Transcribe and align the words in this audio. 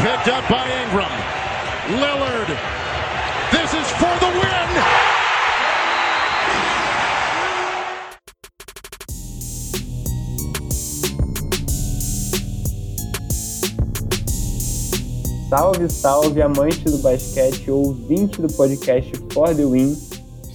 picked 0.00 0.28
up 0.28 0.48
by 0.48 0.64
Ingram. 0.82 1.12
Lillard. 2.00 2.48
This 3.52 3.74
is 3.74 3.86
for 4.00 4.14
the 4.18 4.30
win. 4.40 4.70
Salve, 15.50 15.90
salve, 15.90 16.40
amante 16.40 16.84
do 16.84 16.96
basquete, 17.02 17.68
ouvinte 17.68 18.40
do 18.40 18.48
podcast 18.56 19.32
For 19.34 19.52
the 19.52 19.68
Win. 19.68 20.09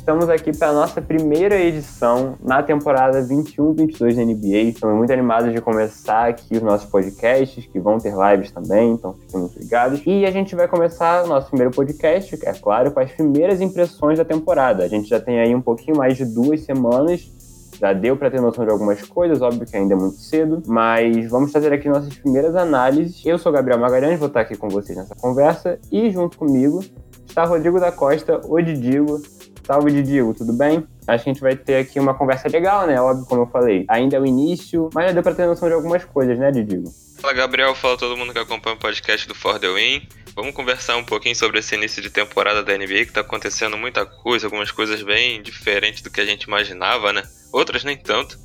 Estamos 0.05 0.29
aqui 0.29 0.55
para 0.55 0.69
a 0.69 0.71
nossa 0.71 1.01
primeira 1.01 1.59
edição 1.59 2.35
na 2.39 2.61
temporada 2.61 3.23
21-22 3.23 4.15
da 4.15 4.23
NBA. 4.23 4.69
Estamos 4.69 4.95
muito 4.95 5.11
animados 5.11 5.51
de 5.51 5.59
começar 5.59 6.29
aqui 6.29 6.57
os 6.57 6.61
nossos 6.61 6.87
podcasts, 6.87 7.65
que 7.65 7.79
vão 7.79 7.97
ter 7.97 8.13
lives 8.13 8.51
também, 8.51 8.91
então 8.91 9.15
fiquem 9.15 9.39
muito 9.39 9.57
ligados. 9.57 10.03
E 10.05 10.23
a 10.23 10.29
gente 10.29 10.55
vai 10.55 10.67
começar 10.67 11.25
o 11.25 11.27
nosso 11.27 11.47
primeiro 11.47 11.73
podcast, 11.73 12.37
é 12.43 12.53
claro, 12.53 12.91
com 12.91 12.99
as 12.99 13.11
primeiras 13.13 13.61
impressões 13.61 14.19
da 14.19 14.23
temporada. 14.23 14.83
A 14.83 14.87
gente 14.87 15.09
já 15.09 15.19
tem 15.19 15.39
aí 15.39 15.55
um 15.55 15.61
pouquinho 15.61 15.97
mais 15.97 16.15
de 16.15 16.23
duas 16.23 16.61
semanas 16.61 17.33
já 17.79 17.91
deu 17.91 18.15
para 18.15 18.31
ter 18.31 18.39
noção 18.39 18.63
de 18.63 18.71
algumas 18.71 19.01
coisas, 19.01 19.41
óbvio 19.41 19.65
que 19.65 19.75
ainda 19.75 19.95
é 19.95 19.97
muito 19.97 20.15
cedo, 20.15 20.63
mas 20.65 21.29
vamos 21.29 21.51
fazer 21.51 21.73
aqui 21.73 21.89
nossas 21.89 22.15
primeiras 22.15 22.55
análises. 22.55 23.25
Eu 23.25 23.37
sou 23.37 23.51
Gabriel 23.51 23.79
Magalhães, 23.79 24.17
vou 24.17 24.29
estar 24.29 24.41
aqui 24.41 24.55
com 24.55 24.69
vocês 24.69 24.97
nessa 24.97 25.13
conversa 25.15 25.77
e 25.91 26.09
junto 26.09 26.37
comigo 26.37 26.81
está 27.27 27.43
Rodrigo 27.43 27.81
da 27.81 27.91
Costa, 27.91 28.39
o 28.47 28.61
Didigo. 28.61 29.21
Salve, 29.65 29.91
Didigo, 29.91 30.31
tudo 30.35 30.53
bem? 30.53 30.85
Acho 31.07 31.23
que 31.23 31.29
a 31.29 31.33
gente 31.33 31.41
vai 31.41 31.55
ter 31.55 31.77
aqui 31.77 31.99
uma 31.99 32.13
conversa 32.13 32.47
legal, 32.47 32.85
né? 32.85 33.01
Óbvio, 33.01 33.25
como 33.25 33.41
eu 33.41 33.47
falei. 33.47 33.83
Ainda 33.87 34.15
é 34.15 34.19
o 34.19 34.25
início, 34.25 34.91
mas 34.93 35.07
já 35.07 35.11
deu 35.13 35.23
pra 35.23 35.33
ter 35.33 35.47
noção 35.47 35.67
de 35.67 35.73
algumas 35.73 36.05
coisas, 36.05 36.37
né, 36.37 36.51
Didigo? 36.51 36.87
Fala, 37.19 37.33
Gabriel. 37.33 37.73
Fala 37.73 37.97
todo 37.97 38.15
mundo 38.15 38.31
que 38.31 38.37
acompanha 38.37 38.75
o 38.75 38.79
podcast 38.79 39.27
do 39.27 39.33
For 39.33 39.57
The 39.57 39.73
Win. 39.73 40.07
Vamos 40.35 40.53
conversar 40.53 40.97
um 40.97 41.03
pouquinho 41.03 41.35
sobre 41.35 41.59
esse 41.59 41.73
início 41.73 41.99
de 41.99 42.11
temporada 42.11 42.61
da 42.61 42.77
NBA, 42.77 43.05
que 43.05 43.13
tá 43.13 43.21
acontecendo 43.21 43.75
muita 43.75 44.05
coisa, 44.05 44.45
algumas 44.45 44.69
coisas 44.69 45.01
bem 45.01 45.41
diferentes 45.41 46.03
do 46.03 46.11
que 46.11 46.21
a 46.21 46.25
gente 46.25 46.43
imaginava, 46.43 47.11
né? 47.11 47.23
Outras 47.51 47.83
nem 47.83 47.97
tanto. 47.97 48.37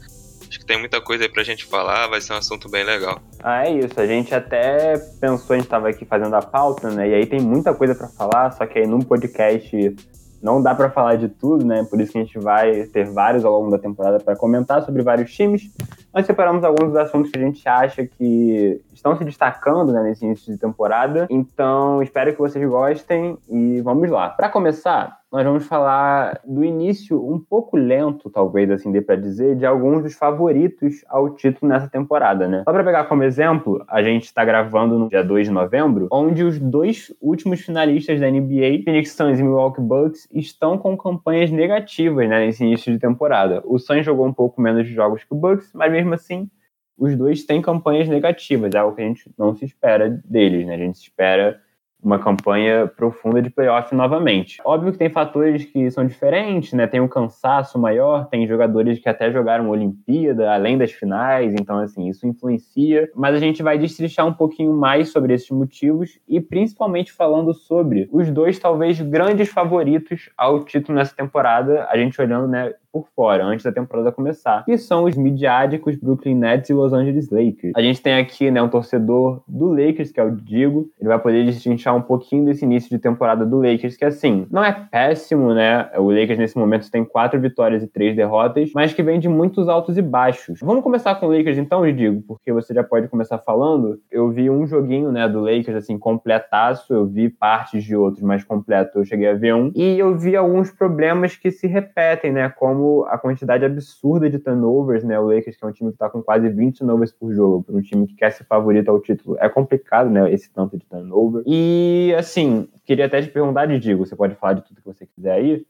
Acho 0.49 0.59
que 0.59 0.65
tem 0.65 0.79
muita 0.79 1.03
coisa 1.03 1.25
aí 1.25 1.29
pra 1.29 1.43
gente 1.43 1.67
falar, 1.67 2.09
vai 2.09 2.21
ser 2.21 2.33
um 2.33 2.37
assunto 2.37 2.69
bem 2.69 2.83
legal. 2.83 3.21
Ah, 3.43 3.67
é 3.67 3.73
isso. 3.73 4.01
A 4.01 4.07
gente 4.07 4.35
até 4.35 4.97
pensou, 5.21 5.55
a 5.55 5.59
gente 5.59 5.69
tava 5.69 5.89
aqui 5.89 6.05
fazendo 6.05 6.35
a 6.35 6.41
pauta, 6.41 6.91
né? 6.91 7.09
E 7.11 7.15
aí 7.15 7.27
tem 7.27 7.41
muita 7.41 7.75
coisa 7.75 7.95
para 7.95 8.09
falar, 8.09 8.51
só 8.53 8.67
que 8.67 8.79
aí 8.79 8.87
num 8.87 9.01
podcast 9.01 9.95
não 10.43 10.63
dá 10.63 10.75
para 10.75 10.91
falar 10.91 11.17
de 11.17 11.29
tudo, 11.29 11.65
né? 11.65 11.85
Por 11.85 12.01
isso 12.01 12.13
que 12.13 12.19
a 12.19 12.23
gente 12.25 12.39
vai 12.39 12.85
ter 12.85 13.05
vários 13.05 13.45
ao 13.45 13.53
longo 13.53 13.71
da 13.71 13.79
temporada 13.79 14.19
para 14.19 14.37
comentar 14.37 14.83
sobre 14.83 15.03
vários 15.03 15.33
times. 15.33 15.71
Nós 16.13 16.27
separamos 16.27 16.65
alguns 16.65 16.89
dos 16.89 16.97
assuntos 16.97 17.31
que 17.31 17.39
a 17.39 17.43
gente 17.43 17.69
acha 17.69 18.07
que 18.07 18.81
estão 18.93 19.17
se 19.17 19.25
destacando 19.25 19.93
né, 19.93 20.03
nesse 20.03 20.25
início 20.25 20.53
de 20.53 20.59
temporada. 20.59 21.27
Então, 21.31 22.03
espero 22.03 22.33
que 22.33 22.39
vocês 22.39 22.67
gostem 22.69 23.37
e 23.49 23.81
vamos 23.83 24.09
lá. 24.09 24.31
Para 24.31 24.49
começar, 24.49 25.20
nós 25.33 25.45
vamos 25.45 25.67
falar 25.67 26.41
do 26.45 26.65
início 26.65 27.25
um 27.25 27.39
pouco 27.39 27.77
lento, 27.77 28.29
talvez 28.29 28.69
assim 28.71 28.91
dê 28.91 29.01
para 29.01 29.15
dizer, 29.15 29.55
de 29.57 29.65
alguns 29.65 30.03
dos 30.03 30.15
favoritos 30.15 31.05
ao 31.09 31.31
título 31.31 31.71
nessa 31.71 31.89
temporada, 31.89 32.49
né? 32.49 32.65
Só 32.65 32.73
para 32.73 32.83
pegar 32.83 33.05
como 33.05 33.23
exemplo, 33.23 33.85
a 33.89 34.03
gente 34.03 34.25
está 34.25 34.45
gravando 34.45 34.99
no 34.99 35.09
dia 35.09 35.23
2 35.23 35.47
de 35.47 35.53
novembro, 35.53 36.09
onde 36.11 36.43
os 36.43 36.59
dois 36.59 37.15
últimos 37.21 37.61
finalistas 37.61 38.19
da 38.19 38.29
NBA, 38.29 38.83
Phoenix 38.85 39.13
Suns 39.13 39.39
e 39.39 39.43
Milwaukee 39.43 39.81
Bucks, 39.81 40.29
estão 40.33 40.77
com 40.77 40.97
campanhas 40.97 41.51
negativas 41.51 42.29
né, 42.29 42.47
nesse 42.47 42.65
início 42.65 42.93
de 42.93 42.99
temporada. 42.99 43.63
O 43.65 43.79
Suns 43.79 44.05
jogou 44.05 44.27
um 44.27 44.33
pouco 44.33 44.61
menos 44.61 44.87
de 44.87 44.93
jogos 44.93 45.23
que 45.23 45.33
o 45.33 45.37
Bucks, 45.37 45.71
mas 45.73 45.93
mesmo 45.93 46.13
assim, 46.13 46.51
os 46.99 47.17
dois 47.17 47.45
têm 47.45 47.63
campanhas 47.63 48.09
negativas, 48.09 48.75
é 48.75 48.79
algo 48.79 48.97
que 48.97 49.03
a 49.03 49.07
gente 49.07 49.31
não 49.39 49.55
se 49.55 49.65
espera 49.65 50.11
deles, 50.25 50.67
né? 50.67 50.75
A 50.75 50.79
gente 50.79 50.97
espera 50.97 51.61
uma 52.03 52.19
campanha 52.19 52.87
profunda 52.87 53.43
de 53.43 53.51
playoff 53.51 53.95
novamente. 53.95 54.61
Óbvio 54.65 54.93
que 54.93 54.99
tem 54.99 55.11
fatores 55.11 55.65
que 55.65 55.91
são 55.91 56.07
diferentes, 56.07 56.73
né? 56.73 56.87
Tem 56.87 57.01
um 57.01 57.09
cansaço 57.09 57.79
maior, 57.79 58.27
tem 58.27 58.47
jogadores 58.47 58.99
que 58.99 59.09
até 59.09 59.31
jogaram 59.31 59.69
Olimpíada, 59.69 60.53
além 60.53 60.79
das 60.79 60.93
finais, 60.93 61.55
então 61.55 61.79
assim, 61.79 62.09
isso 62.09 62.27
influencia. 62.27 63.11
Mas 63.15 63.35
a 63.35 63.39
gente 63.39 63.63
vai 63.63 63.79
destrinchar 63.79 64.27
um 64.27 64.33
pouquinho 64.33 64.73
mais 64.73 65.11
sobre 65.11 65.35
esses 65.35 65.51
motivos 65.51 66.19
e 66.29 66.41
principalmente 66.41 67.13
falando 67.13 67.53
sobre 67.53 68.09
os 68.13 68.31
dois 68.31 68.59
talvez 68.59 69.01
grandes 69.01 69.49
favoritos 69.49 70.31
ao 70.37 70.65
título 70.65 70.99
nessa 70.99 71.15
temporada, 71.15 71.87
a 71.91 71.97
gente 71.97 72.21
olhando, 72.21 72.49
né, 72.49 72.73
por 72.93 73.07
fora, 73.15 73.45
antes 73.45 73.65
da 73.65 73.73
temporada 73.73 74.13
começar, 74.13 74.65
que 74.65 74.77
são 74.77 75.05
os 75.05 75.17
midiáticos 75.17 75.97
Brooklyn 75.97 76.35
Nets 76.35 76.71
e 76.71 76.75
Los 76.75 76.93
Angeles 76.93 77.31
Lakers. 77.31 77.73
A 77.77 77.83
gente 77.83 78.03
tem 78.03 78.15
aqui, 78.15 78.51
né, 78.51 78.61
um 78.63 78.69
torcedor 78.69 79.43
do 79.47 79.69
Lakers, 79.69 80.11
que 80.11 80.21
é 80.21 80.25
o 80.25 80.31
Digo, 80.31 80.89
ele 80.99 81.09
vai 81.09 81.19
poder 81.19 81.45
destrinchar 81.45 81.95
um 81.95 82.03
pouquinho 82.03 82.45
desse 82.45 82.65
início 82.65 82.91
de 82.91 82.99
temporada 82.99 83.47
do 83.47 83.59
Lakers, 83.59 83.97
que 83.97 84.05
assim, 84.05 84.47
não 84.51 84.65
é 84.65 84.73
péssimo, 84.91 85.55
né, 85.55 85.91
o 85.97 86.11
Lakers 86.11 86.39
nesse 86.39 86.59
momento 86.59 86.91
tem 86.91 87.05
quatro 87.05 87.41
vitórias 87.41 87.83
e 87.83 87.87
três 87.87 88.17
derrotas, 88.17 88.71
mas 88.75 88.93
que 88.93 89.03
vem 89.03 89.21
de 89.21 89.29
muitos 89.29 89.69
altos 89.69 89.97
e 89.97 90.03
baixos. 90.03 90.61
Vamos 90.61 90.83
começar 90.83 91.15
com 91.15 91.27
o 91.27 91.37
Lakers 91.37 91.59
então, 91.59 91.91
Digo, 91.91 92.23
porque 92.27 92.53
você 92.53 92.73
já 92.73 92.85
pode 92.85 93.09
começar 93.09 93.39
falando. 93.39 93.99
Eu 94.11 94.31
vi 94.31 94.49
um 94.49 94.67
joguinho, 94.67 95.11
né, 95.11 95.29
do 95.29 95.41
Lakers, 95.41 95.77
assim, 95.77 95.99
completaço, 95.99 96.93
eu 96.93 97.07
vi 97.07 97.29
partes 97.29 97.83
de 97.83 97.97
outros, 97.97 98.23
mas 98.23 98.45
completo 98.45 98.99
eu 98.99 99.05
cheguei 99.05 99.29
a 99.29 99.35
ver 99.35 99.55
um, 99.55 99.73
e 99.75 99.99
eu 99.99 100.17
vi 100.17 100.37
alguns 100.37 100.71
problemas 100.71 101.37
que 101.37 101.51
se 101.51 101.67
repetem, 101.67 102.33
né, 102.33 102.49
como 102.49 102.80
como 102.81 103.05
a 103.05 103.19
quantidade 103.19 103.65
absurda 103.65 104.31
de 104.31 104.39
turnovers, 104.39 105.05
né? 105.05 105.19
O 105.21 105.27
Lakers, 105.27 105.57
que 105.57 105.65
é 105.65 105.69
um 105.69 105.73
time 105.73 105.91
que 105.91 105.97
está 105.97 106.09
com 106.09 106.23
quase 106.23 106.49
20 106.49 106.79
turnovers 106.79 107.13
por 107.13 107.33
jogo, 107.35 107.63
para 107.63 107.77
um 107.77 107.83
time 107.83 108.07
que 108.07 108.15
quer 108.15 108.33
ser 108.33 108.45
favorito 108.45 108.89
ao 108.89 109.01
título, 109.01 109.37
é 109.39 109.49
complicado, 109.49 110.09
né? 110.09 110.33
Esse 110.33 110.51
tanto 110.51 110.79
de 110.79 110.87
turnover. 110.87 111.43
E, 111.47 112.15
assim, 112.19 112.67
queria 112.87 113.07
até 113.07 113.21
te 113.21 113.29
perguntar, 113.29 113.67
Digo, 113.67 114.07
você 114.07 114.17
pode 114.17 114.35
falar 114.35 114.55
de 114.55 114.63
tudo 114.63 114.81
que 114.81 114.87
você 114.87 115.07
quiser 115.07 115.33
aí, 115.33 115.67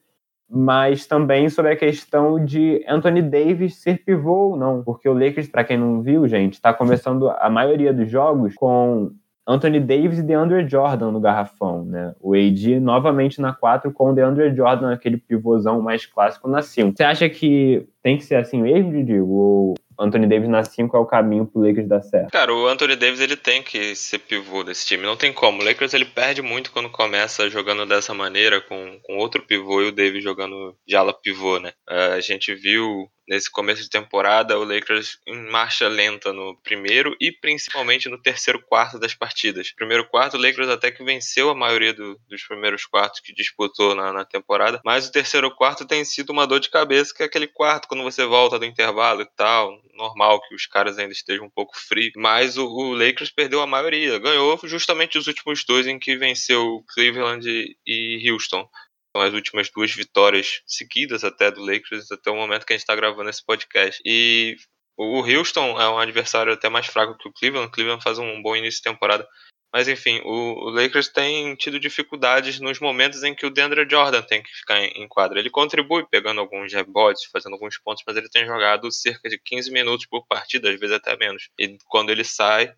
mas 0.49 1.07
também 1.07 1.49
sobre 1.49 1.73
a 1.73 1.77
questão 1.77 2.45
de 2.45 2.85
Anthony 2.89 3.23
Davis 3.23 3.77
ser 3.77 4.05
pivô 4.05 4.51
ou 4.51 4.57
não, 4.57 4.83
porque 4.83 5.09
o 5.09 5.13
Lakers, 5.13 5.49
para 5.49 5.65
quem 5.65 5.77
não 5.77 6.03
viu, 6.03 6.27
gente, 6.29 6.55
está 6.55 6.73
começando 6.73 7.29
a 7.29 7.51
maioria 7.51 7.93
dos 7.93 8.11
jogos 8.11 8.55
com 8.55 9.13
Anthony 9.51 9.81
Davis 9.81 10.19
e 10.19 10.23
DeAndre 10.23 10.69
Jordan 10.69 11.11
no 11.11 11.21
garrafão, 11.21 11.85
né? 11.85 12.15
O 12.21 12.35
AD 12.35 12.79
novamente 12.79 13.41
na 13.41 13.53
4 13.53 13.91
com 13.93 14.11
o 14.11 14.15
DeAndre 14.15 14.55
Jordan, 14.55 14.93
aquele 14.93 15.17
pivôzão 15.17 15.81
mais 15.83 16.07
clássico 16.07 16.49
na 16.49 16.63
5. 16.63 16.97
Você 16.97 17.03
acha 17.03 17.29
que 17.29 17.87
tem 18.03 18.17
que 18.17 18.25
ser 18.25 18.37
assim 18.37 18.63
mesmo, 18.63 18.93
Didigo? 18.93 19.33
Ou 19.33 19.75
Anthony 20.03 20.27
Davis 20.27 20.49
na 20.49 20.65
5 20.65 20.97
é 20.97 21.01
o 21.01 21.07
caminho 21.07 21.47
pro 21.47 21.63
Lakers 21.63 21.89
dar 21.89 22.03
certo? 22.03 22.31
Cara, 22.31 22.55
o 22.55 22.67
Anthony 22.67 22.97
Davis 22.97 23.21
ele 23.21 23.37
tem 23.37 23.63
que 23.63 23.95
ser 23.95 24.19
pivô 24.19 24.63
desse 24.65 24.87
time, 24.87 25.05
não 25.05 25.17
tem 25.17 25.33
como. 25.33 25.61
O 25.61 25.65
Lakers 25.65 25.95
ele 25.95 26.05
perde 26.05 26.43
muito 26.43 26.73
quando 26.73 26.91
começa 26.91 27.49
jogando 27.51 27.87
dessa 27.87 28.15
maneira, 28.15 28.61
com, 28.61 29.01
com 29.03 29.17
outro 29.17 29.43
pivô 29.43 29.83
e 29.83 29.89
o 29.89 29.93
Davis 29.93 30.23
jogando 30.23 30.77
de 30.87 30.97
ala 30.97 31.13
pivô, 31.13 31.59
né? 31.59 31.73
Uh, 31.89 32.15
a 32.15 32.21
gente 32.21 32.55
viu 32.55 33.11
nesse 33.31 33.49
começo 33.49 33.81
de 33.81 33.89
temporada, 33.89 34.59
o 34.59 34.65
Lakers 34.65 35.21
em 35.25 35.49
marcha 35.49 35.87
lenta 35.87 36.33
no 36.33 36.61
primeiro 36.65 37.17
e 37.21 37.31
principalmente 37.31 38.09
no 38.09 38.21
terceiro 38.21 38.61
quarto 38.61 38.99
das 38.99 39.15
partidas. 39.15 39.71
Primeiro 39.71 40.05
quarto, 40.09 40.37
o 40.37 40.41
Lakers 40.41 40.69
até 40.69 40.91
que 40.91 41.05
venceu 41.05 41.49
a 41.49 41.55
maioria 41.55 41.95
do, 41.95 42.19
dos 42.29 42.43
primeiros 42.43 42.85
quartos 42.85 43.21
que 43.21 43.33
disputou 43.33 43.95
na, 43.95 44.13
na, 44.13 44.25
temporada, 44.25 44.81
mas 44.85 45.07
o 45.07 45.13
terceiro 45.13 45.49
quarto 45.55 45.87
tem 45.87 46.05
sido 46.05 46.31
uma 46.31 46.45
dor 46.45 46.59
de 46.59 46.71
cabeça, 46.71 47.15
que 47.15 47.23
é 47.23 47.27
aquele 47.27 47.47
quarto 47.47 47.87
quando 47.87 48.03
você 48.03 48.27
volta 48.27 48.59
do 48.59 48.65
intervalo 48.65 49.23
e 49.23 49.29
tal, 49.37 49.81
normal 50.01 50.41
que 50.41 50.55
os 50.55 50.67
caras 50.67 50.99
ainda 50.99 51.13
estejam 51.13 51.47
um 51.47 51.51
pouco 51.51 51.77
frios, 51.77 52.13
mas 52.17 52.57
o, 52.57 52.67
o 52.67 52.93
Lakers 52.95 53.31
perdeu 53.31 53.61
a 53.61 53.67
maioria, 53.67 54.19
ganhou 54.19 54.59
justamente 54.65 55.19
os 55.19 55.27
últimos 55.27 55.65
dois 55.65 55.87
em 55.87 55.99
que 55.99 56.17
venceu 56.17 56.83
Cleveland 56.95 57.47
e, 57.87 58.31
Houston. 58.31 58.69
São 59.15 59.23
as 59.23 59.35
últimas 59.35 59.71
duas 59.71 59.93
vitórias 59.93 60.63
seguidas 60.67 61.25
até 61.25 61.51
do 61.51 61.65
Lakers, 61.65 62.11
até 62.13 62.31
o 62.31 62.37
momento 62.37 62.65
que 62.65 62.73
a 62.73 62.77
gente 62.77 62.83
está 62.83 62.95
gravando 62.95 63.29
esse 63.29 63.45
podcast. 63.45 64.01
E 64.05 64.57
o 64.97 65.21
Houston 65.21 65.81
é 65.81 65.89
um 65.89 65.99
adversário 65.99 66.53
até 66.53 66.69
mais 66.69 66.87
fraco 66.87 67.17
que 67.19 67.29
o 67.29 67.33
Cleveland. 67.33 67.69
O 67.69 67.71
Cleveland 67.71 68.03
faz 68.03 68.19
um 68.19 68.41
bom 68.41 68.55
início 68.55 68.79
de 68.79 68.91
temporada. 68.91 69.27
Mas 69.73 69.87
enfim, 69.87 70.21
o, 70.25 70.71
Lakers 70.71 71.09
tem 71.09 71.55
tido 71.55 71.79
dificuldades 71.79 72.59
nos 72.59 72.81
momentos 72.81 73.23
em 73.23 73.35
que 73.35 73.47
o 73.47 73.51
DeAndre 73.51 73.89
Jordan 73.89 74.23
tem 74.23 74.43
que 74.43 74.51
ficar 74.51 74.81
em, 74.83 75.07
quadra. 75.07 75.39
Ele 75.39 75.51
contribui 75.51 76.05
pegando 76.11 76.41
alguns 76.41 76.73
rebotes, 76.73 77.25
fazendo 77.27 77.53
alguns 77.53 77.79
pontos, 77.79 78.03
mas 78.07 78.17
ele 78.17 78.29
tem 78.29 78.45
jogado 78.45 78.91
cerca 78.91 79.29
de 79.29 79.39
15 79.39 79.71
minutos 79.71 80.07
por 80.07 80.27
partida, 80.27 80.71
às 80.71 80.79
vezes 80.79 80.97
até 80.97 81.17
menos. 81.17 81.49
E 81.59 81.79
quando 81.87 82.11
ele 82.11 82.25
sai, 82.25 82.75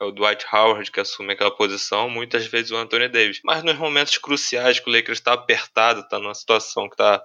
é 0.00 0.04
o 0.04 0.12
Dwight 0.12 0.46
Howard 0.52 0.90
que 0.90 1.00
assume 1.00 1.32
aquela 1.32 1.50
posição, 1.50 2.08
muitas 2.08 2.46
vezes 2.46 2.70
o 2.70 2.76
Anthony 2.76 3.08
Davis. 3.08 3.40
Mas 3.44 3.64
nos 3.64 3.76
momentos 3.76 4.16
cruciais 4.18 4.78
que 4.78 4.88
o 4.88 4.92
Lakers 4.92 5.18
está 5.18 5.32
apertado, 5.32 6.00
está 6.00 6.18
numa 6.18 6.34
situação 6.34 6.88
que 6.88 6.94
está 6.94 7.20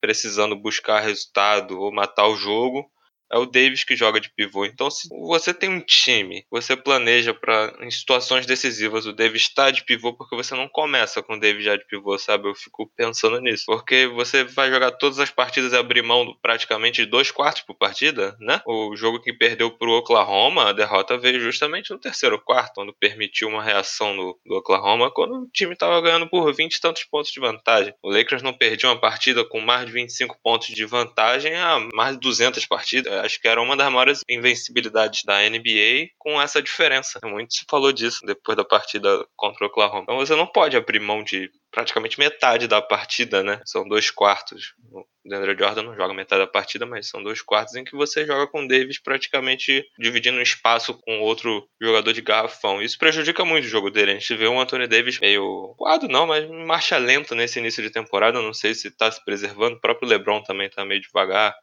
precisando 0.00 0.54
buscar 0.54 1.00
resultado 1.00 1.80
ou 1.80 1.92
matar 1.92 2.26
o 2.28 2.36
jogo, 2.36 2.90
é 3.30 3.38
o 3.38 3.46
Davis 3.46 3.84
que 3.84 3.96
joga 3.96 4.20
de 4.20 4.30
pivô. 4.30 4.64
Então, 4.64 4.90
se 4.90 5.08
você 5.08 5.54
tem 5.54 5.70
um 5.70 5.80
time, 5.80 6.44
você 6.50 6.76
planeja 6.76 7.32
para 7.32 7.74
em 7.80 7.90
situações 7.90 8.46
decisivas 8.46 9.06
o 9.06 9.12
Davis 9.12 9.42
está 9.42 9.70
de 9.70 9.84
pivô 9.84 10.12
porque 10.12 10.36
você 10.36 10.54
não 10.54 10.68
começa 10.68 11.22
com 11.22 11.34
o 11.34 11.40
Davis 11.40 11.64
já 11.64 11.76
de 11.76 11.86
pivô, 11.86 12.18
sabe? 12.18 12.48
Eu 12.48 12.54
fico 12.54 12.90
pensando 12.96 13.40
nisso. 13.40 13.64
Porque 13.66 14.06
você 14.08 14.44
vai 14.44 14.70
jogar 14.70 14.90
todas 14.92 15.18
as 15.18 15.30
partidas 15.30 15.72
e 15.72 15.76
abrir 15.76 16.02
mão 16.02 16.34
praticamente 16.42 17.04
de 17.04 17.10
dois 17.10 17.30
quartos 17.30 17.62
por 17.62 17.74
partida, 17.74 18.36
né? 18.40 18.60
O 18.66 18.96
jogo 18.96 19.20
que 19.20 19.32
perdeu 19.32 19.70
pro 19.70 19.92
Oklahoma, 19.92 20.70
a 20.70 20.72
derrota 20.72 21.16
veio 21.16 21.40
justamente 21.40 21.90
no 21.90 21.98
terceiro 21.98 22.38
quarto, 22.40 22.80
onde 22.80 22.92
permitiu 22.98 23.48
uma 23.48 23.62
reação 23.62 24.14
no, 24.14 24.38
do 24.44 24.56
Oklahoma 24.56 25.10
quando 25.10 25.34
o 25.34 25.48
time 25.52 25.74
estava 25.74 26.00
ganhando 26.00 26.28
por 26.28 26.52
20 26.52 26.74
e 26.74 26.80
tantos 26.80 27.04
pontos 27.04 27.30
de 27.30 27.40
vantagem. 27.40 27.94
O 28.02 28.10
Lakers 28.10 28.42
não 28.42 28.52
perdia 28.52 28.88
uma 28.88 29.00
partida 29.00 29.44
com 29.44 29.60
mais 29.60 29.86
de 29.86 29.92
25 29.92 30.38
pontos 30.42 30.68
de 30.68 30.84
vantagem 30.84 31.54
há 31.56 31.78
mais 31.94 32.14
de 32.14 32.20
200 32.20 32.66
partidas. 32.66 33.19
Acho 33.20 33.40
que 33.40 33.48
era 33.48 33.60
uma 33.60 33.76
das 33.76 33.90
maiores 33.90 34.20
invencibilidades 34.28 35.24
da 35.24 35.40
NBA 35.48 36.10
com 36.18 36.40
essa 36.40 36.62
diferença. 36.62 37.20
Muito 37.24 37.54
se 37.54 37.64
falou 37.68 37.92
disso 37.92 38.20
depois 38.24 38.56
da 38.56 38.64
partida 38.64 39.24
contra 39.36 39.64
o 39.64 39.68
Oklahoma. 39.68 40.02
Então 40.02 40.16
você 40.16 40.34
não 40.34 40.46
pode 40.46 40.76
abrir 40.76 41.00
mão 41.00 41.22
de 41.22 41.50
praticamente 41.70 42.18
metade 42.18 42.66
da 42.66 42.82
partida, 42.82 43.42
né? 43.42 43.60
São 43.64 43.86
dois 43.86 44.10
quartos. 44.10 44.74
O 44.92 45.04
Deandre 45.24 45.56
Jordan 45.56 45.82
não 45.82 45.94
joga 45.94 46.14
metade 46.14 46.42
da 46.42 46.46
partida, 46.46 46.84
mas 46.84 47.08
são 47.08 47.22
dois 47.22 47.42
quartos 47.42 47.74
em 47.76 47.84
que 47.84 47.94
você 47.94 48.26
joga 48.26 48.46
com 48.46 48.64
o 48.64 48.68
Davis 48.68 49.00
praticamente 49.00 49.84
dividindo 49.98 50.40
espaço 50.40 50.98
com 51.02 51.20
outro 51.20 51.68
jogador 51.80 52.12
de 52.12 52.22
garrafão. 52.22 52.82
Isso 52.82 52.98
prejudica 52.98 53.44
muito 53.44 53.64
o 53.64 53.68
jogo 53.68 53.90
dele. 53.90 54.12
A 54.12 54.14
gente 54.14 54.34
vê 54.34 54.48
um 54.48 54.60
Anthony 54.60 54.86
Davis 54.86 55.20
meio 55.20 55.74
quadro 55.76 56.08
não, 56.08 56.26
mas 56.26 56.48
marcha 56.48 56.96
lenta 56.98 57.34
nesse 57.34 57.58
início 57.58 57.82
de 57.82 57.90
temporada. 57.90 58.42
Não 58.42 58.54
sei 58.54 58.74
se 58.74 58.90
tá 58.90 59.10
se 59.10 59.24
preservando. 59.24 59.76
O 59.76 59.80
próprio 59.80 60.08
LeBron 60.08 60.42
também 60.42 60.68
tá 60.68 60.84
meio 60.84 61.00
devagar. 61.00 61.54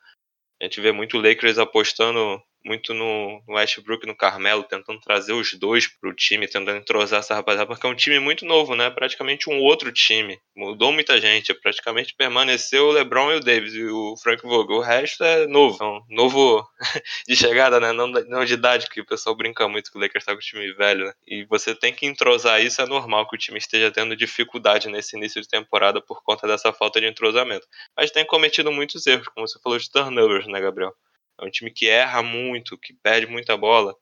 A 0.59 0.65
gente 0.65 0.81
vê 0.81 0.91
muito 0.91 1.17
Lakers 1.17 1.57
apostando 1.57 2.41
muito 2.65 2.93
no, 2.93 3.41
Westbrook 3.47 4.03
e 4.03 4.07
no 4.07 4.15
Carmelo, 4.15 4.63
tentando 4.63 4.99
trazer 4.99 5.33
os 5.33 5.53
dois 5.53 5.87
pro 5.87 6.13
time, 6.13 6.47
tentando 6.47 6.77
entrosar 6.77 7.19
essa 7.19 7.35
rapaziada, 7.35 7.67
porque 7.67 7.85
é 7.85 7.89
um 7.89 7.95
time 7.95 8.19
muito 8.19 8.45
novo, 8.45 8.75
né? 8.75 8.89
Praticamente 8.89 9.49
um 9.49 9.59
outro 9.61 9.91
time. 9.91 10.39
Mudou 10.55 10.91
muita 10.91 11.19
gente, 11.19 11.53
praticamente 11.53 12.13
permaneceu 12.15 12.87
o 12.87 12.91
LeBron 12.91 13.31
e 13.31 13.35
o 13.35 13.39
Davis 13.39 13.73
e 13.73 13.85
o 13.85 14.15
Frank 14.17 14.41
Vogel. 14.43 14.77
O 14.77 14.81
resto 14.81 15.23
é 15.23 15.47
novo. 15.47 15.75
Então, 15.75 16.01
novo 16.09 16.67
de 17.27 17.35
chegada, 17.35 17.79
né? 17.79 17.91
Não, 17.91 18.07
não 18.07 18.45
de 18.45 18.53
idade, 18.53 18.89
que 18.89 19.01
o 19.01 19.05
pessoal 19.05 19.35
brinca 19.35 19.67
muito 19.67 19.91
que 19.91 19.97
o 19.97 20.01
Lakers 20.01 20.25
tá 20.25 20.33
com 20.33 20.39
o 20.39 20.41
time 20.41 20.73
velho, 20.73 21.05
né? 21.05 21.13
E 21.27 21.45
você 21.45 21.73
tem 21.73 21.93
que 21.93 22.05
entrosar 22.05 22.61
isso, 22.61 22.81
é 22.81 22.85
normal 22.85 23.27
que 23.27 23.35
o 23.35 23.39
time 23.39 23.57
esteja 23.57 23.91
tendo 23.91 24.15
dificuldade 24.15 24.89
nesse 24.89 25.15
início 25.15 25.41
de 25.41 25.47
temporada 25.47 26.01
por 26.01 26.21
conta 26.23 26.47
dessa 26.47 26.73
falta 26.73 26.99
de 26.99 27.07
entrosamento. 27.07 27.67
Mas 27.95 28.11
tem 28.11 28.25
cometido 28.25 28.71
muitos 28.71 29.05
erros, 29.07 29.27
como 29.29 29.47
você 29.47 29.59
falou 29.59 29.77
de 29.77 29.89
turnovers, 29.89 30.47
né, 30.47 30.59
Gabriel? 30.59 30.93
É 31.39 31.45
um 31.45 31.49
time 31.49 31.71
que 31.71 31.87
erra 31.87 32.23
muito, 32.23 32.77
que 32.77 32.93
perde 32.93 33.27
muita 33.27 33.55
bola. 33.55 33.95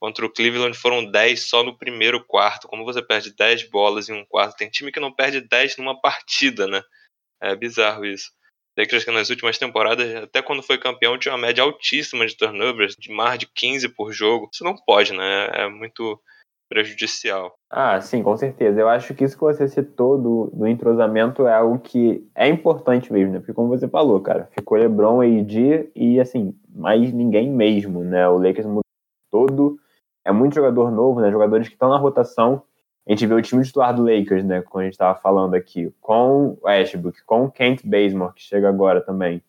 Contra 0.00 0.26
o 0.26 0.32
Cleveland 0.32 0.76
foram 0.76 1.10
10 1.10 1.48
só 1.48 1.62
no 1.62 1.76
primeiro 1.76 2.24
quarto. 2.24 2.68
Como 2.68 2.84
você 2.84 3.02
perde 3.02 3.34
10 3.34 3.68
bolas 3.70 4.08
em 4.08 4.12
um 4.12 4.24
quarto? 4.26 4.56
Tem 4.56 4.68
time 4.68 4.92
que 4.92 5.00
não 5.00 5.12
perde 5.12 5.40
10 5.40 5.78
numa 5.78 6.00
partida, 6.00 6.66
né? 6.66 6.82
É 7.40 7.56
bizarro 7.56 8.04
isso. 8.04 8.30
Lakers 8.78 9.04
que 9.04 9.10
nas 9.10 9.30
últimas 9.30 9.56
temporadas, 9.56 10.14
até 10.16 10.42
quando 10.42 10.62
foi 10.62 10.76
campeão, 10.76 11.18
tinha 11.18 11.32
uma 11.32 11.40
média 11.40 11.64
altíssima 11.64 12.26
de 12.26 12.36
turnovers, 12.36 12.94
de 12.94 13.10
mais 13.10 13.38
de 13.38 13.46
15 13.46 13.88
por 13.88 14.12
jogo. 14.12 14.50
Isso 14.52 14.62
não 14.62 14.76
pode, 14.76 15.14
né? 15.14 15.48
É 15.54 15.68
muito 15.68 16.20
prejudicial. 16.68 17.54
Ah, 17.70 18.00
sim, 18.00 18.22
com 18.22 18.36
certeza. 18.36 18.80
Eu 18.80 18.88
acho 18.88 19.14
que 19.14 19.24
isso 19.24 19.36
que 19.36 19.42
você 19.42 19.68
citou 19.68 20.18
do, 20.18 20.50
do 20.52 20.66
entrosamento 20.66 21.46
é 21.46 21.54
algo 21.54 21.78
que 21.78 22.26
é 22.34 22.48
importante 22.48 23.12
mesmo, 23.12 23.32
né? 23.32 23.38
Porque 23.38 23.52
como 23.52 23.68
você 23.68 23.88
falou, 23.88 24.20
cara, 24.20 24.48
ficou 24.52 24.78
LeBron, 24.78 25.20
AD 25.20 25.90
e, 25.94 26.20
assim, 26.20 26.54
mais 26.68 27.12
ninguém 27.12 27.50
mesmo, 27.50 28.02
né? 28.02 28.28
O 28.28 28.38
Lakers 28.38 28.66
mudou 28.66 28.82
todo, 29.30 29.78
é 30.24 30.32
muito 30.32 30.54
jogador 30.54 30.90
novo, 30.90 31.20
né? 31.20 31.30
Jogadores 31.30 31.68
que 31.68 31.74
estão 31.74 31.90
na 31.90 31.98
rotação. 31.98 32.62
A 33.06 33.12
gente 33.12 33.26
vê 33.26 33.34
o 33.34 33.42
time 33.42 33.64
titular 33.64 33.94
do 33.94 34.02
Lakers, 34.02 34.44
né? 34.44 34.62
Como 34.62 34.80
a 34.80 34.84
gente 34.84 34.94
estava 34.94 35.18
falando 35.18 35.54
aqui, 35.54 35.92
com 36.00 36.58
o 36.60 36.66
Ashbrook, 36.66 37.24
com 37.24 37.44
o 37.44 37.50
Kent 37.50 37.82
Bazemore, 37.84 38.34
que 38.34 38.42
chega 38.42 38.68
agora 38.68 39.00
também, 39.00 39.42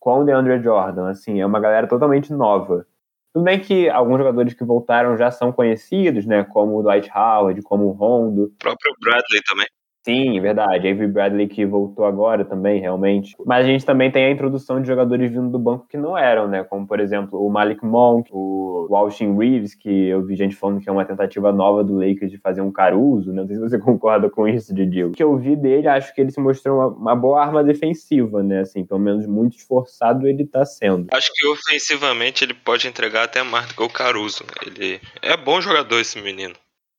com 0.00 0.20
o 0.20 0.24
DeAndre 0.24 0.60
Jordan, 0.62 1.10
assim, 1.10 1.40
é 1.40 1.46
uma 1.46 1.60
galera 1.60 1.86
totalmente 1.86 2.32
nova. 2.32 2.86
Tudo 3.34 3.44
bem 3.44 3.58
que 3.58 3.88
alguns 3.88 4.18
jogadores 4.18 4.52
que 4.52 4.64
voltaram 4.64 5.16
já 5.16 5.30
são 5.30 5.50
conhecidos, 5.52 6.26
né? 6.26 6.44
Como 6.44 6.78
o 6.78 6.82
Dwight 6.82 7.10
Howard, 7.14 7.62
como 7.62 7.86
o 7.86 7.92
Rondo. 7.92 8.44
O 8.44 8.50
próprio 8.58 8.94
Bradley 9.00 9.42
também. 9.46 9.66
Sim, 10.04 10.40
verdade. 10.40 10.88
Avery 10.88 11.06
Bradley 11.06 11.46
que 11.46 11.64
voltou 11.64 12.04
agora 12.04 12.44
também, 12.44 12.80
realmente. 12.80 13.36
Mas 13.46 13.64
a 13.64 13.68
gente 13.68 13.86
também 13.86 14.10
tem 14.10 14.24
a 14.24 14.30
introdução 14.30 14.80
de 14.80 14.88
jogadores 14.88 15.30
vindo 15.30 15.48
do 15.48 15.58
banco 15.58 15.86
que 15.88 15.96
não 15.96 16.18
eram, 16.18 16.48
né? 16.48 16.64
Como, 16.64 16.86
por 16.86 16.98
exemplo, 16.98 17.40
o 17.40 17.48
Malik 17.48 17.84
Monk, 17.84 18.28
o 18.32 18.88
Walshin 18.90 19.36
Reeves, 19.38 19.76
que 19.76 20.08
eu 20.08 20.24
vi 20.26 20.34
gente 20.34 20.56
falando 20.56 20.80
que 20.80 20.88
é 20.88 20.92
uma 20.92 21.04
tentativa 21.04 21.52
nova 21.52 21.84
do 21.84 21.94
Lakers 21.94 22.32
de 22.32 22.38
fazer 22.38 22.62
um 22.62 22.72
Caruso, 22.72 23.32
né? 23.32 23.42
Não 23.42 23.46
sei 23.46 23.56
se 23.56 23.62
você 23.62 23.78
concorda 23.80 24.28
com 24.28 24.48
isso, 24.48 24.74
Didi. 24.74 25.04
O 25.04 25.12
que 25.12 25.22
eu 25.22 25.36
vi 25.38 25.54
dele, 25.54 25.86
acho 25.86 26.12
que 26.12 26.20
ele 26.20 26.32
se 26.32 26.40
mostrou 26.40 26.78
uma, 26.78 26.88
uma 26.88 27.16
boa 27.16 27.40
arma 27.40 27.62
defensiva, 27.62 28.42
né? 28.42 28.60
Assim, 28.60 28.84
pelo 28.84 29.00
menos 29.00 29.24
muito 29.24 29.56
esforçado 29.56 30.26
ele 30.26 30.44
tá 30.44 30.64
sendo. 30.64 31.06
Acho 31.12 31.30
que 31.32 31.46
ofensivamente 31.46 32.44
ele 32.44 32.54
pode 32.54 32.88
entregar 32.88 33.22
até 33.22 33.42
mais 33.44 33.68
do 33.68 33.74
que 33.74 33.82
o 33.82 33.88
Caruso. 33.88 34.44
Ele 34.66 35.00
é 35.22 35.36
bom 35.36 35.60
jogador 35.60 36.00
esse 36.00 36.20
menino. 36.20 36.54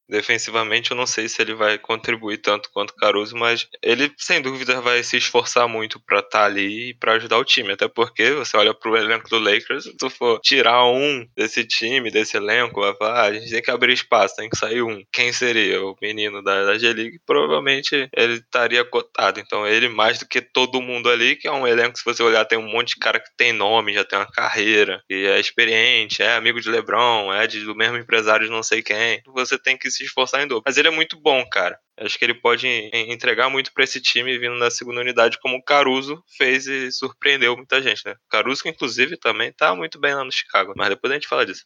Defensivamente, 0.10 0.92
eu 0.92 0.98
não 0.98 1.06
sei 1.06 1.28
se 1.30 1.42
ele 1.42 1.54
vai 1.54 1.78
contribuir 1.78 2.38
tanto 2.38 2.70
quanto 2.72 2.96
Caruso, 2.96 3.36
mas 3.36 3.68
ele 3.82 4.12
sem 4.18 4.42
dúvida 4.42 4.82
vai 4.82 5.02
se 5.04 5.18
esforçar 5.18 5.68
muito 5.68 6.00
para 6.00 6.20
estar 6.20 6.40
tá 6.40 6.46
ali 6.46 6.90
e 6.90 6.94
para 6.94 7.14
ajudar 7.14 7.38
o 7.38 7.46
time. 7.46 7.74
Até 7.74 7.88
porque 7.88 8.32
você 8.32 8.58
olha 8.58 8.74
pro 8.74 8.98
elenco 8.98 9.30
do 9.30 9.40
Lakers, 9.40 9.86
se 9.86 9.98
tu 9.98 10.10
for 10.10 10.40
tirar 10.42 10.86
um 10.86 11.26
desse 11.36 11.66
time, 11.66 12.12
desse 12.12 12.38
elenco, 12.38 12.82
vai 12.82 12.96
falar: 12.96 13.22
ah, 13.22 13.24
a 13.24 13.34
gente 13.34 13.50
tem 13.50 13.62
que 13.62 13.72
abrir 13.72 13.94
espaço, 13.94 14.36
tem 14.36 14.50
que 14.50 14.58
sair 14.58 14.82
um. 14.82 15.04
Quem 15.12 15.32
seria? 15.32 15.82
O 15.82 15.96
menino 16.02 16.44
da, 16.44 16.66
da 16.66 16.78
G-League? 16.78 17.20
Provavelmente 17.26 18.10
ele 18.16 18.34
estaria 18.36 18.84
cotado. 18.84 19.40
Então, 19.40 19.66
ele 19.66 19.88
mais 19.88 20.20
do 20.20 20.28
que 20.28 20.42
todo 20.42 20.82
mundo 20.82 21.10
ali, 21.10 21.36
que 21.36 21.48
é 21.48 21.52
um 21.52 21.68
elenco, 21.68 21.98
se 21.98 22.06
você 22.06 22.22
olhar, 22.22 22.46
tem 22.46 22.58
um 22.58 22.70
monte 22.70 22.90
de 22.90 23.00
cara 23.00 23.20
que 23.20 23.30
tem 23.38 23.54
nome, 23.54 23.94
já 23.94 24.04
tem 24.04 24.20
uma 24.20 24.32
carreira, 24.32 25.02
e 25.10 25.26
é 25.26 25.40
experiente, 25.40 26.22
é 26.22 26.36
amigo 26.36 26.60
de 26.60 26.70
LeBron, 26.70 27.34
é 27.34 27.48
de, 27.48 27.64
do 27.64 27.76
mesmo 27.76 27.98
empresário 27.98 28.46
de 28.46 28.52
não 28.52 28.64
sei 28.64 28.82
quem. 28.82 29.22
Você 29.28 29.58
tem 29.58 29.78
que 29.78 29.93
se 29.94 30.04
esforçar 30.04 30.42
em 30.42 30.48
dobro. 30.48 30.64
Mas 30.66 30.78
ele 30.78 30.88
é 30.88 30.92
muito 30.92 31.20
bom, 31.20 31.44
cara. 31.50 31.78
Acho 32.00 32.18
que 32.18 32.26
ele 32.26 32.34
pode 32.34 32.68
entregar 32.94 33.50
muito 33.50 33.72
para 33.74 33.84
esse 33.84 34.02
time 34.02 34.38
vindo 34.38 34.56
na 34.56 34.72
segunda 34.72 35.02
unidade, 35.02 35.40
como 35.40 35.58
o 35.58 35.64
Caruso 35.64 36.24
fez 36.38 36.66
e 36.68 36.92
surpreendeu 36.92 37.56
muita 37.56 37.82
gente, 37.82 38.02
né? 38.06 38.16
Caruso, 38.30 38.64
que 38.64 38.70
inclusive 38.70 39.18
também 39.18 39.52
tá 39.52 39.76
muito 39.76 40.00
bem 40.00 40.14
lá 40.16 40.24
no 40.24 40.32
Chicago, 40.32 40.74
mas 40.76 40.90
depois 40.90 41.12
a 41.12 41.16
gente 41.16 41.28
fala 41.28 41.46
disso. 41.46 41.64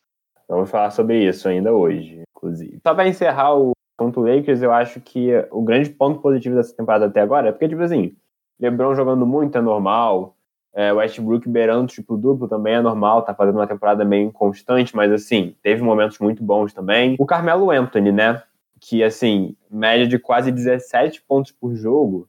Vamos 0.47 0.69
falar 0.69 0.91
sobre 0.91 1.27
isso 1.27 1.47
ainda 1.50 1.74
hoje, 1.74 2.24
inclusive. 2.35 2.79
Só 2.85 2.94
para 2.94 3.07
encerrar 3.07 3.56
o 3.56 3.71
ponto 3.97 4.21
Lakers, 4.21 4.62
eu 4.62 4.71
acho 4.71 5.01
que 5.01 5.30
o 5.51 5.62
grande 5.62 5.89
ponto 5.89 6.21
positivo 6.21 6.56
dessa 6.56 6.75
temporada 6.75 7.07
até 7.07 7.19
agora 7.19 7.50
é 7.50 7.51
porque, 7.51 7.68
tipo 7.68 7.81
assim, 7.81 8.15
LeBron 8.59 8.95
jogando 8.95 9.25
muito 9.25 9.57
é 9.57 9.62
normal, 9.62 10.37
é, 10.77 10.94
Westbrook 10.94 11.50
beirando 11.50 11.91
triplo-duplo 11.91 12.47
também 12.47 12.75
é 12.75 12.81
normal, 12.81 13.24
tá 13.24 13.33
fazendo 13.33 13.56
uma 13.56 13.65
temporada 13.65 14.06
meio 14.06 14.27
inconstante, 14.27 14.95
mas 14.95 15.12
assim, 15.12 15.56
teve 15.63 15.81
momentos 15.81 16.19
muito 16.19 16.44
bons 16.44 16.71
também. 16.71 17.15
O 17.18 17.25
Carmelo 17.25 17.71
Anthony, 17.71 18.12
né? 18.12 18.44
Que 18.79 19.03
assim, 19.03 19.56
média 19.71 20.06
de 20.06 20.19
quase 20.19 20.51
17 20.51 21.23
pontos 21.28 21.52
por 21.52 21.73
jogo, 21.73 22.28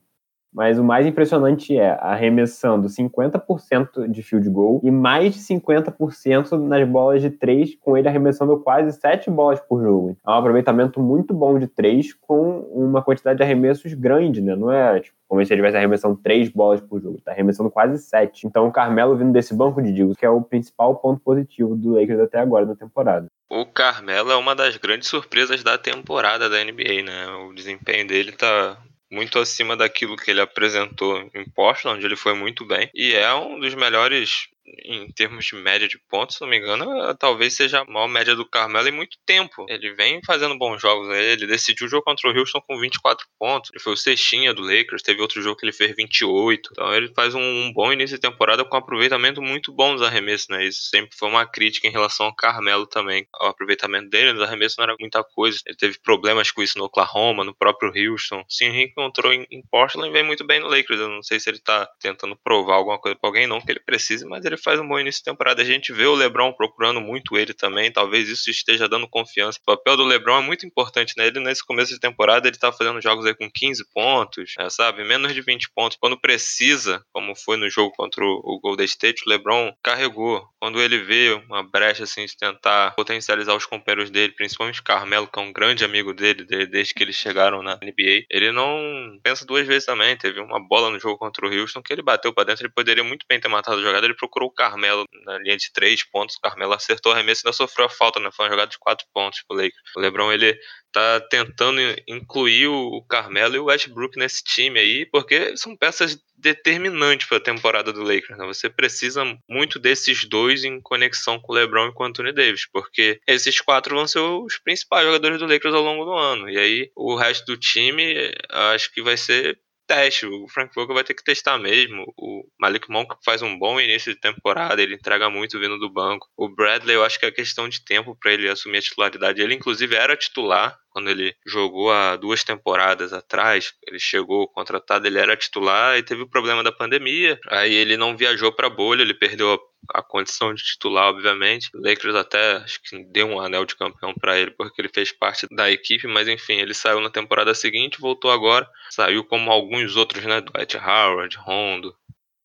mas 0.53 0.79
o 0.79 0.83
mais 0.83 1.05
impressionante 1.05 1.77
é 1.77 1.97
arremessando 2.01 2.87
50% 2.87 4.07
de 4.09 4.23
field 4.23 4.49
goal 4.49 4.81
e 4.83 4.91
mais 4.91 5.35
de 5.35 5.39
50% 5.41 6.57
nas 6.57 6.87
bolas 6.87 7.21
de 7.21 7.29
3, 7.29 7.75
com 7.75 7.97
ele 7.97 8.07
arremessando 8.07 8.57
quase 8.57 8.91
7 8.99 9.29
bolas 9.29 9.59
por 9.59 9.81
jogo. 9.81 10.17
É 10.25 10.29
um 10.29 10.33
aproveitamento 10.33 10.99
muito 10.99 11.33
bom 11.33 11.59
de 11.59 11.67
3 11.67 12.13
com 12.13 12.59
uma 12.73 13.01
quantidade 13.01 13.37
de 13.37 13.43
arremessos 13.43 13.93
grande, 13.93 14.41
né? 14.41 14.55
Não 14.55 14.71
é 14.71 14.99
tipo, 14.99 15.15
como 15.27 15.45
se 15.45 15.53
ele 15.53 15.61
estivesse 15.61 15.77
arremessando 15.77 16.19
3 16.23 16.49
bolas 16.49 16.81
por 16.81 16.99
jogo, 16.99 17.21
tá 17.23 17.31
arremessando 17.31 17.69
quase 17.69 17.99
7. 17.99 18.47
Então 18.47 18.67
o 18.67 18.71
Carmelo 18.71 19.15
vindo 19.15 19.31
desse 19.31 19.53
banco 19.53 19.81
de 19.81 19.91
Digos, 19.91 20.17
que 20.17 20.25
é 20.25 20.29
o 20.29 20.41
principal 20.41 20.95
ponto 20.95 21.21
positivo 21.21 21.75
do 21.75 21.93
Lakers 21.93 22.19
até 22.19 22.39
agora 22.39 22.65
na 22.65 22.75
temporada. 22.75 23.27
O 23.51 23.65
Carmelo 23.65 24.31
é 24.31 24.35
uma 24.35 24.55
das 24.55 24.77
grandes 24.77 25.07
surpresas 25.07 25.63
da 25.63 25.77
temporada 25.77 26.49
da 26.49 26.63
NBA, 26.63 27.03
né? 27.03 27.27
O 27.47 27.53
desempenho 27.53 28.07
dele 28.07 28.31
tá 28.31 28.77
muito 29.11 29.39
acima 29.39 29.75
daquilo 29.75 30.15
que 30.15 30.29
ele 30.29 30.41
apresentou 30.41 31.29
em 31.33 31.49
Portland, 31.49 31.97
onde 31.97 32.05
ele 32.05 32.15
foi 32.15 32.33
muito 32.33 32.65
bem. 32.65 32.89
E 32.93 33.13
é 33.13 33.33
um 33.33 33.59
dos 33.59 33.73
melhores 33.73 34.47
em 34.83 35.11
termos 35.11 35.45
de 35.45 35.55
média 35.55 35.87
de 35.87 35.99
pontos, 36.09 36.35
se 36.35 36.41
não 36.41 36.47
me 36.47 36.57
engano, 36.57 37.15
talvez 37.15 37.55
seja 37.55 37.81
a 37.81 37.85
maior 37.85 38.07
média 38.07 38.35
do 38.35 38.45
Carmelo 38.45 38.87
em 38.87 38.91
muito 38.91 39.17
tempo. 39.25 39.65
Ele 39.69 39.93
vem 39.93 40.21
fazendo 40.25 40.57
bons 40.57 40.81
jogos. 40.81 41.09
Ele 41.09 41.47
decidiu 41.47 41.87
o 41.87 41.89
jogo 41.89 42.03
contra 42.03 42.29
o 42.29 42.37
Houston 42.37 42.61
com 42.61 42.79
24 42.79 43.25
pontos. 43.37 43.71
Ele 43.71 43.81
foi 43.81 43.93
o 43.93 43.97
cestinha 43.97 44.53
do 44.53 44.61
Lakers. 44.61 45.01
Teve 45.01 45.21
outro 45.21 45.41
jogo 45.41 45.57
que 45.57 45.65
ele 45.65 45.73
fez 45.73 45.95
28. 45.95 46.69
Então 46.71 46.93
ele 46.93 47.13
faz 47.13 47.35
um, 47.35 47.41
um 47.41 47.73
bom 47.73 47.91
início 47.91 48.17
de 48.17 48.21
temporada 48.21 48.63
com 48.63 48.75
um 48.75 48.79
aproveitamento 48.79 49.41
muito 49.41 49.71
bom 49.71 49.93
nos 49.93 50.01
arremessos. 50.01 50.47
Né? 50.49 50.65
Isso 50.65 50.89
sempre 50.89 51.15
foi 51.17 51.29
uma 51.29 51.45
crítica 51.45 51.87
em 51.87 51.91
relação 51.91 52.27
ao 52.27 52.35
Carmelo 52.35 52.85
também. 52.85 53.27
O 53.41 53.45
aproveitamento 53.45 54.09
dele 54.09 54.33
nos 54.33 54.43
arremessos 54.43 54.77
não 54.77 54.83
era 54.83 54.95
muita 54.99 55.23
coisa. 55.23 55.59
Ele 55.65 55.77
teve 55.77 55.99
problemas 55.99 56.51
com 56.51 56.61
isso 56.61 56.77
no 56.77 56.85
Oklahoma, 56.85 57.43
no 57.43 57.55
próprio 57.55 57.91
Houston. 57.95 58.43
Sim, 58.47 58.69
reencontrou 58.69 59.33
em, 59.33 59.45
em 59.51 59.61
Portland 59.69 60.09
e 60.09 60.13
vem 60.13 60.23
muito 60.23 60.45
bem 60.45 60.59
no 60.59 60.67
Lakers. 60.67 60.99
Eu 60.99 61.09
não 61.09 61.23
sei 61.23 61.39
se 61.39 61.49
ele 61.49 61.59
tá 61.59 61.87
tentando 61.99 62.37
provar 62.43 62.75
alguma 62.75 62.99
coisa 62.99 63.17
pra 63.17 63.29
alguém, 63.29 63.47
não 63.47 63.61
que 63.61 63.71
ele 63.71 63.79
precise, 63.79 64.25
mas 64.25 64.45
ele 64.45 64.57
faz 64.59 64.79
um 64.79 64.87
bom 64.87 64.99
início 64.99 65.21
de 65.21 65.25
temporada. 65.25 65.61
A 65.61 65.65
gente 65.65 65.91
vê 65.91 66.05
o 66.05 66.15
LeBron 66.15 66.53
procurando 66.53 67.01
muito 67.01 67.37
ele 67.37 67.53
também, 67.53 67.91
talvez 67.91 68.29
isso 68.29 68.49
esteja 68.49 68.87
dando 68.87 69.07
confiança. 69.07 69.59
O 69.61 69.65
papel 69.65 69.97
do 69.97 70.03
LeBron 70.03 70.39
é 70.39 70.41
muito 70.41 70.65
importante, 70.65 71.13
né? 71.17 71.27
Ele 71.27 71.39
nesse 71.39 71.65
começo 71.65 71.93
de 71.93 71.99
temporada, 71.99 72.47
ele 72.47 72.57
tá 72.57 72.71
fazendo 72.71 73.01
jogos 73.01 73.25
aí 73.25 73.33
com 73.33 73.49
15 73.49 73.83
pontos, 73.93 74.53
né, 74.57 74.69
sabe? 74.69 75.03
Menos 75.03 75.33
de 75.33 75.41
20 75.41 75.71
pontos. 75.71 75.97
Quando 75.99 76.19
precisa, 76.19 77.03
como 77.11 77.35
foi 77.35 77.57
no 77.57 77.69
jogo 77.69 77.91
contra 77.95 78.23
o 78.23 78.59
Golden 78.61 78.85
State, 78.85 79.23
o 79.25 79.29
LeBron 79.29 79.73
carregou. 79.83 80.47
Quando 80.59 80.81
ele 80.81 80.99
vê 80.99 81.41
uma 81.49 81.63
brecha 81.63 82.03
assim 82.03 82.25
de 82.25 82.35
tentar 82.35 82.91
potencializar 82.95 83.55
os 83.55 83.65
companheiros 83.65 84.09
dele, 84.09 84.33
principalmente 84.33 84.81
o 84.81 84.83
Carmelo, 84.83 85.27
que 85.27 85.39
é 85.39 85.41
um 85.41 85.53
grande 85.53 85.83
amigo 85.83 86.13
dele 86.13 86.43
desde 86.67 86.93
que 86.93 87.03
eles 87.03 87.15
chegaram 87.15 87.61
na 87.61 87.75
NBA, 87.75 88.25
ele 88.29 88.51
não 88.51 89.19
pensa 89.23 89.45
duas 89.45 89.65
vezes 89.65 89.85
também. 89.85 90.17
Teve 90.17 90.39
uma 90.39 90.59
bola 90.59 90.89
no 90.89 90.99
jogo 90.99 91.17
contra 91.17 91.45
o 91.45 91.53
Houston 91.53 91.81
que 91.81 91.93
ele 91.93 92.01
bateu 92.01 92.33
para 92.33 92.45
dentro, 92.45 92.65
ele 92.65 92.73
poderia 92.73 93.03
muito 93.03 93.25
bem 93.27 93.39
ter 93.39 93.47
matado 93.47 93.79
a 93.79 93.83
jogada. 93.83 94.05
Ele 94.05 94.15
procurou 94.15 94.48
o 94.49 94.53
Carmelo 94.53 95.05
na 95.25 95.37
linha 95.37 95.57
de 95.57 95.71
três 95.71 96.03
pontos, 96.03 96.35
o 96.35 96.41
Carmelo 96.41 96.73
acertou 96.73 97.11
a 97.11 97.15
remessa 97.15 97.41
e 97.41 97.47
ainda 97.47 97.55
sofreu 97.55 97.85
a 97.85 97.89
falta, 97.89 98.19
né? 98.19 98.29
Foi 98.31 98.45
uma 98.45 98.51
jogada 98.51 98.71
de 98.71 98.79
quatro 98.79 99.05
pontos 99.13 99.43
pro 99.47 99.55
Lakers. 99.55 99.95
O 99.95 99.99
LeBron 99.99 100.31
ele 100.31 100.59
tá 100.91 101.21
tentando 101.29 101.79
incluir 102.07 102.67
o 102.67 103.03
Carmelo 103.07 103.55
e 103.55 103.59
o 103.59 103.65
Westbrook 103.65 104.17
nesse 104.17 104.43
time 104.43 104.79
aí, 104.79 105.05
porque 105.05 105.55
são 105.55 105.77
peças 105.77 106.19
determinantes 106.35 107.27
para 107.27 107.37
a 107.37 107.41
temporada 107.41 107.93
do 107.93 108.01
Lakers. 108.01 108.37
Né? 108.37 108.45
Você 108.47 108.69
precisa 108.69 109.23
muito 109.47 109.77
desses 109.77 110.25
dois 110.25 110.63
em 110.63 110.81
conexão 110.81 111.39
com 111.39 111.53
o 111.53 111.55
LeBron 111.55 111.89
e 111.89 111.93
com 111.93 112.03
o 112.03 112.07
Anthony 112.07 112.31
Davis, 112.31 112.65
porque 112.71 113.19
esses 113.27 113.61
quatro 113.61 113.95
vão 113.95 114.07
ser 114.07 114.19
os 114.19 114.57
principais 114.57 115.05
jogadores 115.05 115.39
do 115.39 115.45
Lakers 115.45 115.75
ao 115.75 115.83
longo 115.83 116.05
do 116.05 116.13
ano. 116.13 116.49
E 116.49 116.57
aí 116.57 116.91
o 116.95 117.15
resto 117.15 117.45
do 117.45 117.57
time, 117.57 118.33
acho 118.49 118.91
que 118.91 119.01
vai 119.01 119.17
ser 119.17 119.59
teste. 119.89 120.27
O 120.27 120.47
Frank 120.47 120.73
Vogel 120.75 120.93
vai 120.93 121.03
ter 121.03 121.15
que 121.15 121.23
testar 121.23 121.57
mesmo. 121.57 122.05
O 122.15 122.47
Malik 122.59 122.89
Monk 122.91 123.15
faz 123.25 123.41
um 123.41 123.57
bom 123.57 123.81
início 123.81 124.13
de 124.13 124.19
temporada, 124.19 124.81
ele 124.81 124.93
entrega 124.93 125.29
muito 125.31 125.59
vindo 125.59 125.79
do 125.79 125.91
banco. 125.91 126.29
O 126.37 126.47
Bradley, 126.47 126.95
eu 126.95 127.03
acho 127.03 127.19
que 127.19 127.25
é 127.25 127.31
questão 127.31 127.67
de 127.67 127.83
tempo 127.83 128.15
para 128.15 128.31
ele 128.31 128.47
assumir 128.47 128.77
a 128.77 128.81
titularidade. 128.81 129.41
Ele, 129.41 129.55
inclusive, 129.55 129.95
era 129.95 130.15
titular 130.15 130.77
quando 130.91 131.09
ele 131.09 131.35
jogou 131.45 131.91
há 131.91 132.15
duas 132.15 132.43
temporadas 132.43 133.13
atrás, 133.13 133.73
ele 133.87 133.99
chegou 133.99 134.47
contratado, 134.47 135.07
ele 135.07 135.19
era 135.19 135.37
titular 135.37 135.97
e 135.97 136.03
teve 136.03 136.23
o 136.23 136.29
problema 136.29 136.63
da 136.63 136.71
pandemia. 136.71 137.39
Aí 137.47 137.73
ele 137.73 137.95
não 137.95 138.17
viajou 138.17 138.51
para 138.51 138.67
a 138.67 138.71
bolha, 138.71 139.01
ele 139.01 139.13
perdeu 139.13 139.59
a, 139.93 140.01
condição 140.01 140.53
de 140.53 140.63
titular, 140.63 141.07
obviamente. 141.07 141.69
O 141.73 141.81
Lakers 141.81 142.15
até 142.15 142.57
acho 142.57 142.81
que 142.81 143.03
deu 143.05 143.27
um 143.27 143.39
anel 143.39 143.65
de 143.65 143.75
campeão 143.75 144.13
para 144.13 144.37
ele 144.37 144.51
porque 144.51 144.81
ele 144.81 144.89
fez 144.89 145.11
parte 145.11 145.47
da 145.51 145.69
equipe, 145.71 146.07
mas 146.07 146.27
enfim, 146.27 146.55
ele 146.59 146.73
saiu 146.73 146.99
na 146.99 147.09
temporada 147.09 147.53
seguinte, 147.53 147.99
voltou 147.99 148.31
agora, 148.31 148.69
saiu 148.89 149.23
como 149.23 149.51
alguns 149.51 149.95
outros, 149.95 150.23
né, 150.25 150.41
Dwight 150.41 150.77
Howard, 150.77 151.37
Rondo, 151.37 151.95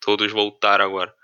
todos 0.01 0.31
voltaram 0.33 0.85
agora. 0.85 1.15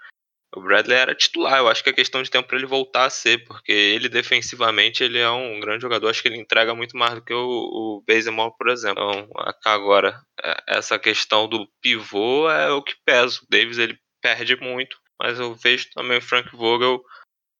O 0.52 0.60
Bradley 0.60 0.98
era 0.98 1.14
titular, 1.14 1.58
eu 1.58 1.68
acho 1.68 1.82
que 1.82 1.90
é 1.90 1.92
questão 1.92 2.22
de 2.24 2.30
tempo 2.30 2.48
para 2.48 2.56
ele 2.56 2.66
voltar 2.66 3.04
a 3.04 3.10
ser, 3.10 3.44
porque 3.44 3.70
ele 3.70 4.08
defensivamente 4.08 5.04
ele 5.04 5.18
é 5.18 5.30
um 5.30 5.60
grande 5.60 5.82
jogador, 5.82 6.08
acho 6.08 6.20
que 6.20 6.26
ele 6.26 6.40
entrega 6.40 6.74
muito 6.74 6.96
mais 6.96 7.14
do 7.14 7.22
que 7.22 7.32
o, 7.32 7.38
o 7.38 8.04
Bazemore, 8.04 8.52
por 8.58 8.68
exemplo. 8.68 9.00
Então, 9.00 9.28
agora, 9.64 10.20
é, 10.42 10.56
essa 10.66 10.98
questão 10.98 11.48
do 11.48 11.68
pivô 11.80 12.50
é 12.50 12.68
o 12.72 12.82
que 12.82 12.94
pesa. 13.04 13.38
O 13.38 13.46
Davis 13.48 13.78
ele 13.78 13.96
perde 14.20 14.56
muito, 14.56 14.96
mas 15.20 15.38
eu 15.38 15.54
vejo 15.54 15.90
também 15.90 16.18
o 16.18 16.22
Frank 16.22 16.54
Vogel 16.56 17.04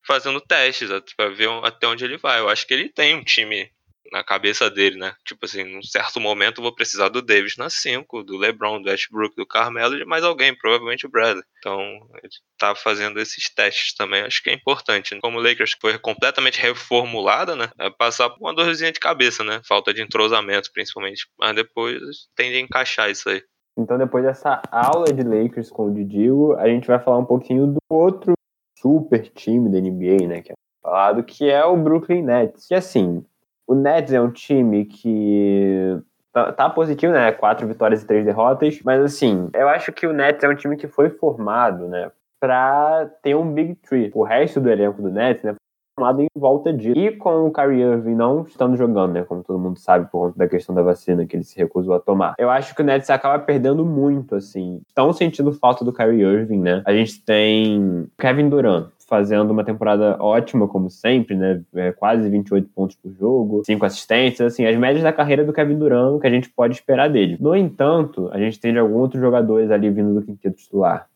fazendo 0.07 0.40
testes 0.40 0.88
para 1.14 1.29
ver 1.29 1.50
até 1.62 1.87
onde 1.87 2.05
ele 2.05 2.17
vai. 2.17 2.40
Eu 2.40 2.49
acho 2.49 2.67
que 2.67 2.73
ele 2.73 2.88
tem 2.88 3.14
um 3.14 3.23
time 3.23 3.71
na 4.11 4.25
cabeça 4.25 4.69
dele, 4.69 4.97
né? 4.97 5.14
Tipo 5.25 5.45
assim, 5.45 5.62
num 5.62 5.83
certo 5.83 6.19
momento 6.19 6.62
vou 6.62 6.75
precisar 6.75 7.09
do 7.11 7.23
Davis 7.23 7.57
na 7.57 7.71
5, 7.71 8.25
do 8.25 8.37
LeBron, 8.37 8.83
do 8.83 8.90
Ashbrook, 8.90 9.37
do 9.37 9.47
Carmelo 9.47 9.95
e 9.95 9.99
de 9.99 10.05
mais 10.05 10.25
alguém, 10.25 10.57
provavelmente 10.57 11.07
o 11.07 11.09
Bradley. 11.09 11.45
Então, 11.59 11.81
ele 12.23 12.33
tá 12.59 12.75
fazendo 12.75 13.21
esses 13.21 13.49
testes 13.50 13.95
também, 13.95 14.23
acho 14.23 14.43
que 14.43 14.50
é 14.50 14.55
importante. 14.55 15.17
Como 15.21 15.38
o 15.38 15.43
Lakers 15.43 15.76
foi 15.81 15.99
completamente 15.99 16.61
reformulada, 16.61 17.55
né? 17.55 17.71
É 17.79 17.90
passar 17.90 18.31
por 18.31 18.40
uma 18.40 18.55
dorzinha 18.55 18.90
de 18.90 18.99
cabeça, 18.99 19.45
né? 19.45 19.61
Falta 19.64 19.95
de 19.95 20.02
entrosamento, 20.02 20.73
principalmente. 20.73 21.29
Mas 21.38 21.55
depois 21.55 22.00
tende 22.35 22.57
a 22.57 22.61
encaixar 22.61 23.11
isso 23.11 23.29
aí. 23.29 23.45
Então, 23.80 23.99
depois 23.99 24.25
dessa 24.25 24.60
aula 24.70 25.06
de 25.06 25.22
Lakers 25.22 25.70
com 25.70 25.87
o 25.87 25.94
Didigo, 25.94 26.54
a 26.54 26.68
gente 26.68 26.87
vai 26.87 26.99
falar 26.99 27.18
um 27.18 27.25
pouquinho 27.25 27.66
do 27.66 27.78
outro 27.88 28.34
super 28.78 29.28
time 29.28 29.68
da 29.68 29.80
NBA, 29.80 30.26
né? 30.26 30.42
Que 30.42 30.52
é 30.52 30.54
falado, 30.82 31.22
que 31.22 31.49
é 31.49 31.64
o 31.64 31.76
Brooklyn 31.76 32.22
Nets. 32.22 32.66
Que 32.66 32.75
assim, 32.75 33.25
o 33.66 33.75
Nets 33.75 34.12
é 34.12 34.20
um 34.20 34.30
time 34.30 34.84
que 34.84 35.99
tá, 36.32 36.52
tá, 36.52 36.70
positivo, 36.70 37.12
né? 37.12 37.32
Quatro 37.32 37.66
vitórias 37.66 38.02
e 38.02 38.06
três 38.06 38.25
derrotas. 38.25 38.80
Mas 38.84 39.02
assim, 39.02 39.49
eu 39.54 39.68
acho 39.68 39.92
que 39.92 40.06
o 40.06 40.12
Nets 40.12 40.42
é 40.42 40.49
um 40.49 40.54
time 40.54 40.76
que 40.76 40.88
foi 40.88 41.10
formado, 41.10 41.88
né? 41.88 42.10
Pra 42.40 43.10
ter 43.22 43.34
um 43.34 43.52
Big 43.52 43.75
Three. 43.76 44.10
O 44.14 44.22
resto 44.22 44.60
do 44.60 44.70
elenco 44.70 45.02
do 45.02 45.10
Nets, 45.10 45.42
né? 45.42 45.54
Formado 46.00 46.23
em 46.23 46.28
volta 46.35 46.73
disso. 46.73 46.99
E 46.99 47.12
com 47.12 47.47
o 47.47 47.52
Kyrie 47.52 47.83
Irving 47.83 48.14
não 48.14 48.42
estando 48.42 48.76
jogando, 48.76 49.12
né? 49.12 49.23
Como 49.23 49.45
todo 49.45 49.59
mundo 49.59 49.78
sabe, 49.78 50.07
por 50.11 50.21
conta 50.21 50.38
da 50.38 50.49
questão 50.49 50.75
da 50.75 50.83
vacina 50.83 51.26
que 51.26 51.37
ele 51.37 51.45
se 51.45 51.59
recusou 51.59 51.95
a 51.95 52.00
tomar. 52.00 52.35
Eu 52.38 52.49
acho 52.49 52.75
que 52.75 52.80
o 52.80 52.85
Nets 52.85 53.11
acaba 53.11 53.38
perdendo 53.38 53.85
muito, 53.85 54.35
assim. 54.35 54.80
Estão 54.88 55.12
sentindo 55.12 55.52
falta 55.52 55.85
do 55.85 55.92
Kyrie 55.92 56.23
Irving, 56.23 56.61
né? 56.61 56.83
A 56.87 56.92
gente 56.92 57.23
tem 57.23 58.09
Kevin 58.19 58.49
Durant, 58.49 58.88
fazendo 59.07 59.50
uma 59.50 59.62
temporada 59.62 60.16
ótima, 60.21 60.66
como 60.66 60.88
sempre, 60.88 61.37
né? 61.37 61.61
É, 61.75 61.92
quase 61.92 62.28
28 62.30 62.69
pontos 62.75 62.97
por 62.97 63.12
jogo, 63.12 63.62
5 63.66 63.85
assistências, 63.85 64.54
assim, 64.54 64.64
as 64.64 64.76
médias 64.76 65.02
da 65.02 65.12
carreira 65.12 65.45
do 65.45 65.52
Kevin 65.52 65.78
Durant 65.78 66.21
que 66.21 66.26
a 66.26 66.30
gente 66.30 66.49
pode 66.49 66.75
esperar 66.75 67.11
dele. 67.11 67.37
No 67.38 67.54
entanto, 67.54 68.30
a 68.33 68.38
gente 68.38 68.59
tem 68.59 68.76
alguns 68.78 69.00
outros 69.00 69.21
jogadores 69.21 69.71
ali 69.71 69.90
vindo 69.90 70.14
do 70.14 70.23
quinteto 70.23 70.57
titular, 70.57 71.07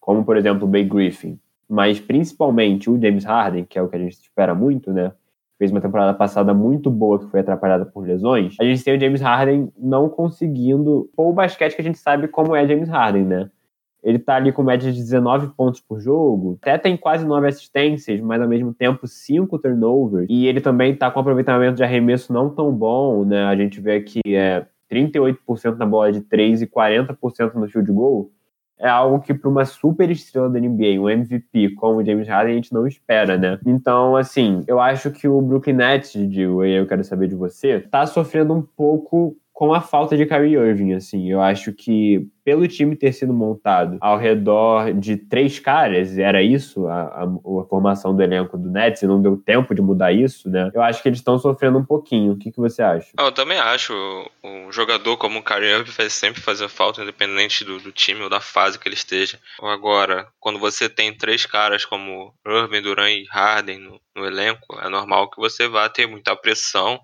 como, 0.00 0.24
por 0.24 0.36
exemplo, 0.36 0.66
o 0.66 0.70
Bay 0.70 0.84
Griffin, 0.84 1.38
mas 1.68 2.00
principalmente 2.00 2.90
o 2.90 3.00
James 3.00 3.24
Harden, 3.24 3.64
que 3.64 3.78
é 3.78 3.82
o 3.82 3.88
que 3.88 3.96
a 3.96 3.98
gente 3.98 4.12
espera 4.12 4.54
muito, 4.54 4.92
né? 4.92 5.12
Fez 5.58 5.70
uma 5.70 5.80
temporada 5.80 6.12
passada 6.14 6.52
muito 6.52 6.90
boa, 6.90 7.18
que 7.18 7.30
foi 7.30 7.40
atrapalhada 7.40 7.86
por 7.86 8.06
lesões. 8.06 8.56
A 8.60 8.64
gente 8.64 8.82
tem 8.82 8.96
o 8.96 9.00
James 9.00 9.20
Harden 9.20 9.72
não 9.78 10.08
conseguindo 10.08 11.08
pôr 11.16 11.30
o 11.30 11.32
basquete 11.32 11.74
que 11.74 11.80
a 11.80 11.84
gente 11.84 11.98
sabe 11.98 12.28
como 12.28 12.54
é 12.56 12.66
James 12.66 12.88
Harden, 12.88 13.24
né? 13.24 13.50
Ele 14.02 14.18
tá 14.18 14.36
ali 14.36 14.52
com 14.52 14.62
média 14.62 14.92
de 14.92 14.98
19 14.98 15.54
pontos 15.56 15.80
por 15.80 15.98
jogo, 15.98 16.58
até 16.60 16.76
tem 16.76 16.94
quase 16.94 17.26
9 17.26 17.48
assistências, 17.48 18.20
mas 18.20 18.42
ao 18.42 18.46
mesmo 18.46 18.74
tempo 18.74 19.06
5 19.06 19.58
turnovers. 19.58 20.26
E 20.28 20.46
ele 20.46 20.60
também 20.60 20.94
tá 20.94 21.10
com 21.10 21.20
aproveitamento 21.20 21.76
de 21.76 21.82
arremesso 21.82 22.30
não 22.30 22.50
tão 22.50 22.70
bom, 22.70 23.24
né? 23.24 23.44
A 23.44 23.56
gente 23.56 23.80
vê 23.80 24.02
que 24.02 24.20
é 24.26 24.66
38% 24.92 25.76
na 25.78 25.86
bola 25.86 26.12
de 26.12 26.20
3 26.20 26.60
e 26.62 26.66
40% 26.66 27.54
no 27.54 27.66
field 27.66 27.90
goal. 27.90 28.30
É 28.78 28.88
algo 28.88 29.20
que 29.20 29.32
para 29.32 29.48
uma 29.48 29.64
super 29.64 30.10
estrela 30.10 30.50
da 30.50 30.58
NBA, 30.58 31.00
um 31.00 31.08
MVP 31.08 31.70
como 31.76 32.00
o 32.00 32.04
James 32.04 32.28
Harden, 32.28 32.52
a 32.52 32.56
gente 32.56 32.72
não 32.72 32.86
espera, 32.86 33.36
né? 33.36 33.58
Então, 33.64 34.16
assim, 34.16 34.64
eu 34.66 34.80
acho 34.80 35.10
que 35.10 35.28
o 35.28 35.40
Brooklyn 35.40 35.74
Nets, 35.74 36.12
Diego, 36.28 36.64
e 36.64 36.72
eu 36.72 36.86
quero 36.86 37.04
saber 37.04 37.28
de 37.28 37.34
você, 37.34 37.80
tá 37.80 38.06
sofrendo 38.06 38.52
um 38.52 38.62
pouco 38.62 39.36
com 39.54 39.72
a 39.72 39.80
falta 39.80 40.16
de 40.16 40.26
Kyrie 40.26 40.56
Irving, 40.56 40.94
assim. 40.94 41.30
Eu 41.30 41.40
acho 41.40 41.72
que 41.72 42.26
pelo 42.44 42.66
time 42.66 42.96
ter 42.96 43.12
sido 43.12 43.32
montado 43.32 43.96
ao 44.00 44.18
redor 44.18 44.92
de 44.92 45.16
três 45.16 45.60
caras, 45.60 46.18
era 46.18 46.42
isso 46.42 46.88
a, 46.88 47.02
a, 47.02 47.22
a 47.22 47.64
formação 47.70 48.14
do 48.14 48.20
elenco 48.20 48.58
do 48.58 48.68
Nets, 48.68 49.02
e 49.02 49.06
não 49.06 49.22
deu 49.22 49.36
tempo 49.36 49.72
de 49.72 49.80
mudar 49.80 50.12
isso, 50.12 50.50
né? 50.50 50.70
Eu 50.74 50.82
acho 50.82 51.00
que 51.00 51.08
eles 51.08 51.20
estão 51.20 51.38
sofrendo 51.38 51.78
um 51.78 51.84
pouquinho. 51.84 52.32
O 52.32 52.36
que, 52.36 52.50
que 52.50 52.58
você 52.58 52.82
acha? 52.82 53.12
Eu 53.16 53.30
também 53.30 53.56
acho. 53.56 53.94
Um 54.42 54.72
jogador 54.72 55.16
como 55.16 55.38
o 55.38 55.42
Kyrie 55.42 55.70
Irving 55.70 55.92
faz 55.92 56.12
sempre 56.12 56.42
fazer 56.42 56.68
falta, 56.68 57.00
independente 57.00 57.64
do, 57.64 57.78
do, 57.78 57.92
time 57.92 58.22
ou 58.22 58.28
da 58.28 58.40
fase 58.40 58.78
que 58.78 58.88
ele 58.88 58.96
esteja. 58.96 59.38
Agora, 59.62 60.26
quando 60.40 60.58
você 60.58 60.88
tem 60.88 61.16
três 61.16 61.46
caras 61.46 61.84
como 61.84 62.34
Irving, 62.44 62.82
Durant 62.82 63.12
e 63.12 63.24
Harden 63.30 63.78
no, 63.78 64.00
no 64.16 64.26
elenco, 64.26 64.78
é 64.82 64.88
normal 64.88 65.30
que 65.30 65.36
você 65.36 65.68
vá 65.68 65.88
ter 65.88 66.08
muita 66.08 66.34
pressão 66.34 67.00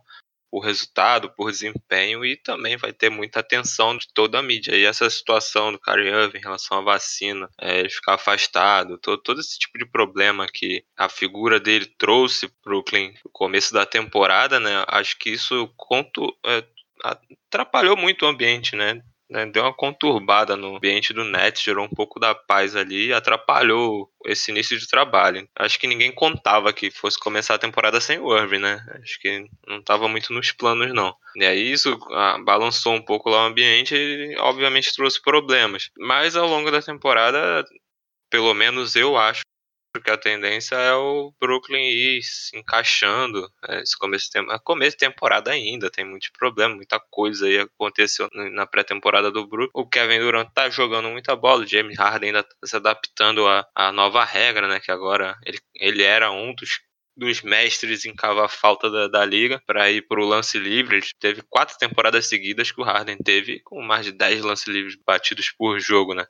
por 0.50 0.60
resultado, 0.60 1.32
por 1.34 1.50
desempenho 1.50 2.24
e 2.24 2.36
também 2.36 2.76
vai 2.76 2.92
ter 2.92 3.08
muita 3.08 3.40
atenção 3.40 3.96
de 3.96 4.06
toda 4.12 4.38
a 4.38 4.42
mídia. 4.42 4.74
E 4.74 4.84
essa 4.84 5.08
situação 5.08 5.72
do 5.72 5.78
Kyrie 5.78 6.08
Irving 6.08 6.38
em 6.38 6.42
relação 6.42 6.78
à 6.78 6.80
vacina, 6.82 7.48
é, 7.60 7.80
ele 7.80 7.88
ficar 7.88 8.14
afastado, 8.14 8.98
todo, 8.98 9.22
todo 9.22 9.40
esse 9.40 9.58
tipo 9.58 9.78
de 9.78 9.86
problema 9.86 10.46
que 10.46 10.84
a 10.96 11.08
figura 11.08 11.60
dele 11.60 11.86
trouxe 11.98 12.48
para 12.62 12.76
o 12.76 12.84
começo 13.32 13.72
da 13.72 13.86
temporada, 13.86 14.58
né? 14.58 14.84
Acho 14.88 15.16
que 15.18 15.30
isso 15.30 15.72
conto, 15.76 16.36
é, 16.44 16.64
atrapalhou 17.04 17.96
muito 17.96 18.24
o 18.24 18.28
ambiente, 18.28 18.74
né? 18.74 19.00
Né, 19.30 19.46
deu 19.46 19.62
uma 19.62 19.72
conturbada 19.72 20.56
no 20.56 20.76
ambiente 20.76 21.12
do 21.12 21.24
Nets, 21.24 21.62
gerou 21.62 21.84
um 21.84 21.88
pouco 21.88 22.18
da 22.18 22.34
paz 22.34 22.74
ali 22.74 23.06
e 23.06 23.12
atrapalhou 23.12 24.10
esse 24.26 24.50
início 24.50 24.78
de 24.78 24.88
trabalho. 24.88 25.48
Acho 25.56 25.78
que 25.78 25.86
ninguém 25.86 26.12
contava 26.12 26.72
que 26.72 26.90
fosse 26.90 27.18
começar 27.18 27.54
a 27.54 27.58
temporada 27.58 28.00
sem 28.00 28.18
o 28.18 28.36
Irving, 28.36 28.58
né? 28.58 28.84
Acho 29.00 29.20
que 29.20 29.46
não 29.66 29.78
estava 29.78 30.08
muito 30.08 30.32
nos 30.32 30.50
planos, 30.50 30.92
não. 30.92 31.14
E 31.36 31.44
aí 31.44 31.70
isso 31.70 31.96
ah, 32.10 32.38
balançou 32.44 32.94
um 32.94 33.02
pouco 33.02 33.30
lá 33.30 33.44
o 33.44 33.46
ambiente 33.46 33.94
e 33.94 34.36
obviamente 34.38 34.94
trouxe 34.94 35.22
problemas. 35.22 35.90
Mas 35.96 36.34
ao 36.34 36.48
longo 36.48 36.70
da 36.70 36.82
temporada, 36.82 37.64
pelo 38.28 38.52
menos 38.52 38.96
eu 38.96 39.16
acho 39.16 39.42
que 39.98 40.10
a 40.10 40.16
tendência 40.16 40.76
é 40.76 40.92
o 40.94 41.32
Brooklyn 41.40 41.88
ir 41.88 42.22
se 42.22 42.56
encaixando. 42.56 43.50
É, 43.68 43.80
esse 43.80 43.98
começo 43.98 44.30
de, 44.30 44.58
começo 44.60 44.92
de 44.92 44.98
temporada 44.98 45.50
ainda, 45.50 45.90
tem 45.90 46.04
muito 46.04 46.30
problema, 46.38 46.76
muita 46.76 47.00
coisa 47.00 47.46
aí 47.46 47.58
aconteceu 47.58 48.28
na 48.52 48.66
pré-temporada 48.66 49.30
do 49.30 49.46
Brooklyn. 49.46 49.70
O 49.74 49.88
Kevin 49.88 50.20
Durant 50.20 50.48
tá 50.54 50.70
jogando 50.70 51.08
muita 51.08 51.34
bola, 51.34 51.62
o 51.62 51.66
James 51.66 51.98
Harden 51.98 52.28
ainda 52.28 52.42
tá 52.44 52.54
se 52.64 52.76
adaptando 52.76 53.48
à, 53.48 53.66
à 53.74 53.90
nova 53.90 54.24
regra, 54.24 54.68
né? 54.68 54.78
Que 54.78 54.92
agora 54.92 55.36
ele, 55.44 55.58
ele 55.74 56.02
era 56.02 56.30
um 56.30 56.54
dos 56.54 56.78
dos 57.16 57.42
mestres 57.42 58.06
em 58.06 58.14
cavar 58.14 58.48
falta 58.48 58.88
da, 58.90 59.06
da 59.06 59.24
liga 59.26 59.62
para 59.66 59.90
ir 59.90 60.02
para 60.08 60.20
o 60.20 60.26
lance 60.26 60.58
livre. 60.58 60.96
Ele 60.96 61.06
teve 61.18 61.42
quatro 61.42 61.76
temporadas 61.76 62.26
seguidas 62.26 62.72
que 62.72 62.80
o 62.80 62.84
Harden 62.84 63.18
teve 63.18 63.60
com 63.60 63.82
mais 63.82 64.06
de 64.06 64.12
10 64.12 64.42
lances 64.42 64.66
livres 64.66 64.96
batidos 65.06 65.50
por 65.50 65.78
jogo, 65.78 66.14
né? 66.14 66.26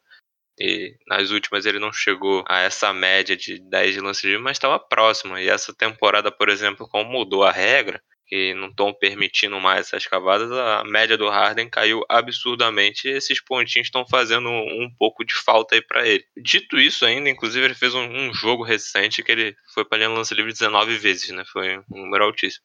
E 0.61 0.95
nas 1.07 1.31
últimas 1.31 1.65
ele 1.65 1.79
não 1.79 1.91
chegou 1.91 2.45
a 2.47 2.61
essa 2.61 2.93
média 2.93 3.35
de 3.35 3.59
10 3.59 3.95
de 3.95 4.01
lance 4.01 4.27
livre, 4.27 4.43
mas 4.43 4.57
estava 4.57 4.79
próximo. 4.79 5.39
E 5.39 5.49
essa 5.49 5.75
temporada, 5.75 6.31
por 6.31 6.51
exemplo, 6.51 6.87
como 6.87 7.11
mudou 7.11 7.45
a 7.45 7.51
regra, 7.51 8.03
que 8.31 8.55
não 8.55 8.69
estão 8.69 8.93
permitindo 8.93 9.59
mais 9.59 9.87
essas 9.89 10.07
cavadas, 10.07 10.53
a 10.53 10.85
média 10.85 11.17
do 11.17 11.29
Harden 11.29 11.69
caiu 11.69 12.05
absurdamente 12.09 13.09
e 13.09 13.11
esses 13.11 13.43
pontinhos 13.43 13.89
estão 13.89 14.07
fazendo 14.07 14.49
um, 14.49 14.89
pouco 14.97 15.25
de 15.25 15.35
falta 15.35 15.75
aí 15.75 15.83
para 15.83 16.07
ele. 16.07 16.25
Dito 16.37 16.79
isso 16.79 17.05
ainda, 17.05 17.29
inclusive 17.29 17.65
ele 17.65 17.75
fez 17.75 17.93
um, 17.93 18.05
um 18.05 18.33
jogo 18.33 18.63
recente 18.63 19.23
que 19.25 19.33
ele 19.33 19.57
foi 19.75 19.85
para 19.85 20.05
a 20.05 20.09
lance 20.09 20.33
livre 20.33 20.53
19 20.53 20.97
vezes, 20.99 21.31
né? 21.31 21.43
Foi 21.51 21.79
um 21.79 22.03
número 22.03 22.25
altíssimo. 22.25 22.65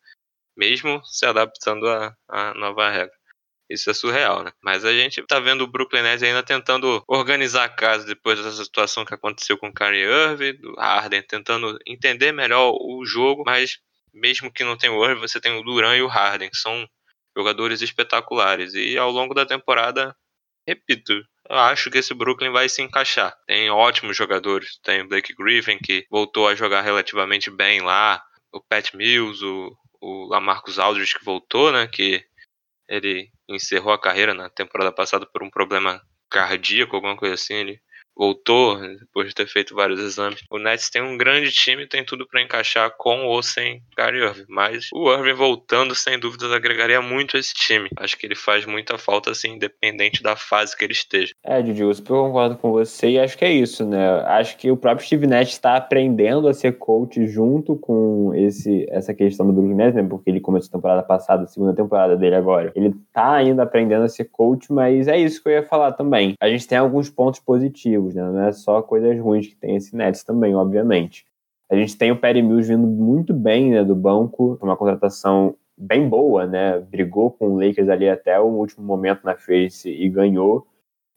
Mesmo 0.55 1.03
se 1.03 1.25
adaptando 1.25 1.87
à 1.87 2.53
nova 2.53 2.89
regra. 2.89 3.15
Isso 3.69 3.89
é 3.89 3.93
surreal, 3.93 4.43
né? 4.43 4.51
Mas 4.63 4.85
a 4.85 4.93
gente 4.93 5.23
tá 5.23 5.39
vendo 5.39 5.63
o 5.63 5.67
Brooklyn 5.67 6.03
Nets 6.03 6.21
ainda 6.21 6.43
tentando 6.43 7.03
organizar 7.07 7.63
a 7.63 7.69
casa 7.69 8.05
depois 8.05 8.37
dessa 8.37 8.63
situação 8.63 9.03
que 9.03 9.13
aconteceu 9.13 9.57
com 9.57 9.69
o 9.69 9.73
Kyrie 9.73 10.03
Irving, 10.03 10.53
do 10.61 10.75
Harden 10.75 11.23
tentando 11.23 11.77
entender 11.87 12.31
melhor 12.31 12.73
o 12.79 13.03
jogo, 13.05 13.43
mas 13.45 13.79
mesmo 14.13 14.51
que 14.51 14.63
não 14.63 14.77
tenha 14.77 14.93
o 14.93 15.03
Irving, 15.03 15.21
você 15.21 15.41
tem 15.41 15.51
o 15.57 15.63
Duran 15.63 15.95
e 15.95 16.03
o 16.03 16.07
Harden, 16.07 16.49
que 16.49 16.57
são 16.57 16.87
jogadores 17.35 17.81
espetaculares. 17.81 18.73
E 18.75 18.97
ao 18.97 19.11
longo 19.11 19.33
da 19.33 19.45
temporada, 19.45 20.15
repito, 20.67 21.13
eu 21.49 21.57
acho 21.57 21.89
que 21.89 21.97
esse 21.97 22.13
Brooklyn 22.13 22.51
vai 22.51 22.69
se 22.69 22.81
encaixar. 22.81 23.35
Tem 23.45 23.69
ótimos 23.69 24.15
jogadores, 24.15 24.79
tem 24.83 25.01
o 25.01 25.07
Blake 25.07 25.33
Griffin, 25.35 25.77
que 25.77 26.05
voltou 26.09 26.47
a 26.47 26.55
jogar 26.55 26.81
relativamente 26.81 27.51
bem 27.51 27.81
lá, 27.81 28.21
o 28.53 28.61
Pat 28.61 28.93
Mills, 28.93 29.43
o, 29.43 29.75
o 30.01 30.27
Lamarcus 30.27 30.79
Aldridge, 30.79 31.17
que 31.17 31.25
voltou, 31.25 31.71
né, 31.71 31.87
que 31.87 32.23
ele 32.87 33.31
encerrou 33.47 33.93
a 33.93 33.99
carreira 33.99 34.33
na 34.33 34.49
temporada 34.49 34.91
passada 34.91 35.25
por 35.25 35.43
um 35.43 35.49
problema 35.49 36.01
cardíaco, 36.29 36.95
alguma 36.95 37.15
coisa 37.15 37.35
assim, 37.35 37.55
ele 37.55 37.81
voltou 38.15 38.79
depois 38.79 39.29
de 39.29 39.35
ter 39.35 39.47
feito 39.47 39.75
vários 39.75 39.99
exames. 39.99 40.41
O 40.49 40.57
Nets 40.57 40.89
tem 40.89 41.01
um 41.01 41.17
grande 41.17 41.51
time, 41.51 41.87
tem 41.87 42.03
tudo 42.03 42.27
para 42.27 42.41
encaixar 42.41 42.91
com 42.97 43.25
ou 43.25 43.43
sem 43.43 43.81
Kyrie 43.95 44.23
Irving, 44.23 44.45
mas 44.47 44.87
o 44.93 45.11
Irving 45.11 45.33
voltando 45.33 45.93
sem 45.93 46.19
dúvidas 46.19 46.51
agregaria 46.51 47.01
muito 47.01 47.35
a 47.35 47.39
esse 47.39 47.53
time. 47.53 47.89
Acho 47.97 48.17
que 48.17 48.25
ele 48.25 48.35
faz 48.35 48.65
muita 48.65 48.97
falta 48.97 49.31
assim, 49.31 49.55
independente 49.55 50.23
da 50.23 50.35
fase 50.35 50.75
que 50.75 50.83
ele 50.83 50.93
esteja. 50.93 51.33
É, 51.43 51.61
Didi, 51.61 51.81
eu 51.81 51.93
concordo 52.07 52.55
com 52.57 52.71
você 52.71 53.11
e 53.11 53.19
acho 53.19 53.37
que 53.37 53.45
é 53.45 53.51
isso, 53.51 53.85
né? 53.85 54.21
Acho 54.27 54.57
que 54.57 54.71
o 54.71 54.77
próprio 54.77 55.05
Steve 55.05 55.27
Nash 55.27 55.49
está 55.49 55.75
aprendendo 55.75 56.47
a 56.47 56.53
ser 56.53 56.77
coach 56.77 57.27
junto 57.27 57.75
com 57.75 58.33
esse 58.35 58.85
essa 58.89 59.13
questão 59.13 59.45
do 59.45 59.53
Brooklyn 59.53 59.75
Nets, 59.75 59.95
né? 59.95 60.03
Porque 60.03 60.29
ele 60.29 60.39
começou 60.39 60.69
a 60.69 60.71
temporada 60.71 61.03
passada, 61.03 61.43
a 61.43 61.47
segunda 61.47 61.73
temporada 61.73 62.15
dele 62.15 62.35
agora. 62.35 62.71
Ele 62.75 62.93
tá 63.13 63.33
ainda 63.33 63.63
aprendendo 63.63 64.03
a 64.03 64.09
ser 64.09 64.25
coach, 64.25 64.71
mas 64.71 65.07
é 65.07 65.17
isso 65.17 65.41
que 65.41 65.49
eu 65.49 65.53
ia 65.53 65.63
falar 65.63 65.91
também. 65.93 66.35
A 66.39 66.47
gente 66.47 66.67
tem 66.67 66.77
alguns 66.77 67.09
pontos 67.09 67.39
positivos 67.39 68.04
né? 68.13 68.23
Não 68.23 68.41
é 68.41 68.51
só 68.51 68.81
coisas 68.81 69.19
ruins 69.19 69.47
que 69.47 69.55
tem 69.55 69.75
esse 69.75 69.95
Nets 69.95 70.23
também, 70.23 70.55
obviamente. 70.55 71.25
A 71.69 71.75
gente 71.75 71.97
tem 71.97 72.11
o 72.11 72.19
Perry 72.19 72.41
Mills 72.41 72.67
vindo 72.67 72.85
muito 72.85 73.33
bem 73.33 73.71
né, 73.71 73.83
do 73.83 73.95
banco, 73.95 74.57
uma 74.61 74.77
contratação 74.77 75.55
bem 75.77 76.07
boa, 76.07 76.45
né? 76.45 76.79
Brigou 76.79 77.31
com 77.31 77.49
o 77.49 77.59
Lakers 77.59 77.89
ali 77.89 78.07
até 78.07 78.39
o 78.39 78.45
último 78.45 78.85
momento 78.85 79.23
na 79.23 79.35
face 79.35 79.89
e 79.89 80.07
ganhou. 80.09 80.67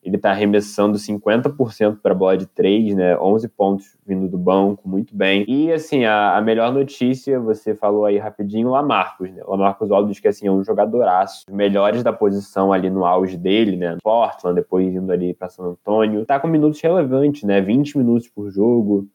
Ele 0.02 0.17
está 0.17 0.31
arremessando 0.31 0.97
50% 0.97 1.99
para 2.00 2.12
a 2.12 2.14
bola 2.14 2.37
de 2.37 2.47
3, 2.47 2.95
né? 2.95 3.19
11 3.19 3.49
pontos 3.49 3.99
vindo 4.07 4.28
do 4.28 4.38
banco, 4.38 4.88
muito 4.88 5.14
bem. 5.14 5.45
E, 5.49 5.73
assim, 5.73 6.05
a, 6.05 6.37
a 6.37 6.40
melhor 6.40 6.73
notícia, 6.73 7.38
você 7.40 7.75
falou 7.75 8.05
aí 8.05 8.17
rapidinho, 8.17 8.69
o 8.69 8.71
Lamarcus, 8.71 9.31
né? 9.33 9.43
O 9.45 9.50
Lamarcus 9.50 9.90
Aldridge, 9.90 10.23
que, 10.23 10.28
assim, 10.28 10.47
é 10.47 10.52
um 10.52 10.62
jogadoraço. 10.62 11.45
Melhores 11.50 12.02
da 12.02 12.12
posição 12.12 12.73
ali 12.73 12.88
no 12.88 13.05
auge 13.05 13.37
dele, 13.37 13.76
né? 13.76 13.99
Portland, 14.02 14.55
depois 14.55 14.95
indo 14.95 15.11
ali 15.12 15.35
para 15.35 15.49
San 15.49 15.64
Antônio. 15.64 16.25
Tá 16.25 16.38
com 16.38 16.47
minutos 16.47 16.81
relevantes, 16.81 17.43
né? 17.43 17.61
20 17.61 17.99
minutos 17.99 18.28
por 18.28 18.50
jogo. 18.50 19.09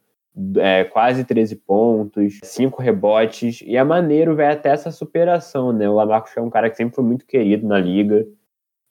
É, 0.58 0.84
quase 0.84 1.24
13 1.24 1.56
pontos, 1.58 2.40
5 2.44 2.82
rebotes, 2.82 3.62
e 3.62 3.78
é 3.78 3.84
maneiro 3.84 4.36
ver 4.36 4.48
até 4.48 4.70
essa 4.70 4.90
superação, 4.90 5.72
né? 5.72 5.88
O 5.88 5.94
Lamarcus 5.94 6.36
é 6.36 6.42
um 6.42 6.50
cara 6.50 6.72
que 6.72 6.76
sempre 6.76 6.96
foi 6.96 7.04
muito 7.04 7.24
querido 7.24 7.68
na 7.68 7.78
liga, 7.78 8.26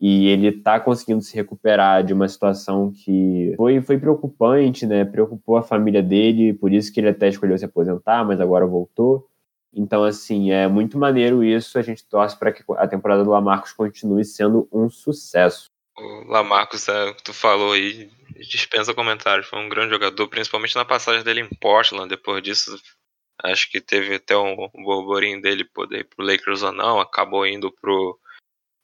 e 0.03 0.27
ele 0.27 0.49
está 0.49 0.81
conseguindo 0.81 1.23
se 1.23 1.33
recuperar 1.33 2.03
de 2.03 2.13
uma 2.13 2.29
situação 2.29 2.91
que 2.91 3.55
foi, 3.57 3.81
foi 3.81 3.97
preocupante, 3.97 4.85
né? 4.85 5.05
Preocupou 5.05 5.57
a 5.57 5.63
família 5.63 6.03
dele, 6.03 6.53
por 6.53 6.73
isso 6.73 6.93
que 6.93 6.99
ele 6.99 7.11
até 7.11 7.29
escolheu 7.29 7.57
se 7.57 7.65
aposentar, 7.65 8.25
mas 8.25 8.41
agora 8.41 8.67
voltou. 8.67 9.31
Então, 9.73 10.03
assim, 10.03 10.51
é 10.51 10.67
muito 10.67 10.99
maneiro 10.99 11.45
isso. 11.45 11.79
A 11.79 11.83
gente 11.83 12.05
torce 12.05 12.37
para 12.37 12.51
que 12.51 12.65
a 12.79 12.89
temporada 12.89 13.23
do 13.23 13.31
Lamarcus 13.31 13.73
continue 13.73 14.25
sendo 14.25 14.69
um 14.73 14.91
sucesso. 14.91 15.71
O 15.97 16.25
Lamarcus, 16.27 16.89
é, 16.89 17.13
tu 17.23 17.33
falou 17.33 17.71
aí, 17.71 18.11
dispensa 18.41 18.93
comentários. 18.93 19.47
Foi 19.47 19.61
um 19.61 19.69
grande 19.69 19.93
jogador, 19.93 20.27
principalmente 20.27 20.75
na 20.75 20.85
passagem 20.85 21.23
dele 21.23 21.43
em 21.43 21.49
Portland. 21.61 22.09
Depois 22.09 22.43
disso, 22.43 22.77
acho 23.41 23.71
que 23.71 23.81
teve 23.81 24.17
até 24.17 24.37
um, 24.37 24.69
um 24.75 24.83
burburinho 24.83 25.41
dele 25.41 25.65
poder 25.65 26.01
ir 26.01 26.05
pro 26.09 26.27
Lakers 26.27 26.65
ou 26.65 26.73
não. 26.73 26.99
Acabou 26.99 27.47
indo 27.47 27.71
pro 27.81 28.19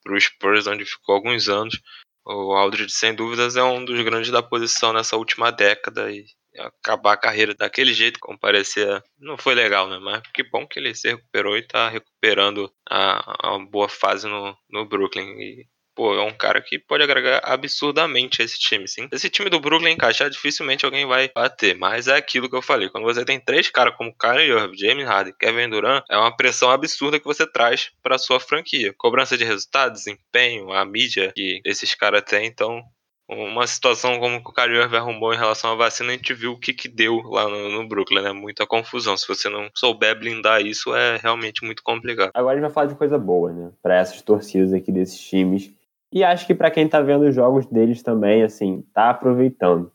para 0.02 0.14
o 0.14 0.20
Spurs, 0.20 0.66
onde 0.66 0.84
ficou 0.84 1.14
alguns 1.14 1.48
anos. 1.48 1.80
O 2.24 2.52
Aldridge, 2.52 2.92
sem 2.92 3.14
dúvidas, 3.14 3.56
é 3.56 3.62
um 3.62 3.84
dos 3.84 4.00
grandes 4.02 4.30
da 4.30 4.42
posição 4.42 4.92
nessa 4.92 5.16
última 5.16 5.50
década 5.50 6.10
e 6.12 6.26
acabar 6.58 7.12
a 7.12 7.16
carreira 7.16 7.54
daquele 7.54 7.94
jeito, 7.94 8.18
como 8.20 8.38
parecia, 8.38 9.02
não 9.18 9.38
foi 9.38 9.54
legal, 9.54 9.88
né? 9.88 9.98
Mas 9.98 10.22
que 10.32 10.42
bom 10.42 10.66
que 10.66 10.78
ele 10.78 10.94
se 10.94 11.08
recuperou 11.08 11.56
e 11.56 11.60
está 11.60 11.88
recuperando 11.88 12.72
a, 12.88 13.54
a, 13.54 13.58
boa 13.58 13.88
fase 13.88 14.28
no, 14.28 14.56
no 14.68 14.84
Brooklyn. 14.86 15.40
E 15.40 15.66
pô, 15.98 16.14
é 16.14 16.22
um 16.22 16.32
cara 16.32 16.60
que 16.62 16.78
pode 16.78 17.02
agregar 17.02 17.40
absurdamente 17.42 18.40
a 18.40 18.44
esse 18.44 18.56
time, 18.56 18.86
sim. 18.86 19.08
Esse 19.10 19.28
time 19.28 19.50
do 19.50 19.58
Brooklyn 19.58 19.94
encaixar, 19.94 20.30
dificilmente 20.30 20.84
alguém 20.84 21.04
vai 21.04 21.28
bater, 21.34 21.76
mas 21.76 22.06
é 22.06 22.14
aquilo 22.14 22.48
que 22.48 22.54
eu 22.54 22.62
falei. 22.62 22.88
Quando 22.88 23.02
você 23.02 23.24
tem 23.24 23.40
três 23.40 23.68
caras 23.68 23.96
como 23.96 24.14
Kyrie 24.16 24.48
Irving, 24.48 24.78
James 24.78 25.08
Harden, 25.08 25.34
Kevin 25.36 25.68
Durant, 25.68 26.04
é 26.08 26.16
uma 26.16 26.36
pressão 26.36 26.70
absurda 26.70 27.18
que 27.18 27.24
você 27.24 27.44
traz 27.44 27.90
para 28.00 28.16
sua 28.16 28.38
franquia. 28.38 28.94
Cobrança 28.96 29.36
de 29.36 29.42
resultado, 29.42 29.92
desempenho, 29.92 30.72
a 30.72 30.84
mídia 30.84 31.32
que 31.34 31.60
esses 31.64 31.92
caras 31.96 32.22
têm, 32.22 32.46
então 32.46 32.80
uma 33.28 33.66
situação 33.66 34.20
como 34.20 34.36
o 34.36 34.52
Kyrie 34.52 34.78
Irving 34.78 34.96
arrumou 34.96 35.34
em 35.34 35.36
relação 35.36 35.72
à 35.72 35.74
vacina, 35.74 36.10
a 36.10 36.12
gente 36.12 36.32
viu 36.32 36.52
o 36.52 36.58
que 36.58 36.72
que 36.72 36.88
deu 36.88 37.20
lá 37.24 37.46
no, 37.48 37.68
no, 37.70 37.86
Brooklyn, 37.86 38.22
né? 38.22 38.32
Muita 38.32 38.66
confusão. 38.66 39.16
Se 39.16 39.28
você 39.28 39.50
não 39.50 39.68
souber 39.74 40.18
blindar 40.18 40.62
isso, 40.62 40.94
é 40.94 41.18
realmente 41.18 41.62
muito 41.64 41.82
complicado. 41.82 42.30
Agora 42.34 42.52
a 42.52 42.56
gente 42.56 42.66
vai 42.66 42.72
falar 42.72 42.86
de 42.86 42.94
coisa 42.94 43.18
boa, 43.18 43.52
né? 43.52 43.70
Para 43.82 43.96
essas 43.96 44.22
torcidas 44.22 44.72
aqui 44.72 44.90
desses 44.90 45.20
times 45.20 45.76
e 46.12 46.24
acho 46.24 46.46
que 46.46 46.54
para 46.54 46.70
quem 46.70 46.86
está 46.86 47.00
vendo 47.00 47.22
os 47.22 47.34
jogos 47.34 47.66
deles 47.66 48.02
também, 48.02 48.42
assim, 48.42 48.82
tá 48.94 49.10
aproveitando. 49.10 49.92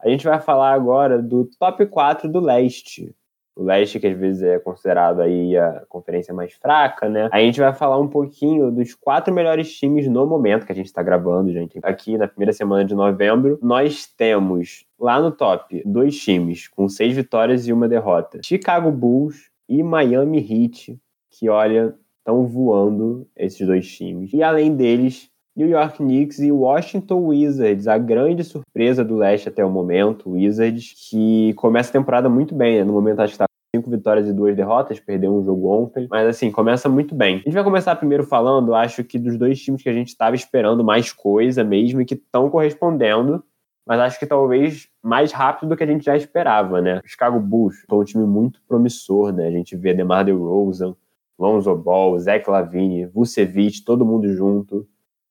A 0.00 0.08
gente 0.08 0.26
vai 0.26 0.38
falar 0.38 0.72
agora 0.72 1.20
do 1.22 1.48
top 1.58 1.86
4 1.86 2.30
do 2.30 2.38
leste. 2.38 3.14
O 3.56 3.62
leste, 3.62 4.00
que 4.00 4.06
às 4.06 4.18
vezes 4.18 4.42
é 4.42 4.58
considerado 4.58 5.20
aí 5.20 5.56
a 5.56 5.84
conferência 5.88 6.34
mais 6.34 6.52
fraca, 6.54 7.08
né? 7.08 7.28
A 7.32 7.38
gente 7.38 7.60
vai 7.60 7.72
falar 7.72 7.98
um 7.98 8.08
pouquinho 8.08 8.70
dos 8.70 8.94
quatro 8.94 9.32
melhores 9.32 9.72
times 9.72 10.08
no 10.08 10.26
momento 10.26 10.66
que 10.66 10.72
a 10.72 10.74
gente 10.74 10.86
está 10.86 11.02
gravando, 11.02 11.52
gente. 11.52 11.78
Aqui 11.82 12.18
na 12.18 12.26
primeira 12.26 12.52
semana 12.52 12.84
de 12.84 12.94
novembro, 12.94 13.58
nós 13.62 14.06
temos 14.06 14.84
lá 14.98 15.20
no 15.20 15.30
top 15.30 15.82
dois 15.86 16.18
times 16.18 16.66
com 16.66 16.88
seis 16.88 17.14
vitórias 17.14 17.66
e 17.66 17.72
uma 17.72 17.88
derrota: 17.88 18.40
Chicago 18.44 18.90
Bulls 18.90 19.50
e 19.68 19.82
Miami 19.84 20.38
Heat, 20.38 20.98
que 21.30 21.48
olha, 21.48 21.94
estão 22.18 22.44
voando 22.46 23.26
esses 23.36 23.64
dois 23.64 23.88
times. 23.88 24.32
E 24.32 24.42
além 24.42 24.74
deles, 24.74 25.30
New 25.56 25.68
York 25.68 25.98
Knicks 25.98 26.40
e 26.40 26.50
Washington 26.50 27.26
Wizards, 27.26 27.86
a 27.86 27.96
grande 27.96 28.42
surpresa 28.42 29.04
do 29.04 29.16
leste 29.16 29.48
até 29.48 29.64
o 29.64 29.70
momento, 29.70 30.30
Wizards, 30.30 30.92
que 31.08 31.54
começa 31.54 31.90
a 31.90 31.92
temporada 31.92 32.28
muito 32.28 32.56
bem, 32.56 32.78
né? 32.78 32.84
No 32.84 32.92
momento 32.92 33.20
acho 33.20 33.34
que 33.34 33.38
tá 33.38 33.44
cinco 33.74 33.88
vitórias 33.88 34.28
e 34.28 34.32
duas 34.32 34.56
derrotas, 34.56 34.98
perdeu 34.98 35.32
um 35.32 35.44
jogo 35.44 35.68
ontem, 35.68 36.08
mas 36.10 36.26
assim, 36.26 36.50
começa 36.50 36.88
muito 36.88 37.14
bem. 37.14 37.36
A 37.36 37.38
gente 37.38 37.54
vai 37.54 37.62
começar 37.62 37.94
primeiro 37.94 38.24
falando, 38.24 38.74
acho 38.74 39.04
que 39.04 39.16
dos 39.16 39.36
dois 39.36 39.60
times 39.62 39.80
que 39.80 39.88
a 39.88 39.92
gente 39.92 40.08
estava 40.08 40.34
esperando 40.34 40.82
mais 40.82 41.12
coisa 41.12 41.62
mesmo 41.62 42.00
e 42.00 42.04
que 42.04 42.14
estão 42.14 42.50
correspondendo, 42.50 43.44
mas 43.86 44.00
acho 44.00 44.18
que 44.18 44.26
talvez 44.26 44.88
mais 45.00 45.30
rápido 45.30 45.68
do 45.68 45.76
que 45.76 45.84
a 45.84 45.86
gente 45.86 46.04
já 46.04 46.16
esperava, 46.16 46.80
né? 46.80 47.00
Chicago 47.04 47.38
Bulls, 47.38 47.76
é 47.88 47.94
um 47.94 48.02
time 48.02 48.26
muito 48.26 48.60
promissor, 48.66 49.32
né? 49.32 49.46
A 49.46 49.52
gente 49.52 49.76
vê 49.76 49.94
DeMar 49.94 50.24
DeRozan, 50.24 50.96
Lonzo 51.38 51.76
Ball, 51.76 52.18
Zach 52.18 52.48
Lavine, 52.50 53.06
Vucevic, 53.06 53.84
todo 53.84 54.04
mundo 54.04 54.32
junto 54.34 54.84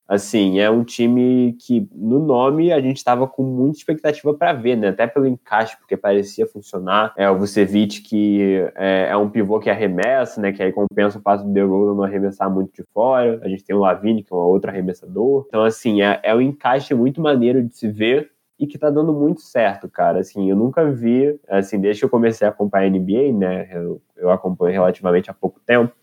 assim, 0.08 0.60
é 0.60 0.70
um 0.70 0.84
time 0.84 1.56
que 1.60 1.88
no 1.94 2.20
nome 2.20 2.72
a 2.72 2.80
gente 2.80 2.98
estava 2.98 3.28
com 3.28 3.44
muita 3.44 3.78
expectativa 3.78 4.34
para 4.34 4.54
ver, 4.54 4.76
né? 4.76 4.90
Até 4.90 5.08
pelo 5.08 5.26
encaixe, 5.26 5.78
porque 5.78 5.98
parecia 5.98 6.46
funcionar. 6.46 7.14
É 7.18 7.30
o 7.30 7.38
Vucevic 7.38 8.02
que 8.02 8.66
é, 8.76 9.10
é, 9.10 9.18
um 9.18 9.30
pivô 9.30 9.60
que 9.60 9.70
arremessa, 9.70 10.42
né? 10.42 10.52
Que 10.52 10.62
aí 10.62 10.72
compensa 10.72 11.18
o 11.18 11.22
passo 11.22 11.44
do 11.44 11.52
DeRozan 11.52 11.96
não 11.96 12.04
arremessar 12.04 12.50
muito 12.50 12.74
de 12.74 12.84
fora. 12.94 13.40
A 13.44 13.48
gente 13.48 13.64
tem 13.64 13.76
o 13.76 13.80
Lavine, 13.80 14.24
que 14.24 14.34
é 14.34 14.36
um 14.36 14.40
outro 14.40 14.70
arremessador. 14.70 15.46
Então, 15.48 15.64
assim, 15.64 16.02
é, 16.02 16.20
é 16.24 16.36
um 16.36 16.42
encaixe 16.42 16.94
muito 16.94 17.22
maneiro 17.22 17.64
de 17.64 17.76
se 17.76 17.90
ver 17.90 18.32
e 18.60 18.68
que 18.68 18.78
tá 18.78 18.90
dando 18.90 19.14
muito 19.14 19.42
certo, 19.42 19.90
cara. 19.90 20.20
Assim, 20.20 20.50
eu 20.50 20.56
nunca 20.56 20.90
vi, 20.92 21.40
assim, 21.50 21.80
desde 21.80 22.02
que 22.02 22.06
eu 22.06 22.10
comecei 22.10 22.48
a 22.48 22.52
acompanhar 22.52 22.86
a 22.86 22.90
NBA, 22.90 23.34
né? 23.34 23.70
Eu, 23.72 24.02
eu 24.16 24.30
acompanho 24.30 24.74
relativamente 24.74 25.30
há 25.30 25.34
pouco 25.34 25.60
tempo 25.66 25.94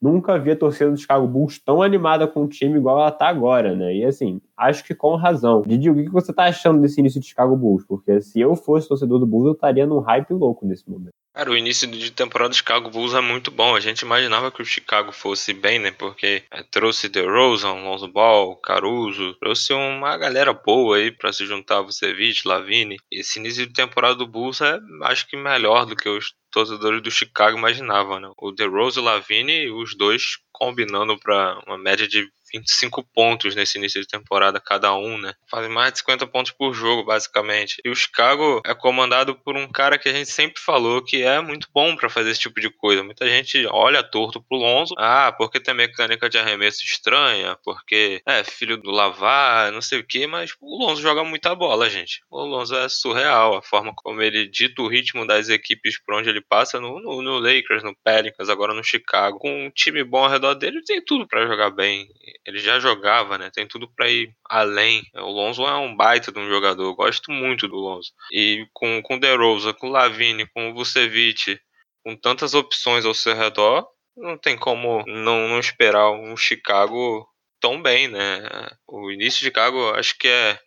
nunca 0.00 0.38
vi 0.38 0.50
a 0.52 0.56
torcida 0.56 0.90
do 0.90 0.96
Chicago 0.96 1.26
Bulls 1.26 1.58
tão 1.58 1.82
animada 1.82 2.26
com 2.26 2.44
o 2.44 2.48
time 2.48 2.78
igual 2.78 2.98
ela 2.98 3.10
tá 3.10 3.28
agora, 3.28 3.74
né? 3.74 3.94
E 3.94 4.04
assim, 4.04 4.40
acho 4.56 4.84
que 4.84 4.94
com 4.94 5.16
razão. 5.16 5.62
Didi, 5.66 5.90
o 5.90 5.94
que 5.94 6.10
você 6.10 6.32
tá 6.32 6.44
achando 6.44 6.80
desse 6.80 7.00
início 7.00 7.20
de 7.20 7.26
Chicago 7.26 7.56
Bulls? 7.56 7.84
Porque 7.86 8.20
se 8.20 8.40
eu 8.40 8.54
fosse 8.54 8.88
torcedor 8.88 9.18
do 9.18 9.26
Bulls, 9.26 9.46
eu 9.46 9.52
estaria 9.52 9.86
num 9.86 10.00
hype 10.00 10.32
louco 10.32 10.66
nesse 10.66 10.88
momento. 10.88 11.12
Cara, 11.36 11.50
o 11.50 11.56
início 11.56 11.86
de 11.86 12.10
temporada 12.10 12.48
do 12.48 12.56
Chicago 12.56 12.88
Bulls 12.88 13.12
é 13.12 13.20
muito 13.20 13.50
bom. 13.50 13.76
A 13.76 13.80
gente 13.80 14.00
imaginava 14.00 14.50
que 14.50 14.62
o 14.62 14.64
Chicago 14.64 15.12
fosse 15.12 15.52
bem, 15.52 15.78
né? 15.78 15.90
Porque 15.90 16.42
é, 16.50 16.62
trouxe 16.62 17.10
DeRozan, 17.10 17.74
Lonzo 17.74 18.08
Ball, 18.08 18.56
Caruso, 18.56 19.34
trouxe 19.34 19.74
uma 19.74 20.16
galera 20.16 20.54
boa 20.54 20.96
aí 20.96 21.10
para 21.10 21.34
se 21.34 21.44
juntar 21.44 21.82
Vucevic, 21.82 22.48
Lavine. 22.48 22.96
Esse 23.12 23.38
início 23.38 23.66
de 23.66 23.74
temporada 23.74 24.14
do 24.14 24.26
Bulls 24.26 24.62
é, 24.62 24.80
acho 25.02 25.28
que 25.28 25.36
melhor 25.36 25.84
do 25.84 25.94
que 25.94 26.08
os 26.08 26.32
torcedores 26.56 27.02
do 27.02 27.10
Chicago 27.10 27.58
imaginavam, 27.58 28.18
né? 28.18 28.30
O 28.38 28.50
DeRozan 28.50 29.00
e 29.00 29.02
o 29.02 29.04
Lavine, 29.04 29.70
os 29.70 29.94
dois 29.94 30.38
combinando 30.50 31.18
para 31.18 31.60
uma 31.66 31.76
média 31.76 32.08
de 32.08 32.26
25 32.52 33.02
pontos 33.14 33.54
nesse 33.54 33.78
início 33.78 34.00
de 34.00 34.06
temporada 34.06 34.60
cada 34.60 34.94
um, 34.94 35.18
né? 35.18 35.34
Fazem 35.50 35.70
mais 35.70 35.92
de 35.92 35.98
50 36.00 36.26
pontos 36.26 36.52
por 36.52 36.72
jogo, 36.72 37.04
basicamente. 37.04 37.80
E 37.84 37.90
o 37.90 37.94
Chicago 37.94 38.60
é 38.64 38.74
comandado 38.74 39.34
por 39.34 39.56
um 39.56 39.68
cara 39.68 39.98
que 39.98 40.08
a 40.08 40.12
gente 40.12 40.30
sempre 40.30 40.60
falou 40.60 41.02
que 41.02 41.22
é 41.22 41.40
muito 41.40 41.68
bom 41.72 41.96
para 41.96 42.08
fazer 42.08 42.30
esse 42.30 42.40
tipo 42.40 42.60
de 42.60 42.70
coisa. 42.70 43.02
Muita 43.02 43.28
gente 43.28 43.66
olha 43.66 44.02
torto 44.02 44.42
pro 44.42 44.58
Lonzo, 44.58 44.94
ah, 44.98 45.32
porque 45.36 45.60
tem 45.60 45.74
mecânica 45.74 46.28
de 46.28 46.38
arremesso 46.38 46.84
estranha, 46.84 47.58
porque 47.64 48.22
é 48.26 48.44
filho 48.44 48.76
do 48.76 48.90
Lavar, 48.90 49.72
não 49.72 49.82
sei 49.82 50.00
o 50.00 50.06
que, 50.06 50.26
mas 50.26 50.52
o 50.60 50.78
Lonzo 50.78 51.02
joga 51.02 51.24
muita 51.24 51.54
bola, 51.54 51.90
gente. 51.90 52.22
O 52.30 52.44
Lonzo 52.44 52.76
é 52.76 52.88
surreal, 52.88 53.56
a 53.56 53.62
forma 53.62 53.92
como 53.94 54.22
ele 54.22 54.46
dita 54.46 54.82
o 54.82 54.88
ritmo 54.88 55.26
das 55.26 55.48
equipes 55.48 56.00
por 56.02 56.14
onde 56.14 56.28
ele 56.28 56.40
passa 56.40 56.80
no, 56.80 57.00
no, 57.00 57.22
no 57.22 57.38
Lakers, 57.38 57.82
no 57.82 57.94
Pelicans, 58.04 58.48
agora 58.48 58.74
no 58.74 58.84
Chicago. 58.84 59.38
Com 59.38 59.66
um 59.66 59.70
time 59.70 60.02
bom 60.04 60.24
ao 60.24 60.30
redor 60.30 60.54
dele, 60.54 60.82
tem 60.82 61.04
tudo 61.04 61.26
para 61.26 61.46
jogar 61.46 61.70
bem 61.70 62.08
ele 62.46 62.58
já 62.58 62.78
jogava, 62.78 63.36
né? 63.36 63.50
Tem 63.52 63.66
tudo 63.66 63.90
para 63.94 64.08
ir 64.08 64.32
além. 64.48 65.02
O 65.14 65.30
Lonzo 65.30 65.62
é 65.62 65.76
um 65.76 65.94
baita 65.94 66.30
de 66.30 66.38
um 66.38 66.48
jogador. 66.48 66.84
Eu 66.84 66.94
gosto 66.94 67.32
muito 67.32 67.66
do 67.66 67.74
Lonzo. 67.76 68.12
E 68.32 68.66
com, 68.72 69.02
com 69.02 69.18
DeRozan, 69.18 69.72
com 69.72 69.88
Lavine, 69.88 70.46
com 70.54 70.70
o 70.70 70.74
Vucevic, 70.74 71.58
com 72.04 72.16
tantas 72.16 72.54
opções 72.54 73.04
ao 73.04 73.14
seu 73.14 73.34
redor, 73.34 73.86
não 74.16 74.38
tem 74.38 74.56
como 74.56 75.04
não, 75.06 75.48
não 75.48 75.58
esperar 75.58 76.10
um 76.12 76.36
Chicago 76.36 77.28
tão 77.60 77.82
bem, 77.82 78.06
né? 78.06 78.48
O 78.86 79.10
início 79.10 79.40
de 79.40 79.46
Chicago 79.46 79.90
acho 79.94 80.16
que 80.16 80.28
é 80.28 80.58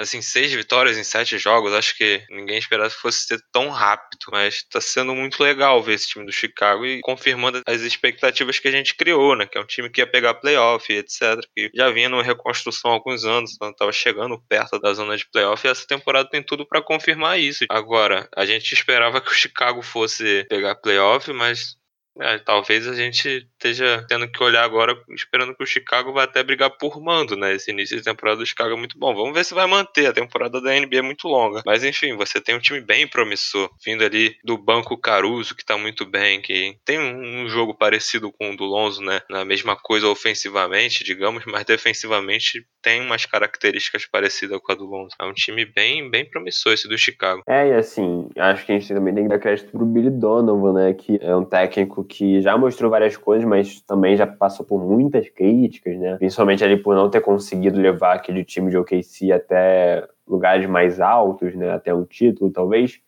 assim, 0.00 0.22
seis 0.22 0.50
vitórias 0.52 0.96
em 0.96 1.04
sete 1.04 1.36
jogos, 1.38 1.74
acho 1.74 1.96
que 1.96 2.24
ninguém 2.30 2.58
esperava 2.58 2.88
que 2.88 2.96
fosse 2.96 3.26
ser 3.26 3.40
tão 3.52 3.68
rápido, 3.68 4.18
mas 4.32 4.64
tá 4.64 4.80
sendo 4.80 5.14
muito 5.14 5.42
legal 5.42 5.82
ver 5.82 5.94
esse 5.94 6.08
time 6.08 6.24
do 6.24 6.32
Chicago 6.32 6.86
e 6.86 7.00
confirmando 7.02 7.60
as 7.66 7.82
expectativas 7.82 8.58
que 8.58 8.68
a 8.68 8.70
gente 8.70 8.94
criou, 8.94 9.36
né? 9.36 9.46
Que 9.46 9.58
é 9.58 9.60
um 9.60 9.66
time 9.66 9.90
que 9.90 10.00
ia 10.00 10.06
pegar 10.06 10.34
playoff, 10.34 10.90
etc. 10.90 11.44
Que 11.54 11.70
já 11.74 11.90
vinha 11.90 12.08
numa 12.08 12.22
reconstrução 12.22 12.90
há 12.90 12.94
alguns 12.94 13.24
anos, 13.26 13.52
então 13.54 13.74
tava 13.74 13.92
chegando 13.92 14.40
perto 14.48 14.78
da 14.80 14.94
zona 14.94 15.16
de 15.16 15.28
playoff 15.30 15.66
e 15.66 15.70
essa 15.70 15.86
temporada 15.86 16.28
tem 16.30 16.42
tudo 16.42 16.66
para 16.66 16.82
confirmar 16.82 17.38
isso. 17.38 17.66
Agora, 17.68 18.26
a 18.34 18.46
gente 18.46 18.72
esperava 18.72 19.20
que 19.20 19.30
o 19.30 19.34
Chicago 19.34 19.82
fosse 19.82 20.46
pegar 20.48 20.76
playoff, 20.76 21.30
mas 21.32 21.76
é, 22.18 22.38
talvez 22.38 22.86
a 22.86 22.94
gente 22.94 23.46
esteja 23.52 24.04
tendo 24.08 24.28
que 24.30 24.42
olhar 24.42 24.64
agora 24.64 24.96
esperando 25.10 25.54
que 25.54 25.62
o 25.62 25.66
Chicago 25.66 26.12
vá 26.12 26.24
até 26.24 26.42
brigar 26.42 26.70
por 26.70 27.00
mando, 27.00 27.36
né? 27.36 27.54
Esse 27.54 27.70
início 27.70 27.96
de 27.96 28.02
temporada 28.02 28.38
do 28.38 28.46
Chicago 28.46 28.74
é 28.74 28.76
muito 28.76 28.98
bom. 28.98 29.14
Vamos 29.14 29.32
ver 29.32 29.44
se 29.44 29.54
vai 29.54 29.66
manter. 29.66 30.06
A 30.06 30.12
temporada 30.12 30.60
da 30.60 30.78
NBA 30.78 30.98
é 30.98 31.02
muito 31.02 31.28
longa. 31.28 31.62
Mas 31.64 31.84
enfim, 31.84 32.16
você 32.16 32.40
tem 32.40 32.54
um 32.54 32.60
time 32.60 32.80
bem 32.80 33.06
promissor, 33.06 33.70
vindo 33.84 34.04
ali 34.04 34.36
do 34.44 34.58
banco 34.58 34.98
Caruso, 34.98 35.54
que 35.54 35.64
tá 35.64 35.78
muito 35.78 36.04
bem, 36.04 36.40
que 36.40 36.76
tem 36.84 36.98
um 36.98 37.48
jogo 37.48 37.74
parecido 37.74 38.32
com 38.32 38.50
o 38.50 38.56
do 38.56 38.64
Lonzo, 38.64 39.02
né? 39.02 39.20
Na 39.30 39.44
mesma 39.44 39.76
coisa 39.76 40.08
ofensivamente, 40.08 41.04
digamos, 41.04 41.44
mas 41.46 41.64
defensivamente 41.64 42.66
tem 42.82 43.00
umas 43.00 43.26
características 43.26 44.06
parecidas 44.06 44.58
com 44.60 44.72
a 44.72 44.74
do 44.74 44.84
Lonzo. 44.84 45.14
É 45.20 45.24
um 45.24 45.32
time 45.32 45.64
bem, 45.64 46.10
bem 46.10 46.28
promissor 46.28 46.72
esse 46.72 46.88
do 46.88 46.96
Chicago. 46.96 47.42
É, 47.46 47.68
e 47.68 47.72
assim, 47.74 48.28
acho 48.36 48.64
que 48.64 48.72
a 48.72 48.78
gente 48.78 48.92
também 48.92 49.14
tem 49.14 49.24
que 49.24 49.28
dar 49.28 49.38
crédito 49.38 49.70
pro 49.70 49.84
Billy 49.84 50.10
Donovan, 50.10 50.72
né? 50.72 50.94
Que 50.94 51.18
é 51.22 51.34
um 51.34 51.44
técnico 51.44 52.04
que 52.04 52.40
já 52.40 52.56
mostrou 52.56 52.90
várias 52.90 53.16
coisas, 53.16 53.46
mas 53.46 53.80
também 53.82 54.16
já 54.16 54.26
passou 54.26 54.64
por 54.64 54.82
muitas 54.82 55.28
críticas, 55.28 55.96
né? 55.98 56.16
Principalmente 56.16 56.64
ali 56.64 56.76
por 56.76 56.94
não 56.94 57.10
ter 57.10 57.20
conseguido 57.20 57.80
levar 57.80 58.14
aquele 58.14 58.44
time 58.44 58.70
de 58.70 58.76
OKC 58.76 59.32
até 59.32 60.06
lugares 60.26 60.66
mais 60.66 61.00
altos, 61.00 61.54
né? 61.54 61.72
Até 61.72 61.94
um 61.94 62.04
título, 62.04 62.50
talvez. 62.50 63.00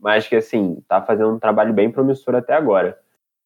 Mas 0.00 0.28
que, 0.28 0.36
assim, 0.36 0.82
tá 0.86 1.02
fazendo 1.02 1.34
um 1.34 1.38
trabalho 1.38 1.72
bem 1.72 1.90
promissor 1.90 2.34
até 2.34 2.54
agora. 2.54 2.98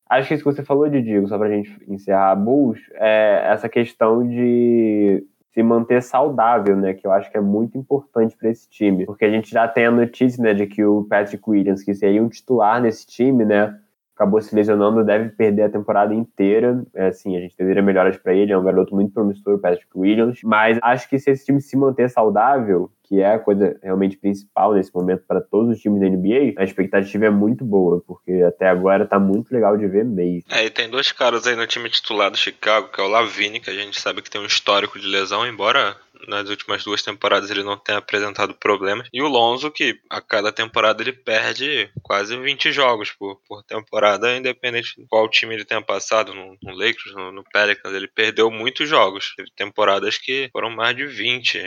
Acho 0.08 0.28
que 0.28 0.34
isso 0.34 0.44
que 0.44 0.52
você 0.52 0.62
falou, 0.62 0.86
Diego, 0.90 1.26
só 1.26 1.38
pra 1.38 1.48
gente 1.48 1.74
encerrar 1.88 2.32
a 2.32 2.36
Bulls, 2.36 2.78
é 2.96 3.44
essa 3.46 3.66
questão 3.66 4.28
de 4.28 5.24
se 5.52 5.62
manter 5.62 6.02
saudável, 6.02 6.76
né? 6.76 6.94
Que 6.94 7.06
eu 7.06 7.12
acho 7.12 7.30
que 7.30 7.36
é 7.36 7.40
muito 7.40 7.76
importante 7.76 8.36
para 8.36 8.48
esse 8.48 8.68
time. 8.68 9.04
Porque 9.04 9.24
a 9.24 9.30
gente 9.30 9.50
já 9.50 9.68
tem 9.68 9.86
a 9.86 9.90
notícia, 9.90 10.42
né, 10.42 10.54
de 10.54 10.66
que 10.66 10.84
o 10.84 11.04
Patrick 11.04 11.42
Williams, 11.48 11.82
que 11.82 11.94
seria 11.94 12.22
um 12.22 12.28
titular 12.28 12.80
nesse 12.80 13.06
time, 13.06 13.44
né? 13.44 13.78
Acabou 14.14 14.40
se 14.40 14.54
lesionando, 14.54 15.04
deve 15.04 15.30
perder 15.30 15.62
a 15.62 15.70
temporada 15.70 16.14
inteira. 16.14 16.82
É, 16.94 17.08
assim, 17.08 17.36
a 17.36 17.40
gente 17.40 17.56
deveria 17.56 17.82
melhoras 17.82 18.16
para 18.16 18.34
ele, 18.34 18.52
é 18.52 18.58
um 18.58 18.64
garoto 18.64 18.94
muito 18.94 19.12
promissor, 19.12 19.54
o 19.54 19.58
Patrick 19.58 19.90
Williams. 19.94 20.40
Mas 20.42 20.78
acho 20.82 21.08
que 21.08 21.18
se 21.18 21.30
esse 21.30 21.44
time 21.44 21.60
se 21.60 21.76
manter 21.76 22.08
saudável, 22.08 22.90
que 23.12 23.20
é 23.20 23.34
a 23.34 23.38
coisa 23.38 23.78
realmente 23.82 24.16
principal 24.16 24.72
nesse 24.72 24.90
momento 24.94 25.22
para 25.28 25.38
todos 25.38 25.76
os 25.76 25.82
times 25.82 26.00
da 26.00 26.08
NBA, 26.08 26.54
a 26.56 26.64
expectativa 26.64 27.26
é 27.26 27.30
muito 27.30 27.62
boa, 27.62 28.02
porque 28.06 28.32
até 28.40 28.66
agora 28.66 29.04
tá 29.04 29.18
muito 29.18 29.52
legal 29.52 29.76
de 29.76 29.86
ver 29.86 30.02
mesmo. 30.02 30.44
É, 30.50 30.64
e 30.64 30.70
tem 30.70 30.88
dois 30.88 31.12
caras 31.12 31.46
aí 31.46 31.54
no 31.54 31.66
time 31.66 31.90
titular 31.90 32.30
do 32.30 32.38
Chicago, 32.38 32.88
que 32.88 32.98
é 32.98 33.04
o 33.04 33.08
Lavine, 33.08 33.60
que 33.60 33.68
a 33.68 33.74
gente 33.74 34.00
sabe 34.00 34.22
que 34.22 34.30
tem 34.30 34.40
um 34.40 34.46
histórico 34.46 34.98
de 34.98 35.06
lesão, 35.06 35.46
embora 35.46 35.94
nas 36.28 36.48
últimas 36.48 36.84
duas 36.84 37.02
temporadas 37.02 37.50
ele 37.50 37.62
não 37.62 37.76
tem 37.76 37.94
apresentado 37.94 38.54
problemas. 38.54 39.08
E 39.12 39.22
o 39.22 39.28
Lonzo, 39.28 39.70
que 39.70 40.00
a 40.10 40.20
cada 40.20 40.52
temporada 40.52 41.02
ele 41.02 41.12
perde 41.12 41.90
quase 42.02 42.36
20 42.36 42.72
jogos 42.72 43.10
por, 43.10 43.40
por 43.46 43.62
temporada, 43.62 44.36
independente 44.36 44.94
de 44.96 45.06
qual 45.08 45.28
time 45.28 45.54
ele 45.54 45.64
tenha 45.64 45.82
passado, 45.82 46.34
no, 46.34 46.56
no 46.62 46.74
Lakers, 46.74 47.14
no, 47.14 47.32
no 47.32 47.44
Pelicans, 47.44 47.94
ele 47.94 48.08
perdeu 48.08 48.50
muitos 48.50 48.88
jogos. 48.88 49.34
Teve 49.36 49.50
temporadas 49.56 50.18
que 50.18 50.48
foram 50.52 50.70
mais 50.70 50.96
de 50.96 51.06
20. 51.06 51.58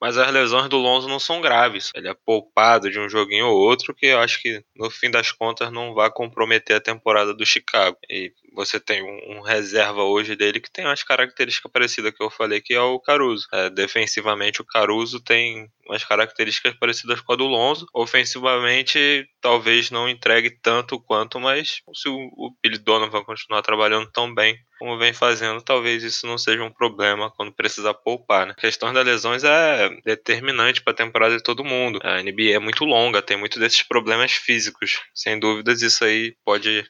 Mas 0.00 0.16
as 0.18 0.32
lesões 0.32 0.68
do 0.68 0.76
Lonzo 0.76 1.08
não 1.08 1.20
são 1.20 1.40
graves. 1.40 1.90
Ele 1.94 2.08
é 2.08 2.14
poupado 2.14 2.90
de 2.90 2.98
um 2.98 3.08
joguinho 3.08 3.46
ou 3.46 3.56
outro, 3.56 3.94
que 3.94 4.06
eu 4.06 4.20
acho 4.20 4.40
que 4.40 4.62
no 4.76 4.90
fim 4.90 5.10
das 5.10 5.32
contas 5.32 5.72
não 5.72 5.94
vai 5.94 6.10
comprometer 6.10 6.76
a 6.76 6.80
temporada 6.80 7.34
do 7.34 7.46
Chicago. 7.46 7.96
E 8.08 8.32
você 8.52 8.80
tem 8.80 9.02
um, 9.02 9.40
reserva 9.42 10.02
hoje 10.02 10.36
dele 10.36 10.60
que 10.60 10.70
tem 10.70 10.84
umas 10.84 11.02
características 11.02 11.70
parecidas 11.72 12.12
que 12.12 12.22
eu 12.22 12.30
falei, 12.30 12.60
que 12.60 12.74
é 12.74 12.80
o 12.80 13.00
Caruso. 13.00 13.46
É, 13.52 13.70
defensivamente, 13.70 14.60
o 14.60 14.66
Caruso 14.66 15.20
tem 15.20 15.68
umas 15.86 16.04
características 16.04 16.74
parecidas 16.74 17.20
com 17.20 17.32
a 17.32 17.36
do 17.36 17.46
Lonzo. 17.46 17.86
Ofensivamente, 17.94 19.28
talvez 19.40 19.90
não 19.90 20.08
entregue 20.08 20.50
tanto 20.50 21.00
quanto, 21.00 21.40
mas 21.40 21.80
se 21.94 22.08
o, 22.08 22.14
o 22.14 22.54
Billy 22.62 22.78
Donovan 22.78 23.24
continuar 23.24 23.62
trabalhando 23.62 24.10
tão 24.12 24.32
bem 24.32 24.56
como 24.78 24.96
vem 24.96 25.12
fazendo, 25.12 25.60
talvez 25.60 26.02
isso 26.02 26.26
não 26.26 26.38
seja 26.38 26.64
um 26.64 26.72
problema 26.72 27.30
quando 27.30 27.52
precisar 27.52 27.92
poupar. 27.92 28.46
Né? 28.46 28.54
A 28.56 28.60
questão 28.60 28.90
das 28.94 29.04
lesões 29.04 29.44
é 29.44 29.90
determinante 30.06 30.80
para 30.80 30.94
a 30.94 30.96
temporada 30.96 31.36
de 31.36 31.42
todo 31.42 31.62
mundo. 31.62 32.00
A 32.02 32.22
NBA 32.22 32.54
é 32.54 32.58
muito 32.58 32.86
longa, 32.86 33.20
tem 33.20 33.36
muito 33.36 33.58
desses 33.60 33.82
problemas 33.82 34.32
físicos. 34.32 34.98
Sem 35.14 35.38
dúvidas, 35.38 35.82
isso 35.82 36.02
aí 36.02 36.34
pode 36.42 36.88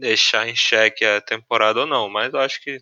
deixar 0.00 0.48
em 0.48 0.56
xeque 0.56 1.04
a 1.04 1.20
temporada 1.20 1.80
ou 1.80 1.86
não, 1.86 2.08
mas 2.08 2.32
eu 2.32 2.40
acho 2.40 2.60
que 2.62 2.78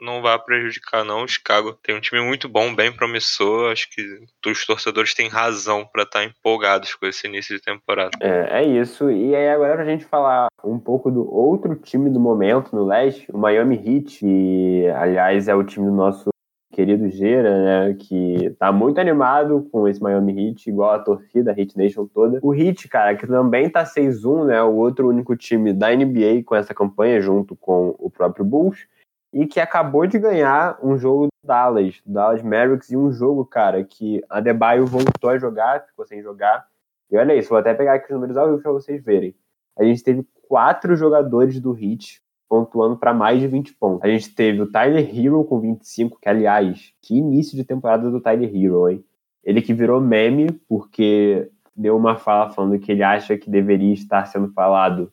não 0.00 0.20
vai 0.20 0.38
prejudicar 0.38 1.04
não. 1.04 1.24
O 1.24 1.28
Chicago 1.28 1.72
tem 1.82 1.96
um 1.96 2.00
time 2.00 2.20
muito 2.20 2.48
bom, 2.48 2.74
bem 2.74 2.92
promissor. 2.92 3.72
Acho 3.72 3.88
que 3.90 4.02
os 4.46 4.66
torcedores 4.66 5.14
têm 5.14 5.28
razão 5.28 5.86
para 5.86 6.02
estar 6.02 6.20
tá 6.20 6.24
empolgados 6.24 6.94
com 6.94 7.06
esse 7.06 7.26
início 7.26 7.56
de 7.56 7.62
temporada. 7.62 8.10
É, 8.20 8.60
é 8.60 8.64
isso. 8.64 9.10
E 9.10 9.34
aí 9.34 9.48
agora 9.48 9.76
pra 9.76 9.84
gente 9.84 10.04
falar 10.04 10.48
um 10.62 10.78
pouco 10.78 11.10
do 11.10 11.32
outro 11.32 11.74
time 11.76 12.10
do 12.10 12.20
momento 12.20 12.74
no 12.74 12.84
leste, 12.84 13.26
o 13.32 13.38
Miami 13.38 13.76
Heat, 13.76 14.18
que 14.18 14.86
aliás 14.94 15.48
é 15.48 15.54
o 15.54 15.64
time 15.64 15.86
do 15.86 15.92
nosso 15.92 16.28
querido 16.76 17.08
Gera, 17.08 17.86
né, 17.88 17.94
que 17.98 18.54
tá 18.58 18.70
muito 18.70 19.00
animado 19.00 19.66
com 19.72 19.88
esse 19.88 20.02
Miami 20.02 20.50
Heat, 20.50 20.68
igual 20.68 20.90
a 20.90 20.98
torcida, 20.98 21.50
a 21.50 21.58
Heat 21.58 21.74
Nation 21.74 22.06
toda. 22.06 22.38
O 22.42 22.54
Heat, 22.54 22.86
cara, 22.86 23.16
que 23.16 23.26
também 23.26 23.70
tá 23.70 23.86
6-1, 23.86 24.44
né, 24.44 24.62
o 24.62 24.74
outro 24.74 25.08
único 25.08 25.34
time 25.34 25.72
da 25.72 25.88
NBA 25.88 26.42
com 26.44 26.54
essa 26.54 26.74
campanha, 26.74 27.18
junto 27.22 27.56
com 27.56 27.96
o 27.98 28.10
próprio 28.10 28.44
Bulls. 28.44 28.86
e 29.32 29.46
que 29.46 29.58
acabou 29.58 30.06
de 30.06 30.18
ganhar 30.18 30.78
um 30.82 30.96
jogo 30.96 31.26
do 31.26 31.46
Dallas, 31.46 32.00
do 32.04 32.12
Dallas 32.12 32.42
Mavericks, 32.42 32.90
e 32.90 32.96
um 32.96 33.10
jogo, 33.10 33.44
cara, 33.44 33.82
que 33.82 34.22
a 34.28 34.40
Debaio 34.40 34.86
voltou 34.86 35.30
a 35.30 35.38
jogar, 35.38 35.86
ficou 35.86 36.06
sem 36.06 36.22
jogar. 36.22 36.66
E 37.10 37.16
olha 37.16 37.34
isso, 37.34 37.48
vou 37.48 37.58
até 37.58 37.72
pegar 37.72 37.94
aqui 37.94 38.06
os 38.06 38.10
números 38.12 38.36
ao 38.36 38.48
vivo 38.48 38.62
pra 38.62 38.72
vocês 38.72 39.02
verem. 39.02 39.34
A 39.78 39.84
gente 39.84 40.02
teve 40.02 40.26
quatro 40.48 40.94
jogadores 40.94 41.58
do 41.58 41.74
Heat 41.76 42.22
pontuando 42.48 42.96
para 42.96 43.12
mais 43.12 43.40
de 43.40 43.46
20 43.46 43.74
pontos. 43.74 44.04
A 44.04 44.08
gente 44.08 44.34
teve 44.34 44.60
o 44.60 44.70
Tyler 44.70 45.08
Hero 45.12 45.44
com 45.44 45.60
25, 45.60 46.18
que 46.20 46.28
aliás, 46.28 46.92
que 47.02 47.16
início 47.16 47.56
de 47.56 47.64
temporada 47.64 48.10
do 48.10 48.20
Tyler 48.20 48.50
Hero, 48.54 48.88
hein? 48.88 49.04
Ele 49.44 49.62
que 49.62 49.72
virou 49.72 50.00
meme 50.00 50.50
porque 50.68 51.48
deu 51.74 51.96
uma 51.96 52.16
fala 52.16 52.50
falando 52.50 52.78
que 52.78 52.90
ele 52.90 53.02
acha 53.02 53.36
que 53.36 53.50
deveria 53.50 53.92
estar 53.92 54.24
sendo 54.26 54.48
falado 54.52 55.12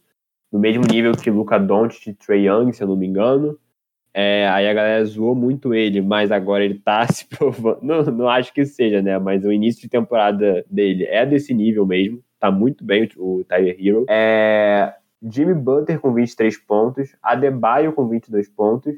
no 0.51 0.59
mesmo 0.59 0.83
nível 0.89 1.13
que 1.13 1.31
Luca 1.31 1.59
Doncic 1.59 2.07
e 2.07 2.13
Trey 2.13 2.47
Young, 2.47 2.71
se 2.71 2.83
eu 2.83 2.87
não 2.87 2.95
me 2.95 3.07
engano. 3.07 3.57
É, 4.13 4.47
aí 4.49 4.67
a 4.69 4.73
galera 4.73 5.03
zoou 5.05 5.33
muito 5.33 5.73
ele, 5.73 5.99
mas 5.99 6.31
agora 6.31 6.63
ele 6.63 6.75
tá 6.75 7.05
se 7.11 7.25
provando. 7.27 7.79
Não, 7.81 8.03
não 8.03 8.29
acho 8.29 8.53
que 8.53 8.63
seja, 8.63 9.01
né? 9.01 9.17
Mas 9.17 9.43
o 9.43 9.51
início 9.51 9.81
de 9.81 9.89
temporada 9.89 10.63
dele 10.69 11.05
é 11.05 11.25
desse 11.25 11.53
nível 11.53 11.85
mesmo. 11.85 12.23
Tá 12.39 12.51
muito 12.51 12.83
bem 12.83 13.09
o, 13.17 13.39
o 13.39 13.43
Tyler 13.43 13.75
Hero. 13.79 14.05
É, 14.07 14.93
Jimmy 15.23 15.53
Butler 15.53 15.99
com 15.99 16.13
23 16.13 16.57
pontos, 16.57 17.15
Adebayo 17.21 17.93
com 17.93 18.07
22 18.07 18.49
pontos 18.49 18.93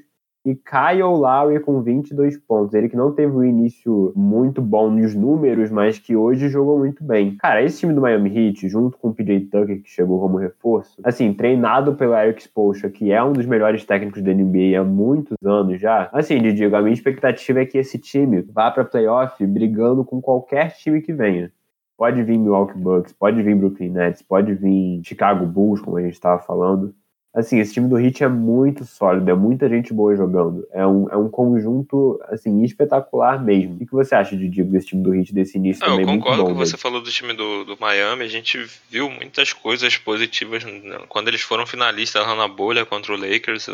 e 0.45 0.53
Kyle 0.53 1.01
Lowry 1.01 1.59
com 1.59 1.81
22 1.81 2.38
pontos. 2.38 2.75
Ele 2.75 2.88
que 2.88 2.95
não 2.95 3.11
teve 3.11 3.35
um 3.35 3.43
início 3.43 4.13
muito 4.15 4.61
bom 4.61 4.91
nos 4.91 5.15
números, 5.15 5.71
mas 5.71 5.97
que 5.97 6.15
hoje 6.15 6.49
jogou 6.49 6.77
muito 6.77 7.03
bem. 7.03 7.35
Cara, 7.38 7.63
esse 7.63 7.79
time 7.79 7.93
do 7.93 8.01
Miami 8.01 8.29
Heat, 8.29 8.69
junto 8.69 8.97
com 8.97 9.09
o 9.09 9.13
PJ 9.13 9.47
Tucker, 9.47 9.81
que 9.81 9.89
chegou 9.89 10.19
como 10.19 10.38
reforço, 10.38 11.01
assim, 11.03 11.33
treinado 11.33 11.95
pelo 11.95 12.15
Eric 12.15 12.43
Spoelstra, 12.43 12.91
que 12.91 13.11
é 13.11 13.23
um 13.23 13.33
dos 13.33 13.47
melhores 13.47 13.83
técnicos 13.83 14.21
da 14.21 14.31
NBA 14.31 14.79
há 14.79 14.83
muitos 14.83 15.35
anos 15.43 15.81
já. 15.81 16.09
Assim, 16.13 16.39
digo, 16.53 16.75
a 16.75 16.81
minha 16.81 16.93
expectativa 16.93 17.61
é 17.61 17.65
que 17.65 17.79
esse 17.79 17.97
time 17.97 18.41
vá 18.41 18.69
para 18.69 18.85
playoff 18.85 19.43
brigando 19.47 20.05
com 20.05 20.21
qualquer 20.21 20.75
time 20.75 21.01
que 21.01 21.11
venha. 21.11 21.51
Pode 21.97 22.21
vir 22.23 22.38
Milwaukee 22.38 22.77
Bucks, 22.77 23.13
pode 23.13 23.41
vir 23.41 23.55
Brooklyn 23.55 23.89
Nets, 23.89 24.21
pode 24.21 24.53
vir 24.53 25.01
Chicago 25.03 25.45
Bulls, 25.45 25.81
como 25.81 25.97
a 25.97 26.01
gente 26.01 26.13
estava 26.13 26.41
falando. 26.41 26.93
Assim, 27.36 27.60
esse 27.60 27.73
time 27.73 27.89
do 27.89 27.99
Heat 27.99 28.23
é 28.23 28.29
muito 28.29 28.86
sólido, 28.86 29.29
é 29.29 29.34
muita 29.34 29.67
gente 29.67 29.93
boa 29.93 30.15
jogando. 30.15 30.65
É 30.71 30.88
um, 30.88 31.10
é 31.10 31.17
um 31.17 31.29
conjunto, 31.29 32.17
assim, 32.29 32.63
espetacular 32.63 33.43
mesmo. 33.43 33.75
O 33.75 33.86
que 33.86 33.91
você 33.91 34.15
acha, 34.15 34.38
de 34.38 34.63
desse 34.63 34.88
time 34.88 35.03
do 35.03 35.13
Heat, 35.13 35.34
desse 35.34 35.58
início 35.58 35.86
Não, 35.86 35.97
também? 35.97 36.15
Eu 36.15 36.21
concordo 36.21 36.43
com 36.45 36.51
o 36.51 36.53
que 36.53 36.60
você 36.60 36.77
falou 36.77 37.01
do 37.01 37.12
time 37.12 37.34
do, 37.34 37.65
do 37.65 37.77
Miami. 37.77 38.23
A 38.23 38.29
gente 38.29 38.65
viu 38.89 39.10
muitas 39.10 39.51
coisas 39.51 39.97
positivas 39.97 40.63
né? 40.63 40.97
quando 41.10 41.27
eles 41.27 41.41
foram 41.41 41.67
finalistas 41.67 42.25
lá 42.25 42.36
na 42.36 42.47
bolha 42.47 42.86
contra 42.86 43.13
o 43.13 43.17
Lakers. 43.17 43.67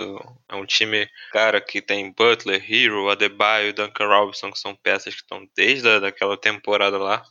É 0.49 0.55
um 0.55 0.65
time, 0.65 1.07
cara, 1.31 1.61
que 1.61 1.83
tem 1.83 2.11
Butler, 2.11 2.65
Hero, 2.67 3.11
Adebayo, 3.11 3.75
Duncan 3.75 4.07
Robinson, 4.07 4.51
que 4.51 4.57
são 4.57 4.75
peças 4.75 5.13
que 5.13 5.21
estão 5.21 5.47
desde 5.55 5.87
a, 5.87 5.99
daquela 5.99 6.35
temporada 6.35 6.97
lá. 6.97 7.21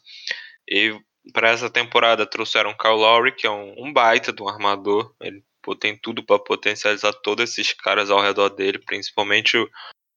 E 0.68 0.98
para 1.32 1.50
essa 1.50 1.70
temporada 1.70 2.26
trouxeram 2.26 2.76
Kyle 2.76 2.94
Lowry, 2.94 3.32
que 3.32 3.46
é 3.46 3.50
um, 3.50 3.74
um 3.78 3.92
baita 3.92 4.32
de 4.32 4.42
um 4.42 4.48
armador. 4.48 5.14
Ele 5.20 5.42
pô, 5.62 5.74
tem 5.74 5.96
tudo 5.96 6.24
para 6.24 6.38
potencializar 6.38 7.12
todos 7.22 7.50
esses 7.50 7.72
caras 7.72 8.10
ao 8.10 8.20
redor 8.20 8.50
dele, 8.50 8.78
principalmente 8.78 9.56
o, 9.56 9.68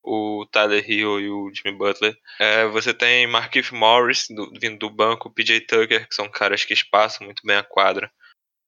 o 0.02 0.46
Tyler 0.46 0.88
Hill 0.88 1.20
e 1.20 1.30
o 1.30 1.50
Jimmy 1.54 1.76
Butler. 1.76 2.16
É, 2.40 2.66
você 2.66 2.92
tem 2.94 3.26
Markif 3.26 3.74
Morris 3.74 4.26
do, 4.28 4.50
vindo 4.60 4.78
do 4.78 4.90
banco, 4.90 5.32
PJ 5.32 5.60
Tucker, 5.62 6.08
que 6.08 6.14
são 6.14 6.28
caras 6.28 6.64
que 6.64 6.72
espaçam 6.72 7.26
muito 7.26 7.42
bem 7.44 7.56
a 7.56 7.62
quadra. 7.62 8.10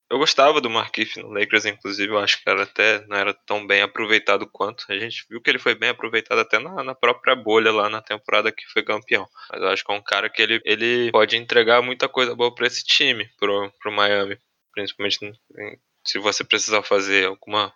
Eu 0.09 0.19
gostava 0.19 0.61
do 0.61 0.71
Markif 0.71 1.21
no 1.21 1.33
Lakers, 1.33 1.65
inclusive, 1.65 2.13
eu 2.13 2.19
acho 2.19 2.41
que 2.41 2.49
era 2.49 2.63
até 2.63 3.05
não 3.09 3.17
era 3.17 3.35
tão 3.35 3.67
bem 3.67 3.83
aproveitado 3.83 4.49
quanto. 4.49 4.87
A 4.89 4.97
gente 4.97 5.27
viu 5.29 5.41
que 5.41 5.51
ele 5.51 5.59
foi 5.59 5.75
bem 5.75 5.89
aproveitado 5.89 6.39
até 6.39 6.61
na, 6.61 6.85
na 6.85 6.95
própria 6.95 7.35
bolha 7.35 7.73
lá 7.73 7.91
na 7.91 8.01
temporada 8.01 8.53
que 8.53 8.65
foi 8.69 8.85
campeão. 8.85 9.29
Mas 9.51 9.61
eu 9.61 9.69
acho 9.69 9.85
que 9.85 9.93
é 9.93 9.95
um 9.97 10.03
cara 10.03 10.31
que 10.31 10.41
ele, 10.41 10.61
ele 10.65 11.11
pode 11.11 11.37
entregar 11.37 11.83
muita 11.83 12.09
coisa 12.09 12.37
boa 12.37 12.55
para 12.55 12.69
esse 12.69 12.85
time, 12.85 13.29
pro, 13.37 13.73
pro 13.81 13.91
Miami. 13.91 14.39
Principalmente 14.73 15.19
se 16.07 16.19
você 16.21 16.45
precisar 16.45 16.85
fazer 16.85 17.27
alguma, 17.27 17.75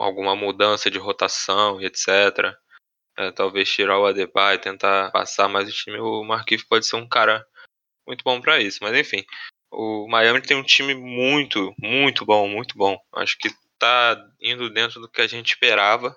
alguma 0.00 0.34
mudança 0.34 0.90
de 0.90 0.98
rotação 0.98 1.80
e 1.80 1.86
etc. 1.86 2.56
É, 3.16 3.30
talvez 3.30 3.70
tirar 3.70 4.00
o 4.00 4.06
Adebayo 4.06 4.56
e 4.56 4.60
tentar 4.60 5.12
passar 5.12 5.48
mais 5.48 5.68
o 5.68 5.72
time, 5.72 5.98
o 6.00 6.24
Markif 6.24 6.66
pode 6.66 6.86
ser 6.86 6.96
um 6.96 7.08
cara 7.08 7.46
muito 8.04 8.24
bom 8.24 8.40
para 8.40 8.60
isso. 8.60 8.78
Mas 8.82 8.96
enfim, 8.96 9.24
o 9.72 10.06
Miami 10.06 10.42
tem 10.42 10.56
um 10.56 10.62
time 10.62 10.94
muito, 10.94 11.74
muito 11.78 12.26
bom, 12.26 12.46
muito 12.46 12.76
bom. 12.76 12.98
Acho 13.14 13.38
que 13.38 13.48
tá 13.78 14.16
indo 14.40 14.70
dentro 14.70 15.00
do 15.00 15.08
que 15.08 15.22
a 15.22 15.26
gente 15.26 15.52
esperava. 15.52 16.14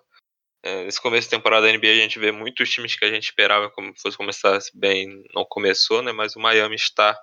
É, 0.62 0.84
nesse 0.84 1.02
começo 1.02 1.30
da 1.30 1.38
temporada 1.38 1.66
da 1.66 1.72
NBA 1.72 1.88
a 1.88 1.96
gente 1.96 2.20
vê 2.20 2.32
muitos 2.32 2.70
times 2.70 2.96
que 2.96 3.06
a 3.06 3.10
gente 3.10 3.24
esperava 3.24 3.70
como 3.70 3.94
fosse 4.00 4.18
começar 4.18 4.60
bem, 4.74 5.24
não 5.34 5.46
começou, 5.46 6.02
né? 6.02 6.12
Mas 6.12 6.36
o 6.36 6.40
Miami 6.40 6.76
está 6.76 7.18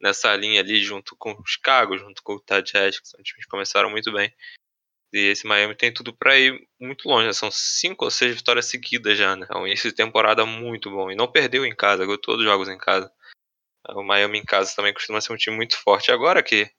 nessa 0.00 0.34
linha 0.36 0.60
ali 0.60 0.82
junto 0.82 1.16
com 1.16 1.32
o 1.32 1.46
Chicago, 1.46 1.96
junto 1.96 2.22
com 2.22 2.34
o 2.34 2.36
Utah 2.36 2.60
Jazz, 2.60 3.00
que 3.00 3.08
são 3.08 3.22
times 3.22 3.44
que 3.44 3.50
começaram 3.50 3.90
muito 3.90 4.12
bem. 4.12 4.32
E 5.12 5.30
esse 5.30 5.46
Miami 5.46 5.74
tem 5.74 5.92
tudo 5.92 6.14
para 6.14 6.38
ir 6.38 6.68
muito 6.78 7.08
longe, 7.08 7.26
né? 7.26 7.32
são 7.32 7.50
cinco 7.50 8.04
ou 8.04 8.10
seis 8.10 8.36
vitórias 8.36 8.66
seguidas 8.66 9.16
já, 9.16 9.34
né? 9.34 9.46
É 9.50 9.56
um 9.56 9.66
início 9.66 9.88
de 9.88 9.96
temporada 9.96 10.44
muito 10.44 10.90
bom 10.90 11.10
e 11.10 11.16
não 11.16 11.30
perdeu 11.30 11.64
em 11.64 11.74
casa, 11.74 12.04
ganhou 12.04 12.18
todos 12.18 12.40
os 12.40 12.46
jogos 12.46 12.68
em 12.68 12.76
casa. 12.76 13.10
O 13.90 14.02
Miami 14.02 14.38
em 14.38 14.44
casa 14.44 14.74
também 14.74 14.92
costuma 14.92 15.20
ser 15.20 15.32
um 15.32 15.36
time 15.36 15.56
muito 15.56 15.76
forte. 15.78 16.12
Agora 16.12 16.42
que 16.42 16.70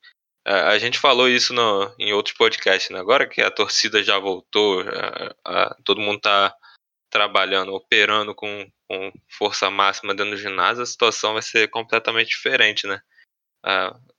é, 0.46 0.54
a 0.54 0.78
gente 0.78 0.98
falou 0.98 1.28
isso 1.28 1.54
no, 1.54 1.94
em 2.00 2.14
outros 2.14 2.36
podcasts, 2.36 2.90
né? 2.90 3.00
Agora 3.00 3.28
que 3.28 3.42
a 3.42 3.52
torcida 3.52 4.04
já 4.04 4.18
voltou, 4.18 4.82
a, 4.82 5.36
a, 5.46 5.76
todo 5.84 6.02
mundo 6.02 6.18
está 6.18 6.56
trabalhando, 7.10 7.74
operando 7.74 8.34
com, 8.36 8.70
com, 8.88 9.12
força 9.28 9.70
máxima 9.70 10.14
dentro 10.14 10.32
do 10.32 10.38
ginásio, 10.38 10.84
a 10.84 10.86
situação 10.86 11.34
vai 11.34 11.42
ser 11.42 11.70
completamente 11.70 12.30
diferente, 12.30 12.88
né? 12.88 13.02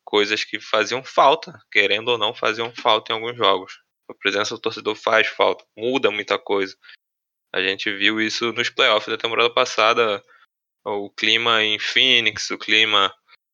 coisas 0.05 0.45
que 0.45 0.61
faziam 0.61 1.03
falta, 1.03 1.59
querendo 1.73 2.09
ou 2.09 2.19
não, 2.19 2.35
faziam 2.35 2.73
falta 2.75 3.13
em 3.13 3.15
alguns 3.15 3.37
jogos. 3.37 3.81
A 4.11 4.15
presença 4.15 4.55
do 4.55 4.61
torcedor 4.61 4.97
faz 4.97 5.29
falta, 5.29 5.65
muda 5.77 6.11
muita 6.11 6.39
coisa. 6.39 6.77
A 7.55 7.63
gente 7.63 7.91
viu 7.93 8.21
isso 8.21 8.53
nos 8.53 8.69
playoffs 8.69 9.09
da 9.09 9.17
temporada 9.17 9.49
passada 9.49 10.23
o 10.85 11.11
clima 11.11 11.63
em 11.63 11.79
Phoenix, 11.79 12.51
o 12.51 12.59
clima 12.59 13.13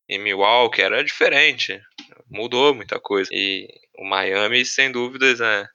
em 0.08 0.18
Milwaukee 0.18 0.82
era 0.82 1.02
diferente. 1.02 1.80
Mudou 2.30 2.74
muita 2.74 3.00
coisa. 3.00 3.30
E 3.32 3.68
o 3.98 4.04
Miami, 4.04 4.64
sem 4.64 4.90
dúvidas, 4.90 5.40
é, 5.40 5.66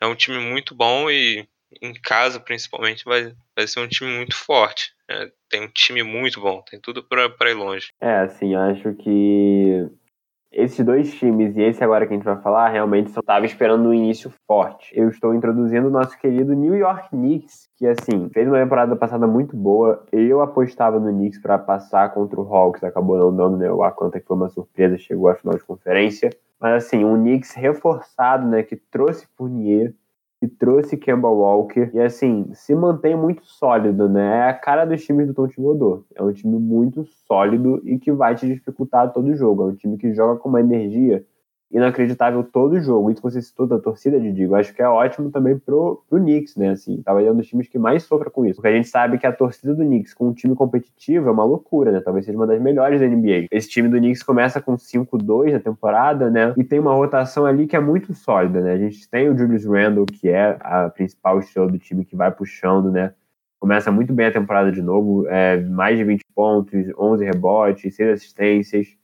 é 0.00 0.06
um 0.06 0.14
time 0.14 0.38
muito 0.38 0.74
bom 0.74 1.10
e 1.10 1.46
em 1.80 1.94
casa, 1.94 2.38
principalmente, 2.38 3.04
vai, 3.04 3.32
vai 3.56 3.66
ser 3.66 3.80
um 3.80 3.88
time 3.88 4.10
muito 4.10 4.36
forte. 4.36 4.92
É, 5.08 5.30
tem 5.48 5.62
um 5.62 5.68
time 5.68 6.02
muito 6.02 6.40
bom, 6.40 6.62
tem 6.62 6.80
tudo 6.80 7.02
para 7.02 7.50
ir 7.50 7.54
longe. 7.54 7.88
É, 8.00 8.16
assim, 8.16 8.54
acho 8.54 8.94
que 8.94 9.88
esses 10.52 10.84
dois 10.84 11.12
times 11.14 11.56
e 11.56 11.62
esse 11.62 11.82
agora 11.82 12.06
que 12.06 12.12
a 12.12 12.16
gente 12.16 12.24
vai 12.24 12.36
falar, 12.40 12.68
realmente 12.68 13.10
só 13.10 13.20
estava 13.20 13.46
esperando 13.46 13.88
um 13.88 13.94
início 13.94 14.30
forte. 14.46 14.92
Eu 14.94 15.08
estou 15.08 15.34
introduzindo 15.34 15.88
o 15.88 15.90
nosso 15.90 16.18
querido 16.18 16.52
New 16.52 16.74
York 16.74 17.08
Knicks, 17.08 17.68
que 17.76 17.86
assim, 17.86 18.28
fez 18.32 18.46
uma 18.46 18.58
temporada 18.58 18.94
passada 18.94 19.26
muito 19.26 19.56
boa. 19.56 20.04
Eu 20.12 20.40
apostava 20.42 21.00
no 21.00 21.10
Knicks 21.10 21.40
para 21.40 21.58
passar 21.58 22.12
contra 22.12 22.40
o 22.40 22.54
Hawks, 22.54 22.84
acabou 22.84 23.18
não 23.18 23.34
dando, 23.34 23.56
né? 23.56 23.70
O 23.72 23.82
Atlanta 23.82 24.20
que 24.20 24.26
foi 24.26 24.36
uma 24.36 24.48
surpresa, 24.48 24.98
chegou 24.98 25.28
à 25.28 25.34
final 25.34 25.56
de 25.56 25.64
conferência. 25.64 26.30
Mas 26.60 26.84
assim, 26.84 27.04
um 27.04 27.16
Knicks 27.16 27.54
reforçado, 27.54 28.46
né, 28.46 28.62
que 28.62 28.76
trouxe 28.76 29.26
Fournier, 29.36 29.94
que 30.42 30.48
trouxe 30.48 30.96
Kemba 30.96 31.28
Walker 31.28 31.88
e 31.94 32.00
assim, 32.00 32.50
se 32.52 32.74
mantém 32.74 33.16
muito 33.16 33.46
sólido, 33.46 34.08
né? 34.08 34.38
É 34.38 34.48
a 34.48 34.52
cara 34.52 34.84
dos 34.84 35.00
times 35.04 35.28
do 35.28 35.34
Tom 35.34 35.46
Thibodeau. 35.46 36.04
É 36.16 36.20
um 36.20 36.32
time 36.32 36.58
muito 36.58 37.04
sólido 37.28 37.80
e 37.84 37.96
que 37.96 38.10
vai 38.10 38.34
te 38.34 38.48
dificultar 38.48 39.12
todo 39.12 39.28
o 39.28 39.36
jogo. 39.36 39.62
É 39.62 39.66
um 39.66 39.76
time 39.76 39.96
que 39.96 40.12
joga 40.12 40.40
com 40.40 40.48
uma 40.48 40.58
energia 40.58 41.24
inacreditável 41.72 42.44
todo 42.44 42.74
o 42.74 42.80
jogo. 42.80 43.10
Isso 43.10 43.22
que 43.22 43.30
você 43.30 43.40
citou 43.40 43.66
da 43.66 43.78
torcida, 43.78 44.20
de 44.20 44.30
Digo, 44.30 44.54
acho 44.54 44.74
que 44.74 44.82
é 44.82 44.88
ótimo 44.88 45.30
também 45.30 45.58
pro, 45.58 46.02
pro 46.08 46.18
Knicks, 46.18 46.54
né? 46.54 46.70
Assim, 46.70 47.00
talvez 47.02 47.26
é 47.26 47.32
um 47.32 47.36
dos 47.36 47.46
times 47.46 47.66
que 47.66 47.78
mais 47.78 48.02
sofra 48.02 48.30
com 48.30 48.44
isso. 48.44 48.56
Porque 48.56 48.68
a 48.68 48.76
gente 48.76 48.88
sabe 48.88 49.18
que 49.18 49.26
a 49.26 49.32
torcida 49.32 49.74
do 49.74 49.82
Knicks 49.82 50.12
com 50.12 50.28
um 50.28 50.32
time 50.34 50.54
competitivo 50.54 51.28
é 51.28 51.32
uma 51.32 51.44
loucura, 51.44 51.90
né? 51.90 52.00
Talvez 52.00 52.26
seja 52.26 52.36
uma 52.36 52.46
das 52.46 52.60
melhores 52.60 53.00
da 53.00 53.06
NBA. 53.06 53.46
Esse 53.50 53.68
time 53.68 53.88
do 53.88 53.96
Knicks 53.96 54.22
começa 54.22 54.60
com 54.60 54.76
5-2 54.76 55.52
na 55.52 55.60
temporada, 55.60 56.30
né? 56.30 56.52
E 56.56 56.62
tem 56.62 56.78
uma 56.78 56.92
rotação 56.92 57.46
ali 57.46 57.66
que 57.66 57.74
é 57.74 57.80
muito 57.80 58.14
sólida, 58.14 58.60
né? 58.60 58.72
A 58.72 58.78
gente 58.78 59.08
tem 59.08 59.30
o 59.30 59.36
Julius 59.36 59.64
Randle, 59.64 60.04
que 60.06 60.28
é 60.28 60.58
a 60.60 60.90
principal 60.90 61.38
estrela 61.38 61.70
do 61.70 61.78
time 61.78 62.04
que 62.04 62.14
vai 62.14 62.30
puxando, 62.30 62.90
né? 62.90 63.14
Começa 63.58 63.90
muito 63.90 64.12
bem 64.12 64.26
a 64.26 64.32
temporada 64.32 64.70
de 64.72 64.82
novo, 64.82 65.26
é, 65.28 65.56
mais 65.60 65.96
de 65.96 66.04
20 66.04 66.22
pontos, 66.34 66.86
11 66.98 67.24
rebotes, 67.24 67.94
6 67.94 68.10
assistências 68.10 69.01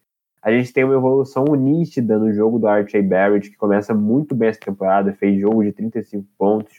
a 0.48 0.52
gente 0.52 0.72
tem 0.72 0.82
uma 0.82 0.94
evolução 0.94 1.44
nítida 1.44 2.18
no 2.18 2.32
jogo 2.32 2.58
do 2.58 2.66
R.J. 2.66 3.02
Barrett, 3.02 3.50
que 3.50 3.56
começa 3.58 3.92
muito 3.92 4.34
bem 4.34 4.48
essa 4.48 4.58
temporada, 4.58 5.12
fez 5.12 5.38
jogo 5.38 5.62
de 5.62 5.72
35 5.72 6.26
pontos, 6.38 6.74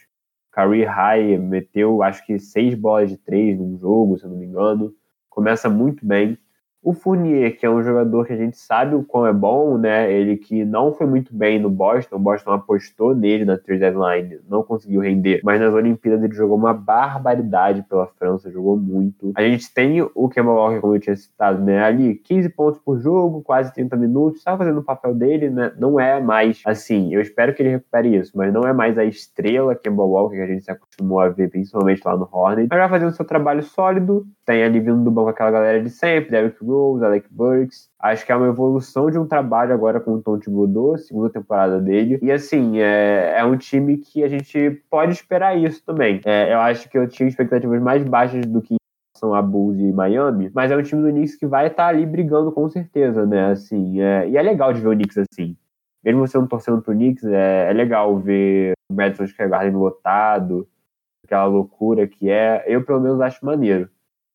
career 0.50 0.90
high, 0.90 1.38
meteu 1.38 2.02
acho 2.02 2.26
que 2.26 2.36
seis 2.40 2.74
bolas 2.74 3.10
de 3.10 3.16
três 3.16 3.56
num 3.56 3.78
jogo, 3.78 4.18
se 4.18 4.24
eu 4.24 4.30
não 4.30 4.36
me 4.36 4.46
engano. 4.46 4.92
Começa 5.28 5.70
muito 5.70 6.04
bem. 6.04 6.36
O 6.82 6.94
Fournier, 6.94 7.58
que 7.58 7.66
é 7.66 7.70
um 7.70 7.82
jogador 7.82 8.26
que 8.26 8.32
a 8.32 8.36
gente 8.36 8.56
sabe 8.56 8.94
o 8.94 9.02
quão 9.02 9.26
é 9.26 9.32
bom, 9.34 9.76
né? 9.76 10.10
Ele 10.10 10.38
que 10.38 10.64
não 10.64 10.94
foi 10.94 11.06
muito 11.06 11.34
bem 11.34 11.58
no 11.58 11.68
Boston, 11.68 12.16
o 12.16 12.18
Boston 12.18 12.52
apostou 12.52 13.14
nele 13.14 13.44
na 13.44 13.58
trade 13.58 13.80
deadline, 13.80 14.40
não 14.48 14.62
conseguiu 14.62 15.02
render, 15.02 15.42
mas 15.44 15.60
nas 15.60 15.74
Olimpíadas 15.74 16.24
ele 16.24 16.34
jogou 16.34 16.56
uma 16.56 16.72
barbaridade 16.72 17.82
pela 17.82 18.06
França, 18.06 18.50
jogou 18.50 18.78
muito. 18.78 19.30
A 19.36 19.42
gente 19.42 19.72
tem 19.74 20.00
o 20.00 20.28
Kemba 20.30 20.52
Walker, 20.52 20.80
como 20.80 20.94
eu 20.94 21.00
tinha 21.00 21.14
citado, 21.14 21.62
né? 21.62 21.82
Ali, 21.84 22.14
15 22.14 22.48
pontos 22.48 22.80
por 22.80 22.98
jogo, 22.98 23.42
quase 23.42 23.74
30 23.74 23.94
minutos, 23.96 24.38
estava 24.38 24.56
fazendo 24.56 24.80
o 24.80 24.84
papel 24.84 25.14
dele, 25.14 25.50
né? 25.50 25.72
Não 25.78 26.00
é 26.00 26.18
mais 26.18 26.62
assim, 26.64 27.12
eu 27.12 27.20
espero 27.20 27.52
que 27.52 27.62
ele 27.62 27.72
recupere 27.72 28.16
isso, 28.16 28.32
mas 28.34 28.54
não 28.54 28.62
é 28.62 28.72
mais 28.72 28.96
a 28.96 29.04
estrela 29.04 29.74
Kemba 29.74 30.02
Walker 30.02 30.36
que 30.36 30.42
a 30.42 30.46
gente 30.46 30.64
se 30.64 30.70
acostumou 30.70 31.20
a 31.20 31.28
ver, 31.28 31.50
principalmente 31.50 32.00
lá 32.02 32.16
no 32.16 32.26
Hornet, 32.32 32.68
mas 32.70 32.78
vai 32.78 32.88
fazendo 32.88 33.12
seu 33.12 33.26
trabalho 33.26 33.62
sólido, 33.62 34.26
tem 34.46 34.62
ali 34.62 34.80
vindo 34.80 35.04
do 35.04 35.10
banco 35.10 35.28
aquela 35.28 35.50
galera 35.50 35.82
de 35.82 35.90
sempre, 35.90 36.30
Derrick 36.30 36.69
Rose, 36.70 37.04
Alec 37.04 37.28
Burks. 37.30 37.90
Acho 37.98 38.24
que 38.24 38.32
é 38.32 38.36
uma 38.36 38.48
evolução 38.48 39.10
de 39.10 39.18
um 39.18 39.26
trabalho 39.26 39.74
agora 39.74 40.00
com 40.00 40.14
o 40.14 40.22
Tom 40.22 40.38
Thibodeau, 40.38 40.96
segunda 40.98 41.30
temporada 41.30 41.80
dele. 41.80 42.18
E 42.22 42.30
assim, 42.32 42.78
é, 42.78 43.34
é 43.36 43.44
um 43.44 43.56
time 43.56 43.98
que 43.98 44.24
a 44.24 44.28
gente 44.28 44.82
pode 44.90 45.12
esperar 45.12 45.56
isso 45.58 45.84
também. 45.84 46.20
É, 46.24 46.52
eu 46.52 46.60
acho 46.60 46.88
que 46.88 46.96
eu 46.96 47.08
tinha 47.08 47.28
expectativas 47.28 47.80
mais 47.80 48.02
baixas 48.02 48.46
do 48.46 48.62
que 48.62 48.76
são 49.16 49.34
a 49.34 49.42
Bulls 49.42 49.78
e 49.78 49.92
Miami, 49.92 50.50
mas 50.54 50.70
é 50.70 50.76
um 50.76 50.82
time 50.82 51.02
do 51.02 51.10
Knicks 51.10 51.36
que 51.36 51.46
vai 51.46 51.66
estar 51.66 51.84
tá 51.84 51.88
ali 51.88 52.06
brigando 52.06 52.50
com 52.50 52.68
certeza, 52.68 53.26
né? 53.26 53.50
Assim, 53.50 54.00
é, 54.00 54.28
e 54.28 54.36
é 54.36 54.42
legal 54.42 54.72
de 54.72 54.80
ver 54.80 54.88
o 54.88 54.92
Knicks 54.92 55.18
assim. 55.18 55.56
Mesmo 56.02 56.26
você 56.26 56.38
não 56.38 56.46
torcendo 56.46 56.80
pro 56.80 56.94
Knicks, 56.94 57.24
é, 57.24 57.70
é 57.70 57.72
legal 57.74 58.18
ver 58.18 58.72
o 58.90 58.94
Madison 58.94 59.26
Square 59.26 59.50
Garden 59.50 59.76
lotado, 59.76 60.66
aquela 61.24 61.44
loucura 61.44 62.06
que 62.06 62.30
é. 62.30 62.64
Eu, 62.66 62.84
pelo 62.84 63.00
menos, 63.00 63.20
acho 63.20 63.44
maneiro. 63.44 63.88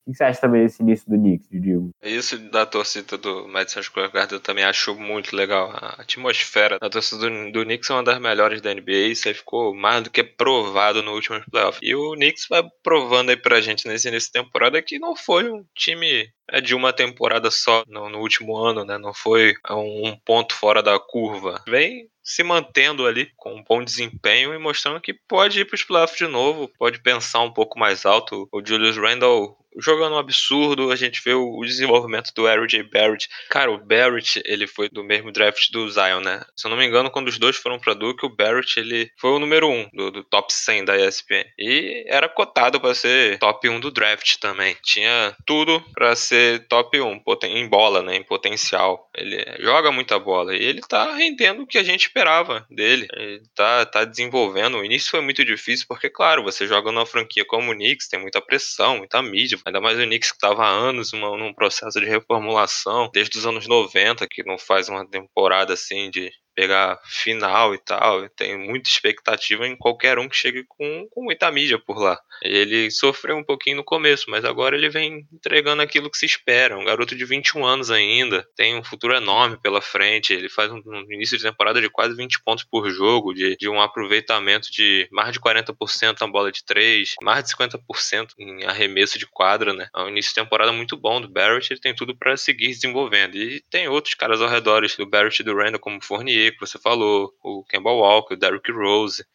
O 0.06 0.12
que 0.12 0.18
você 0.18 0.24
acha 0.24 0.42
também 0.42 0.64
desse 0.64 0.84
início 0.84 1.10
do 1.10 1.18
Knicks, 1.18 1.48
Diego? 1.50 1.90
Isso 2.04 2.38
da 2.52 2.66
torcida 2.66 3.18
do 3.18 3.48
Madison 3.48 3.82
Square 3.82 4.12
Garden 4.12 4.38
eu 4.38 4.42
também 4.42 4.64
acho 4.64 4.94
muito 4.96 5.36
legal. 5.36 5.72
A 5.72 6.02
atmosfera 6.02 6.78
da 6.80 6.90
torcida 6.90 7.28
do, 7.28 7.52
do 7.52 7.64
Knicks 7.64 7.90
é 7.90 7.94
uma 7.94 8.04
das 8.04 8.20
melhores 8.20 8.62
da 8.62 8.74
NBA. 8.74 9.10
Isso 9.10 9.28
aí 9.28 9.34
ficou 9.34 9.74
mais 9.74 10.04
do 10.04 10.12
que 10.12 10.24
provado 10.24 11.02
no 11.02 11.14
último 11.14 11.42
playoff. 11.50 11.80
E 11.82 11.96
o 11.96 12.14
Knicks 12.14 12.46
vai 12.48 12.64
provando 12.84 13.32
aí 13.32 13.38
pra 13.38 13.62
gente 13.62 13.88
nesse 13.88 14.08
início 14.08 14.32
de 14.32 14.44
temporada 14.44 14.82
que 14.82 15.00
não 15.00 15.16
foi 15.16 15.50
um 15.50 15.66
time 15.74 16.30
é 16.50 16.62
de 16.62 16.76
uma 16.76 16.94
temporada 16.94 17.50
só 17.52 17.84
no, 17.88 18.10
no 18.10 18.20
último 18.20 18.58
ano, 18.58 18.84
né? 18.86 18.98
Não 18.98 19.14
foi 19.14 19.54
um, 19.70 20.16
ponto 20.26 20.54
fora 20.56 20.82
da 20.82 21.00
curva. 21.00 21.62
Vem 21.68 22.10
se 22.24 22.44
mantendo 22.44 23.06
ali 23.06 23.32
com 23.38 23.56
um 23.56 23.64
bom 23.64 23.84
desempenho 23.84 24.54
e 24.54 24.58
mostrando 24.58 25.00
que 25.00 25.14
pode 25.14 25.60
ir 25.60 25.66
para 25.66 25.76
os 25.76 25.84
playoffs 25.84 26.18
de 26.18 26.28
novo, 26.28 26.72
pode 26.80 27.00
pensar 27.00 27.42
um 27.42 27.54
pouco 27.54 27.78
mais 27.78 28.04
alto. 28.06 28.50
O 28.52 28.66
Julius 28.66 28.98
Randle 28.98 29.56
jogando 29.78 30.14
um 30.14 30.20
absurdo. 30.20 30.92
A 30.92 30.96
gente 30.96 31.22
vê 31.24 31.34
o, 31.34 31.62
desenvolvimento 31.62 32.32
do 32.36 32.48
R.J. 32.48 32.84
Barrett. 32.84 33.30
Cara, 33.50 33.72
o 33.72 33.78
Barrett, 33.78 34.42
ele 34.46 34.68
foi 34.68 34.90
do 34.90 35.04
mesmo 35.04 35.32
draft 35.32 35.72
do 35.72 35.90
Zion, 35.90 36.22
né? 36.22 36.42
Se 36.56 36.68
eu 36.68 36.70
não 36.70 36.78
me 36.78 36.86
engano, 36.86 37.10
quando 37.10 37.28
os 37.28 37.38
dois 37.38 37.58
foram 37.58 37.80
pra 37.80 37.94
Duke, 37.94 38.26
o 38.26 38.30
Barrett, 38.30 38.80
ele 38.80 39.12
foi 39.18 39.32
o 39.32 39.40
número 39.40 39.68
1 39.68 39.72
um 39.72 39.90
do, 39.94 40.12
do 40.12 40.24
top 40.24 40.54
100 40.54 40.86
da 40.86 40.98
ESPN. 40.98 41.46
E 41.58 42.06
era 42.08 42.30
cotado 42.30 42.80
para 42.80 42.96
ser 42.96 43.38
top 43.40 43.68
1 43.68 43.80
do 43.80 43.92
draft 43.92 44.38
também. 44.38 44.78
Tinha 44.84 45.36
tudo 45.46 45.84
para 45.94 46.16
ser 46.16 46.35
top 46.70 47.00
1 47.00 47.22
em 47.44 47.68
bola, 47.68 48.02
né? 48.02 48.16
Em 48.16 48.24
potencial. 48.24 49.10
Ele 49.16 49.44
joga 49.60 49.92
muita 49.92 50.18
bola. 50.20 50.56
E 50.56 50.64
ele 50.64 50.82
tá 50.82 51.14
rendendo 51.14 51.64
o 51.64 51.68
que 51.68 51.78
a 51.78 51.84
gente 51.84 52.08
esperava 52.08 52.66
dele. 52.70 53.08
Ele 53.14 53.44
tá, 53.56 53.86
tá 53.86 54.06
desenvolvendo. 54.06 54.78
O 54.78 54.86
início 54.86 55.12
foi 55.12 55.22
muito 55.22 55.44
difícil, 55.44 55.86
porque, 55.88 56.10
claro, 56.10 56.44
você 56.44 56.68
joga 56.68 56.92
numa 56.92 57.06
franquia 57.06 57.46
como 57.46 57.72
o 57.72 57.76
Knicks, 57.76 58.08
tem 58.08 58.20
muita 58.20 58.42
pressão, 58.42 58.98
muita 58.98 59.22
mídia 59.22 59.58
Ainda 59.66 59.82
mais 59.82 59.98
o 59.98 60.04
Knicks 60.04 60.32
que 60.32 60.38
estava 60.38 60.66
há 60.66 60.70
anos 60.70 61.12
num 61.14 61.54
processo 61.54 62.00
de 62.00 62.06
reformulação, 62.06 63.10
desde 63.14 63.38
os 63.38 63.46
anos 63.46 63.68
90, 63.68 64.28
que 64.30 64.44
não 64.44 64.58
faz 64.58 64.90
uma 64.90 65.08
temporada 65.08 65.74
assim 65.74 66.10
de 66.10 66.32
pegar 66.56 67.00
final 67.04 67.76
e 67.76 67.78
tal. 67.78 68.28
Tem 68.30 68.58
muita 68.58 68.90
expectativa 68.90 69.68
em 69.68 69.76
qualquer 69.76 70.18
um 70.18 70.30
que 70.30 70.36
chegue 70.36 70.64
com, 70.68 71.08
com 71.12 71.24
muita 71.24 71.52
mídia 71.52 71.78
por 71.78 71.98
lá. 71.98 72.20
Ele 72.42 72.90
sofreu 72.90 73.38
um 73.38 73.44
pouquinho 73.44 73.78
no 73.78 73.84
começo, 73.84 74.30
mas 74.30 74.46
agora 74.46 74.76
ele 74.76 74.90
vem 74.90 75.28
entregando 75.32 75.82
aquilo 75.82 76.10
que 76.10 76.18
se 76.18 76.26
espera. 76.26 76.78
Um 76.78 76.86
garoto 76.86 77.16
de 77.16 77.26
21 77.26 77.66
anos 77.66 77.92
ainda, 77.92 78.48
tem 78.56 78.78
um 78.78 78.84
futuro 78.84 79.16
enorme 79.16 79.58
pela 79.62 79.82
frente. 79.82 80.34
Ele 80.34 80.50
faz 80.50 80.72
um, 80.72 80.82
um 80.86 81.12
início 81.12 81.38
de 81.38 81.44
temporada 81.44 81.82
de 81.82 81.90
quase 81.90 82.16
20 82.16 82.44
pontos 82.44 82.64
por 82.64 82.90
jogo, 82.90 83.34
de, 83.34 83.56
de 83.58 83.70
um 83.70 83.82
aproveitamento 83.82 84.72
de 84.72 85.08
mais 85.12 85.34
de 85.34 85.40
40% 85.40 86.22
na 86.22 86.28
bola 86.28 86.52
de 86.52 86.64
3, 86.64 87.16
mais 87.22 87.44
de 87.44 87.56
50% 87.56 88.30
em 88.40 88.66
arremesso 88.66 89.20
de 89.20 89.28
quadra, 89.28 89.74
né? 89.74 89.88
É 89.96 90.02
um 90.02 90.10
início 90.10 90.30
de 90.30 90.42
temporada 90.42 90.72
muito 90.72 90.96
bom 90.98 91.20
do 91.20 91.30
Barrett, 91.30 91.72
ele 91.72 91.80
tem 91.80 91.94
tudo 91.94 92.16
para 92.16 92.38
seguir 92.38 92.68
desenvolvendo. 92.68 93.36
E 93.36 93.62
tem 93.70 93.88
outros 93.88 94.14
caras 94.14 94.42
ao 94.42 94.50
redor 94.50 94.86
do 94.98 95.06
Barrett 95.06 95.42
e 95.42 95.46
do 95.46 95.56
Randall, 95.56 95.80
como 95.80 96.04
Fournier, 96.04 96.45
que 96.52 96.60
você 96.60 96.80
falou, 96.80 97.34
o 97.44 97.64
Kemba 97.66 97.92
Walker, 97.92 98.34
o 98.34 98.38
Derrick 98.38 98.72
Rose, 98.72 99.26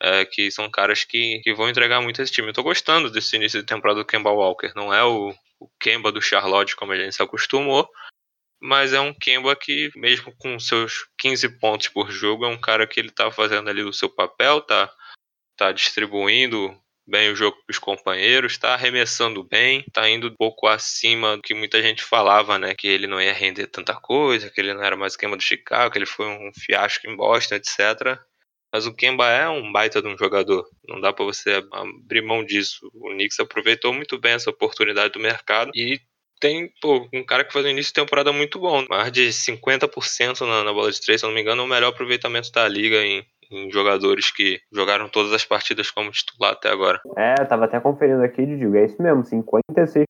é, 0.00 0.24
que 0.24 0.50
são 0.50 0.70
caras 0.70 1.04
que, 1.04 1.40
que 1.40 1.54
vão 1.54 1.68
entregar 1.68 2.00
muito 2.00 2.20
esse 2.20 2.32
time. 2.32 2.48
Eu 2.48 2.54
tô 2.54 2.62
gostando 2.62 3.10
desse 3.10 3.36
início 3.36 3.60
de 3.60 3.66
temporada 3.66 4.00
do 4.00 4.06
Kemba 4.06 4.30
Walker. 4.30 4.72
Não 4.74 4.92
é 4.92 5.02
o, 5.04 5.34
o 5.58 5.68
Kemba 5.80 6.12
do 6.12 6.20
Charlotte, 6.20 6.76
como 6.76 6.92
a 6.92 6.96
gente 6.96 7.14
se 7.14 7.22
acostumou, 7.22 7.88
mas 8.60 8.92
é 8.92 9.00
um 9.00 9.14
Kemba 9.14 9.54
que, 9.56 9.90
mesmo 9.96 10.34
com 10.38 10.58
seus 10.58 11.06
15 11.18 11.58
pontos 11.58 11.88
por 11.88 12.10
jogo, 12.10 12.44
é 12.44 12.48
um 12.48 12.60
cara 12.60 12.86
que 12.86 13.00
ele 13.00 13.10
tá 13.10 13.30
fazendo 13.30 13.70
ali 13.70 13.82
o 13.82 13.92
seu 13.92 14.08
papel, 14.08 14.60
tá, 14.60 14.92
tá 15.56 15.72
distribuindo 15.72 16.78
bem 17.06 17.30
o 17.30 17.36
jogo 17.36 17.56
para 17.66 17.72
os 17.72 17.78
companheiros, 17.78 18.52
está 18.52 18.74
arremessando 18.74 19.44
bem, 19.44 19.84
está 19.86 20.08
indo 20.08 20.28
um 20.28 20.34
pouco 20.34 20.66
acima 20.66 21.36
do 21.36 21.42
que 21.42 21.54
muita 21.54 21.82
gente 21.82 22.02
falava, 22.02 22.58
né? 22.58 22.74
Que 22.74 22.88
ele 22.88 23.06
não 23.06 23.20
ia 23.20 23.32
render 23.32 23.66
tanta 23.66 23.94
coisa, 23.94 24.50
que 24.50 24.60
ele 24.60 24.74
não 24.74 24.82
era 24.82 24.96
mais 24.96 25.12
esquema 25.12 25.36
do 25.36 25.42
Chicago, 25.42 25.90
que 25.90 25.98
ele 25.98 26.06
foi 26.06 26.26
um 26.26 26.50
fiasco 26.54 27.08
em 27.08 27.16
Boston, 27.16 27.56
etc. 27.56 28.18
Mas 28.72 28.86
o 28.86 28.94
Kemba 28.94 29.28
é 29.28 29.48
um 29.48 29.70
baita 29.70 30.02
de 30.02 30.08
um 30.08 30.18
jogador. 30.18 30.68
Não 30.88 31.00
dá 31.00 31.12
para 31.12 31.24
você 31.24 31.62
abrir 31.70 32.22
mão 32.22 32.44
disso. 32.44 32.90
O 32.92 33.10
Knicks 33.10 33.38
aproveitou 33.38 33.92
muito 33.92 34.18
bem 34.18 34.32
essa 34.32 34.50
oportunidade 34.50 35.12
do 35.12 35.20
mercado 35.20 35.70
e 35.74 36.00
tem 36.40 36.68
pô, 36.80 37.08
um 37.14 37.24
cara 37.24 37.44
que 37.44 37.52
faz 37.52 37.64
um 37.64 37.68
início 37.68 37.90
de 37.90 38.00
temporada 38.00 38.32
muito 38.32 38.58
bom. 38.58 38.84
Mais 38.88 39.12
de 39.12 39.28
50% 39.28 40.40
na, 40.40 40.64
na 40.64 40.72
bola 40.72 40.90
de 40.90 41.00
três, 41.00 41.20
se 41.20 41.24
eu 41.24 41.28
não 41.28 41.34
me 41.34 41.40
engano, 41.40 41.62
é 41.62 41.64
o 41.64 41.68
melhor 41.68 41.88
aproveitamento 41.88 42.50
da 42.50 42.66
liga 42.66 42.96
em, 42.96 43.24
em 43.50 43.70
jogadores 43.70 44.30
que 44.30 44.60
jogaram 44.72 45.08
todas 45.08 45.32
as 45.32 45.44
partidas 45.44 45.90
como 45.90 46.10
titular 46.10 46.52
até 46.52 46.70
agora. 46.70 47.00
É, 47.16 47.34
tava 47.44 47.64
até 47.64 47.80
conferindo 47.80 48.22
aqui, 48.22 48.44
Diego, 48.44 48.76
é 48.76 48.84
isso 48.84 49.00
mesmo, 49.02 49.22
56% 49.22 50.04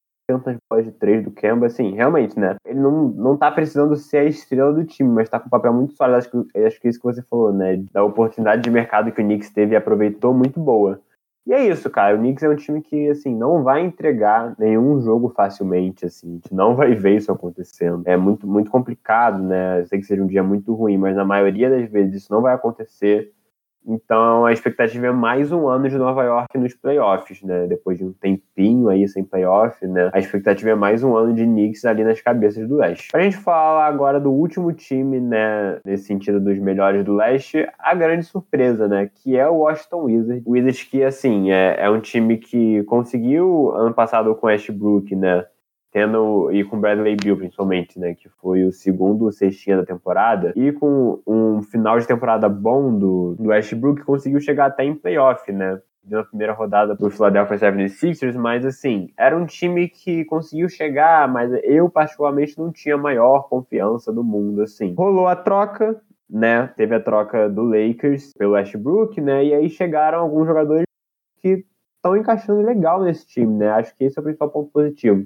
das 0.45 0.57
bolas 0.71 0.87
de 0.87 0.93
3 0.93 1.25
do 1.25 1.31
Kemba, 1.31 1.67
assim, 1.67 1.95
realmente, 1.95 2.39
né? 2.39 2.57
Ele 2.67 2.81
não, 2.81 3.09
não 3.09 3.37
tá 3.37 3.51
precisando 3.51 3.95
ser 3.97 4.19
a 4.19 4.25
estrela 4.25 4.73
do 4.73 4.85
time, 4.85 5.11
mas 5.11 5.29
tá 5.29 5.39
com 5.39 5.47
um 5.47 5.51
papel 5.51 5.73
muito 5.73 5.95
sólido, 5.95 6.17
acho 6.17 6.31
que, 6.31 6.59
acho 6.61 6.81
que 6.81 6.87
é 6.87 6.91
isso 6.91 6.99
que 6.99 7.07
você 7.07 7.23
falou, 7.23 7.53
né? 7.53 7.83
Da 7.93 8.03
oportunidade 8.03 8.63
de 8.63 8.71
mercado 8.71 9.13
que 9.13 9.21
o 9.21 9.25
Knicks 9.25 9.51
teve 9.51 9.75
e 9.75 9.77
aproveitou, 9.77 10.33
muito 10.33 10.59
boa. 10.59 11.01
E 11.47 11.53
é 11.53 11.67
isso, 11.69 11.91
cara. 11.91 12.17
O 12.17 12.19
Knicks 12.19 12.43
é 12.43 12.49
um 12.49 12.57
time 12.57 12.81
que, 12.81 13.09
assim, 13.11 13.35
não 13.35 13.63
vai 13.63 13.83
entregar 13.83 14.55
nenhum 14.59 15.01
jogo 15.03 15.29
facilmente, 15.29 16.07
assim. 16.07 16.31
A 16.31 16.35
gente 16.37 16.55
não 16.55 16.75
vai 16.75 16.95
ver 16.95 17.17
isso 17.17 17.31
acontecendo. 17.31 18.03
É 18.07 18.17
muito, 18.17 18.47
muito 18.47 18.71
complicado, 18.71 19.43
né? 19.43 19.81
Eu 19.81 19.87
sei 19.87 19.99
que 20.01 20.07
seja 20.07 20.23
um 20.23 20.27
dia 20.27 20.43
muito 20.43 20.73
ruim, 20.75 20.97
mas 20.97 21.15
na 21.17 21.25
maioria 21.25 21.69
das 21.69 21.91
vezes 21.91 22.23
isso 22.23 22.33
não 22.33 22.41
vai 22.41 22.55
acontecer. 22.55 23.33
Então 23.87 24.47
a 24.47 24.53
expectativa 24.53 25.09
é 25.09 25.13
mais 25.13 25.53
um 25.53 25.69
ano 25.69 25.89
de 25.89 25.97
Nova 25.97 26.23
York 26.23 26.57
nos 26.59 26.75
playoffs, 26.75 27.43
né? 27.43 27.67
Depois 27.67 27.99
de 27.99 28.05
um 28.05 28.13
tempinho 28.13 28.89
aí 28.89 29.07
sem 29.07 29.23
playoff, 29.23 29.87
né? 29.87 30.11
A 30.13 30.19
expectativa 30.19 30.71
é 30.71 30.75
mais 30.75 31.03
um 31.03 31.17
ano 31.17 31.35
de 31.35 31.45
Knicks 31.45 31.85
ali 31.85 32.03
nas 32.03 32.21
cabeças 32.21 32.67
do 32.67 32.77
leste. 32.77 33.13
Pra 33.13 33.23
gente 33.23 33.37
falar 33.37 33.87
agora 33.87 34.19
do 34.19 34.33
último 34.33 34.73
time, 34.73 35.21
né? 35.21 35.79
Nesse 35.85 36.05
sentido 36.05 36.41
dos 36.41 36.59
melhores 36.59 37.05
do 37.05 37.15
leste, 37.15 37.67
a 37.79 37.95
grande 37.95 38.25
surpresa, 38.25 38.89
né? 38.89 39.11
Que 39.15 39.37
é 39.37 39.47
o 39.49 39.57
Washington 39.57 40.05
Wizards. 40.05 40.43
O 40.47 40.53
Wizards 40.53 40.83
que, 40.85 41.03
assim, 41.03 41.53
é, 41.53 41.77
é 41.79 41.91
um 41.91 42.01
time 42.01 42.39
que 42.39 42.83
conseguiu 42.85 43.71
ano 43.73 43.95
passado 43.95 44.35
com 44.35 44.47
Westbrook, 44.47 45.15
né? 45.15 45.45
Tendo 45.95 46.51
e 46.51 46.65
com 46.65 46.81
Bradley 46.81 47.15
Bill 47.15 47.37
principalmente, 47.37 48.01
né, 48.01 48.15
que 48.15 48.29
foi 48.29 48.65
o 48.65 48.73
segundo 48.73 49.31
cestinha 49.31 49.77
da 49.77 49.87
temporada, 49.87 50.53
e 50.57 50.73
com 50.73 51.23
um 51.25 51.63
final 51.63 52.01
de 52.01 52.07
temporada 52.07 52.49
bom 52.49 52.99
do, 52.99 53.37
do 53.39 53.51
Westbrook, 53.51 54.03
conseguiu 54.03 54.41
chegar 54.41 54.67
até 54.67 54.85
em 54.85 54.97
playoff, 54.97 55.51
né, 55.53 55.81
na 56.05 56.25
primeira 56.25 56.53
rodada 56.53 56.97
do 56.97 57.09
Philadelphia 57.09 57.57
76ers, 57.57 58.35
mas 58.35 58.67
assim, 58.67 59.09
era 59.17 59.39
um 59.39 59.47
time 59.47 59.89
que 59.89 60.25
conseguiu 60.25 60.69
chegar, 60.69 61.29
mas 61.29 61.53
eu 61.63 61.89
particularmente 61.89 62.59
não 62.59 62.73
tinha 62.73 62.97
a 62.97 62.99
maior 62.99 63.49
confiança 63.49 64.13
do 64.13 64.25
mundo, 64.25 64.63
assim. 64.63 64.95
Rolou 64.99 65.29
a 65.29 65.37
troca, 65.37 66.03
né, 66.29 66.67
teve 66.77 66.97
a 66.97 67.01
troca 67.01 67.49
do 67.49 67.63
Lakers 67.63 68.33
pelo 68.37 68.55
Westbrook, 68.55 69.21
né, 69.21 69.45
e 69.45 69.55
aí 69.55 69.71
chegaram 69.71 70.19
alguns 70.19 70.49
jogadores 70.49 70.87
que 71.41 71.65
estão 71.97 72.17
encaixando 72.17 72.63
legal 72.63 73.01
nesse 73.01 73.25
time, 73.29 73.59
né, 73.59 73.71
acho 73.71 73.95
que 73.95 74.03
esse 74.03 74.19
é 74.19 74.21
o 74.21 74.25
principal 74.25 74.51
ponto 74.51 74.73
positivo. 74.73 75.25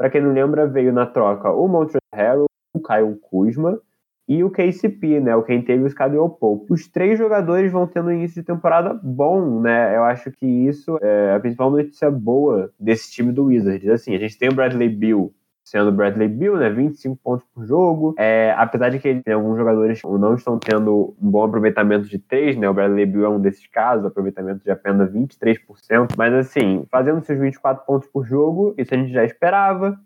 Para 0.00 0.08
quem 0.08 0.22
não 0.22 0.32
lembra, 0.32 0.66
veio 0.66 0.94
na 0.94 1.04
troca 1.04 1.52
o 1.52 1.68
Montrezl 1.68 1.98
Harrell, 2.10 2.46
o 2.72 2.80
Kyle 2.80 3.14
Kuzma 3.20 3.78
e 4.26 4.42
o 4.42 4.48
KCP, 4.48 5.20
né? 5.20 5.36
O 5.36 5.42
quem 5.42 5.60
teve 5.60 5.84
o 5.84 5.90
Scadwell 5.90 6.30
Pope. 6.30 6.72
Os 6.72 6.88
três 6.88 7.18
jogadores 7.18 7.70
vão 7.70 7.86
tendo 7.86 8.10
início 8.10 8.40
de 8.40 8.46
temporada 8.46 8.94
bom, 8.94 9.60
né? 9.60 9.94
Eu 9.94 10.04
acho 10.04 10.32
que 10.32 10.46
isso 10.46 10.98
é 11.02 11.34
a 11.34 11.40
principal 11.40 11.70
notícia 11.70 12.10
boa 12.10 12.72
desse 12.80 13.12
time 13.12 13.30
do 13.30 13.44
Wizards. 13.44 13.90
Assim, 13.90 14.14
a 14.14 14.18
gente 14.18 14.38
tem 14.38 14.48
o 14.48 14.54
Bradley 14.54 14.88
Bill 14.88 15.34
sendo 15.70 15.92
Bradley 15.92 16.26
Bill, 16.26 16.56
né? 16.56 16.68
25 16.68 17.16
pontos 17.22 17.46
por 17.54 17.64
jogo. 17.64 18.14
É, 18.18 18.52
apesar 18.58 18.88
de 18.88 18.98
que 18.98 19.22
tem 19.22 19.34
alguns 19.34 19.56
jogadores 19.56 20.02
não 20.02 20.34
estão 20.34 20.58
tendo 20.58 21.14
um 21.22 21.30
bom 21.30 21.44
aproveitamento 21.44 22.08
de 22.08 22.18
três, 22.18 22.56
né? 22.56 22.68
O 22.68 22.74
Bradley 22.74 23.06
Bill 23.06 23.24
é 23.24 23.28
um 23.28 23.40
desses 23.40 23.68
casos, 23.68 24.04
aproveitamento 24.04 24.64
de 24.64 24.70
apenas 24.70 25.12
23%. 25.12 26.14
Mas 26.18 26.34
assim, 26.34 26.84
fazendo 26.90 27.24
seus 27.24 27.38
24 27.38 27.86
pontos 27.86 28.08
por 28.08 28.26
jogo, 28.26 28.74
isso 28.76 28.92
a 28.92 28.96
gente 28.96 29.12
já 29.12 29.24
esperava. 29.24 29.96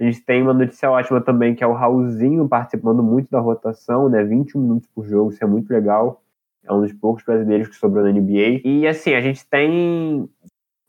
A 0.00 0.02
gente 0.02 0.20
tem 0.22 0.42
uma 0.42 0.52
notícia 0.52 0.90
ótima 0.90 1.20
também, 1.20 1.54
que 1.54 1.62
é 1.62 1.66
o 1.66 1.74
Raulzinho 1.74 2.48
participando 2.48 3.00
muito 3.00 3.30
da 3.30 3.38
rotação, 3.38 4.08
né? 4.08 4.24
21 4.24 4.60
minutos 4.60 4.88
por 4.92 5.06
jogo, 5.06 5.30
isso 5.30 5.44
é 5.44 5.46
muito 5.46 5.70
legal. 5.70 6.20
É 6.64 6.72
um 6.72 6.80
dos 6.80 6.92
poucos 6.92 7.22
brasileiros 7.22 7.68
que 7.68 7.76
sobrou 7.76 8.02
na 8.02 8.10
NBA. 8.10 8.62
E 8.64 8.84
assim, 8.88 9.14
a 9.14 9.20
gente 9.20 9.46
tem. 9.48 10.28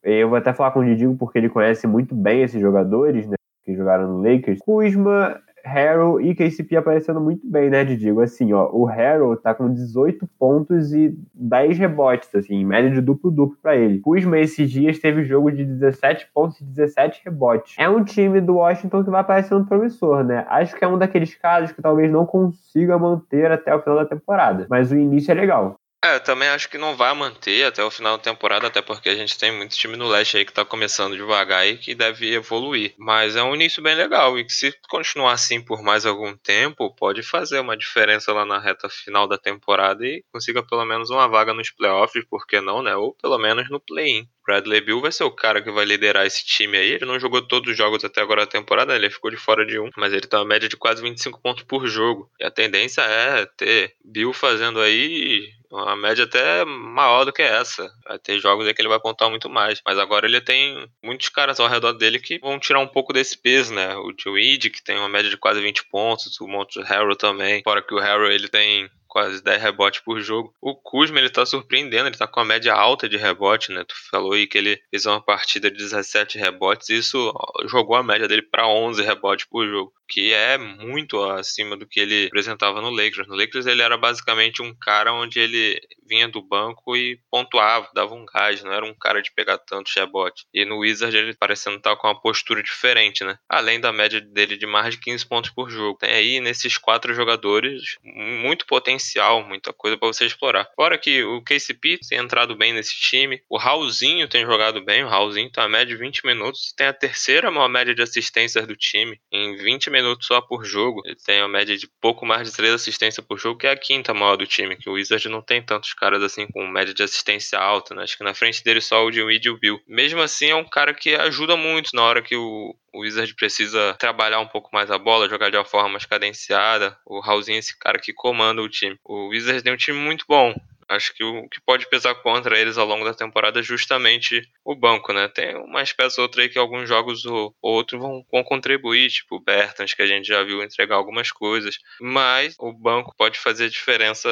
Eu 0.02 0.30
vou 0.30 0.38
até 0.38 0.52
falar 0.52 0.72
com 0.72 0.80
o 0.80 0.86
Didigo 0.86 1.16
porque 1.16 1.38
ele 1.38 1.50
conhece 1.50 1.86
muito 1.86 2.16
bem 2.16 2.42
esses 2.42 2.60
jogadores, 2.60 3.28
né? 3.28 3.36
Que 3.66 3.76
jogaram 3.76 4.08
no 4.08 4.22
Lakers. 4.22 4.60
Kuzma 4.60 5.42
Harrell 5.66 6.22
e 6.22 6.36
KCP 6.36 6.78
aparecendo 6.78 7.20
muito 7.20 7.42
bem, 7.50 7.70
né, 7.70 7.84
Didigo? 7.84 8.22
Assim, 8.22 8.54
ó, 8.54 8.70
o 8.72 8.86
Harrell 8.86 9.36
tá 9.36 9.54
com 9.54 9.74
18 9.74 10.28
pontos 10.40 10.94
e 10.94 11.18
10 11.34 11.78
rebotes, 11.80 12.34
assim, 12.36 12.56
em 12.56 12.66
média 12.66 12.92
de 12.92 13.02
duplo-duplo 13.02 13.58
para 13.62 13.76
ele. 13.76 14.00
Kuzma, 14.00 14.38
esses 14.38 14.70
dias, 14.70 15.00
teve 15.00 15.24
jogo 15.24 15.52
de 15.52 15.66
17 15.66 16.30
pontos 16.34 16.62
e 16.62 16.66
17 16.66 17.24
rebotes. 17.26 17.76
É 17.80 17.90
um 17.90 18.04
time 18.04 18.40
do 18.40 18.56
Washington 18.56 19.04
que 19.04 19.10
vai 19.10 19.22
aparecendo 19.22 19.66
promissor, 19.66 20.24
né? 20.24 20.46
Acho 20.48 20.76
que 20.76 20.86
é 20.86 20.88
um 20.88 20.98
daqueles 20.98 21.34
casos 21.36 21.72
que 21.72 21.82
talvez 21.82 22.12
não 22.12 22.26
consiga 22.26 22.98
manter 23.00 23.52
até 23.52 23.74
o 23.74 23.82
final 23.82 23.98
da 23.98 24.06
temporada, 24.06 24.68
mas 24.70 24.92
o 24.92 24.96
início 24.96 25.32
é 25.32 25.36
legal. 25.36 25.80
É, 26.06 26.18
eu 26.18 26.20
também 26.20 26.48
acho 26.50 26.70
que 26.70 26.78
não 26.78 26.96
vai 26.96 27.16
manter 27.16 27.66
até 27.66 27.84
o 27.84 27.90
final 27.90 28.16
da 28.16 28.22
temporada, 28.24 28.68
até 28.68 28.80
porque 28.80 29.10
a 29.10 29.16
gente 29.16 29.40
tem 29.40 29.52
muito 29.52 29.76
time 29.76 29.98
no 29.98 30.08
leste 30.08 30.38
aí 30.38 30.46
que 30.46 30.54
tá 30.54 30.64
começando 30.64 31.18
devagar 31.18 31.66
e 31.66 31.80
que 31.80 31.96
deve 31.96 32.32
evoluir. 32.32 32.94
Mas 32.96 33.36
é 33.36 33.42
um 33.42 33.56
início 33.56 33.82
bem 33.82 33.96
legal 33.96 34.38
e 34.38 34.46
que 34.46 34.54
se 34.54 34.72
continuar 34.88 35.32
assim 35.32 35.60
por 35.60 35.82
mais 35.82 36.06
algum 36.06 36.38
tempo, 36.38 36.94
pode 36.96 37.24
fazer 37.24 37.60
uma 37.60 37.76
diferença 37.76 38.32
lá 38.32 38.46
na 38.46 38.60
reta 38.60 38.88
final 38.88 39.28
da 39.28 39.36
temporada 39.36 40.06
e 40.06 40.24
consiga 40.32 40.62
pelo 40.62 40.86
menos 40.86 41.10
uma 41.10 41.28
vaga 41.28 41.56
nos 41.56 41.72
playoffs, 41.72 42.24
por 42.30 42.46
que 42.46 42.62
não, 42.62 42.84
né? 42.84 42.96
Ou 42.96 43.16
pelo 43.16 43.40
menos 43.40 43.68
no 43.72 43.80
play-in. 43.80 44.30
Bradley 44.46 44.82
Bill 44.82 45.02
vai 45.02 45.12
ser 45.12 45.24
o 45.24 45.32
cara 45.32 45.62
que 45.62 45.72
vai 45.72 45.86
liderar 45.86 46.26
esse 46.26 46.46
time 46.46 46.78
aí. 46.78 46.92
Ele 46.92 47.06
não 47.06 47.20
jogou 47.20 47.42
todos 47.42 47.72
os 47.72 47.78
jogos 47.78 48.04
até 48.04 48.22
agora 48.22 48.42
da 48.42 48.52
temporada, 48.52 48.96
ele 48.96 49.10
ficou 49.10 49.32
de 49.32 49.38
fora 49.38 49.66
de 49.66 49.80
um, 49.80 49.90
mas 49.98 50.14
ele 50.14 50.28
tem 50.28 50.40
uma 50.40 50.46
média 50.46 50.70
de 50.70 50.78
quase 50.78 51.02
25 51.02 51.42
pontos 51.42 51.64
por 51.64 51.88
jogo. 51.88 52.30
E 52.40 52.46
a 52.46 52.52
tendência 52.52 53.02
é 53.02 53.46
ter 53.46 53.96
Bill 54.04 54.34
fazendo 54.34 54.80
aí 54.80 55.50
uma 55.72 55.96
média 55.96 56.24
até 56.24 56.64
maior 56.64 57.26
do 57.26 57.34
que 57.34 57.42
essa. 57.42 57.92
Vai 58.08 58.18
ter 58.20 58.40
jogos 58.40 58.66
aí 58.66 58.74
que 58.74 58.82
ele 58.82 58.90
vai 58.90 59.00
contar 59.00 59.30
muito 59.30 59.50
mais. 59.50 59.82
Mas 59.86 59.98
agora 59.98 60.26
ele 60.26 60.40
tem 60.40 60.88
muitos 61.04 61.30
caras 61.30 61.60
ao 61.60 61.68
redor 61.68 61.94
dele 61.94 62.20
que 62.20 62.40
vão 62.40 62.60
tirar 62.60 62.80
um 62.80 62.88
pouco 62.88 63.12
desse 63.12 63.38
peso, 63.38 63.74
né? 63.74 63.96
O 63.98 64.14
Joe 64.18 64.58
que 64.58 64.84
tem 64.84 64.98
uma 64.98 65.10
média 65.10 65.30
de 65.30 65.38
quase 65.38 65.62
20 65.62 65.86
pontos, 65.86 66.40
o 66.40 66.48
Monte 66.48 66.82
Harrell 66.82 67.16
também. 67.16 67.62
Fora 67.64 67.82
que 67.82 67.94
o 67.94 68.00
Harrell 68.00 68.32
ele 68.32 68.48
tem 68.48 68.90
quase 69.16 69.42
10 69.42 69.62
rebotes 69.62 70.02
por 70.02 70.20
jogo. 70.20 70.54
O 70.62 70.76
Kuzma, 70.76 71.20
ele 71.20 71.30
tá 71.30 71.46
surpreendendo, 71.46 72.10
ele 72.10 72.18
tá 72.18 72.28
com 72.28 72.42
a 72.42 72.46
média 72.46 72.74
alta 72.74 73.08
de 73.08 73.16
rebote, 73.16 73.72
né? 73.72 73.86
Tu 73.86 73.96
falou 74.12 74.34
aí 74.34 74.46
que 74.46 74.58
ele 74.58 74.78
fez 74.90 75.06
uma 75.06 75.22
partida 75.22 75.72
de 75.72 75.78
17 75.78 76.38
rebotes, 76.38 76.90
e 76.90 76.98
isso 76.98 77.34
jogou 77.66 77.96
a 77.96 78.04
média 78.04 78.28
dele 78.28 78.42
para 78.42 78.68
11 78.68 79.02
rebotes 79.02 79.46
por 79.46 79.66
jogo 79.66 79.94
que 80.08 80.34
é 80.34 80.58
muito 80.58 81.22
acima 81.24 81.76
do 81.76 81.88
que 81.88 82.00
ele 82.00 82.28
apresentava 82.28 82.82
no 82.82 82.90
Lakers. 82.90 83.28
No 83.28 83.36
Lakers 83.36 83.66
ele 83.66 83.82
era 83.82 83.98
basicamente 83.98 84.62
um 84.62 84.74
cara 84.74 85.14
onde 85.14 85.40
ele 85.40 85.80
vinha 86.08 86.28
do 86.28 86.42
banco 86.42 86.96
e 86.96 87.20
pontuava, 87.32 87.90
dava 87.94 88.14
um 88.14 88.26
gás, 88.26 88.64
não 88.64 88.72
era 88.72 88.86
um 88.86 88.94
cara 88.94 89.22
de 89.22 89.32
pegar 89.34 89.58
tanto 89.58 89.92
rebote. 89.96 90.46
E 90.54 90.64
no 90.66 90.80
Wizard 90.80 91.16
ele 91.16 91.36
parecendo 91.36 91.78
estar 91.78 91.96
com 91.96 92.08
uma 92.08 92.20
postura 92.20 92.62
diferente, 92.62 93.24
né? 93.24 93.38
Além 93.50 93.80
da 93.80 93.92
média 93.92 94.22
dele 94.22 94.58
de 94.58 94.68
mais 94.68 94.94
de 94.94 95.02
15 95.02 95.28
pontos 95.28 95.50
por 95.50 95.70
jogo. 95.70 95.98
Tem 95.98 96.12
aí 96.12 96.40
nesses 96.40 96.78
quatro 96.78 97.14
jogadores 97.14 97.82
muito 98.04 98.66
potencial, 98.68 99.05
muita 99.44 99.74
coisa 99.74 99.98
para 99.98 100.08
você 100.08 100.26
explorar. 100.26 100.68
Fora 100.76 100.98
que 100.98 101.24
o 101.24 101.42
KCP 101.42 102.00
tem 102.10 102.18
entrado 102.18 102.56
bem 102.56 102.74
nesse 102.74 102.96
time, 102.96 103.42
o 103.50 103.58
Raulzinho 103.58 104.28
tem 104.28 104.46
jogado 104.46 104.84
bem, 104.84 105.04
o 105.04 105.08
Raulzinho 105.08 105.52
tem 105.52 105.64
a 105.64 105.70
média 105.70 105.88
de 105.88 105.96
20 105.96 106.26
minutos, 106.26 106.74
tem 106.76 106.88
a 106.88 106.94
terceira 106.94 107.52
maior 107.52 107.70
média 107.70 107.94
de 107.94 108.02
assistências 108.02 108.66
do 108.68 108.76
time 108.76 109.20
em 109.32 109.56
20 109.56 109.90
minutos 109.90 110.28
só 110.28 110.42
por 110.42 110.66
jogo. 110.66 111.02
Ele 111.06 111.16
tem 111.16 111.42
uma 111.42 111.48
média 111.48 111.78
de 111.78 111.88
pouco 112.02 112.26
mais 112.26 112.50
de 112.50 112.56
3 112.56 112.74
assistências 112.74 113.26
por 113.26 113.38
jogo, 113.38 113.60
que 113.60 113.68
é 113.68 113.72
a 113.72 113.78
quinta 113.78 114.14
maior 114.14 114.36
do 114.36 114.48
time, 114.48 114.76
que 114.76 114.90
o 114.90 114.94
Wizard 114.94 115.28
não 115.30 115.42
tem 115.42 115.62
tantos 115.62 115.94
caras 115.94 116.24
assim 116.24 116.48
com 116.48 116.68
média 116.68 116.94
de 116.94 117.04
assistência 117.04 117.60
alta, 117.60 117.94
né? 117.94 118.04
Acho 118.04 118.18
que 118.18 118.24
na 118.24 118.34
frente 118.34 118.64
dele 118.64 118.82
só 118.82 119.04
o 119.06 119.12
Dinwiddie 119.12 119.50
e 119.50 119.52
o 119.52 119.58
Bill. 119.58 119.80
Mesmo 119.88 120.22
assim, 120.22 120.50
é 120.50 120.56
um 120.56 120.68
cara 120.68 120.94
que 120.94 121.16
ajuda 121.16 121.56
muito 121.56 121.90
na 121.94 122.04
hora 122.04 122.22
que 122.22 122.36
o, 122.36 122.76
o 122.96 123.02
Wizard 123.02 123.36
precisa 123.36 123.94
trabalhar 124.00 124.40
um 124.40 124.48
pouco 124.48 124.70
mais 124.72 124.90
a 124.90 124.98
bola, 124.98 125.30
jogar 125.30 125.50
de 125.50 125.58
uma 125.58 125.66
forma 125.66 125.90
mais 125.90 126.06
cadenciada. 126.06 126.98
O 127.06 127.20
Raulzinho 127.20 127.58
é 127.58 127.60
esse 127.60 127.78
cara 127.78 128.00
que 128.00 128.14
comanda 128.14 128.62
o 128.62 128.70
time. 128.70 128.98
O 129.04 129.28
Wizard 129.28 129.62
tem 129.62 129.74
um 129.74 129.78
time 129.78 130.00
muito 130.00 130.26
bom. 130.28 130.56
Acho 130.88 131.14
que 131.14 131.24
o 131.24 131.50
que 131.50 131.60
pode 131.60 131.90
pesar 131.90 132.14
contra 132.16 132.60
eles 132.60 132.78
ao 132.78 132.86
longo 132.86 133.04
da 133.04 133.14
temporada 133.14 133.60
é 133.60 133.64
justamente 133.64 134.48
o 134.64 134.76
banco, 134.76 135.12
né? 135.12 135.28
Tem 135.28 135.56
uma 135.58 135.82
espécie 135.82 136.22
outra 136.22 136.44
aí 136.44 136.50
que 136.50 136.60
alguns 136.60 136.88
jogos 136.88 137.26
ou 137.26 137.56
outros 137.62 138.00
vão, 138.00 138.24
vão 138.32 138.44
contribuir, 138.44 139.10
tipo 139.10 139.36
o 139.38 139.40
Bertans, 139.40 139.94
que 139.94 140.02
a 140.04 140.08
gente 140.08 140.28
já 140.28 140.44
viu 140.44 140.64
entregar 140.64 140.96
algumas 140.96 141.32
coisas. 141.32 141.78
Mas 142.00 142.56
o 142.60 142.72
banco 142.72 143.16
pode 143.18 143.40
fazer 143.40 143.70
diferença 143.70 144.30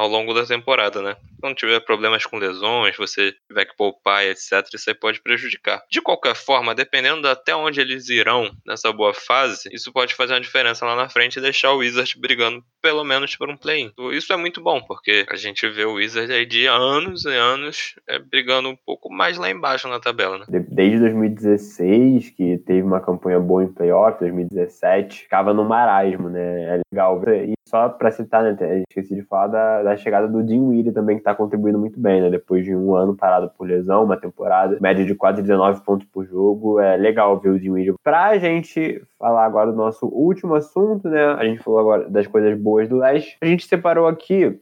ao 0.00 0.08
longo 0.08 0.32
da 0.32 0.46
temporada, 0.46 1.02
né? 1.02 1.14
Quando 1.40 1.56
tiver 1.56 1.78
problemas 1.80 2.24
com 2.24 2.38
lesões, 2.38 2.96
você 2.96 3.34
tiver 3.46 3.66
que 3.66 3.76
poupar, 3.76 4.24
etc., 4.24 4.66
isso 4.72 4.88
aí 4.88 4.94
pode 4.94 5.20
prejudicar. 5.20 5.82
De 5.90 6.00
qualquer 6.00 6.34
forma, 6.34 6.74
dependendo 6.74 7.28
até 7.28 7.54
onde 7.54 7.82
eles 7.82 8.08
irão 8.08 8.50
nessa 8.66 8.90
boa 8.92 9.12
fase, 9.12 9.68
isso 9.70 9.92
pode 9.92 10.14
fazer 10.14 10.32
uma 10.32 10.40
diferença 10.40 10.86
lá 10.86 10.96
na 10.96 11.10
frente 11.10 11.36
e 11.36 11.42
deixar 11.42 11.72
o 11.72 11.78
Wizard 11.78 12.18
brigando 12.18 12.64
pelo 12.80 13.04
menos 13.04 13.36
por 13.36 13.50
um 13.50 13.56
play-in. 13.58 13.92
Isso 14.12 14.32
é 14.32 14.36
muito 14.38 14.62
bom, 14.62 14.80
porque 14.80 15.26
a 15.28 15.36
gente 15.36 15.68
vê 15.68 15.84
o 15.84 15.94
Wizard 15.94 16.32
aí 16.32 16.46
de 16.46 16.66
anos 16.66 17.26
e 17.26 17.36
anos 17.36 17.94
é, 18.08 18.18
brigando 18.18 18.70
um 18.70 18.76
pouco 18.76 19.12
mais 19.12 19.36
lá 19.36 19.50
embaixo 19.50 19.86
na 19.86 20.00
tabela, 20.00 20.38
né? 20.38 20.44
Desde 20.48 20.98
2016, 21.00 22.30
que 22.30 22.56
teve 22.58 22.82
uma 22.82 23.00
campanha 23.00 23.38
boa 23.38 23.64
em 23.64 23.72
playoff, 23.72 24.18
2017, 24.20 25.24
ficava 25.24 25.52
no 25.52 25.64
marasmo, 25.64 26.30
né? 26.30 26.76
É 26.76 26.80
legal. 26.90 27.22
E 27.28 27.52
só 27.68 27.88
pra 27.88 28.10
citar, 28.10 28.42
né? 28.42 28.82
Esqueci 28.88 29.14
de 29.14 29.22
falar 29.22 29.48
da, 29.48 29.89
da 29.90 29.96
chegada 29.96 30.28
do 30.28 30.42
Dean 30.42 30.62
Weedy 30.62 30.92
também, 30.92 31.18
que 31.18 31.22
tá 31.22 31.34
contribuindo 31.34 31.78
muito 31.78 31.98
bem, 31.98 32.20
né? 32.20 32.30
Depois 32.30 32.64
de 32.64 32.74
um 32.74 32.94
ano 32.94 33.16
parado 33.16 33.50
por 33.50 33.66
lesão, 33.66 34.04
uma 34.04 34.16
temporada, 34.16 34.78
média 34.80 35.04
de 35.04 35.14
quase 35.14 35.42
19 35.42 35.82
pontos 35.84 36.06
por 36.06 36.24
jogo. 36.24 36.80
É 36.80 36.96
legal 36.96 37.38
ver 37.38 37.50
o 37.50 37.58
Dean 37.58 37.72
Weedy. 37.72 37.94
Pra 38.02 38.38
gente 38.38 39.02
falar 39.18 39.44
agora 39.44 39.70
do 39.70 39.76
nosso 39.76 40.06
último 40.06 40.54
assunto, 40.54 41.08
né? 41.08 41.24
A 41.34 41.44
gente 41.44 41.62
falou 41.62 41.80
agora 41.80 42.08
das 42.08 42.26
coisas 42.26 42.58
boas 42.58 42.88
do 42.88 42.98
leste. 42.98 43.36
A 43.40 43.46
gente 43.46 43.66
separou 43.66 44.06
aqui 44.06 44.60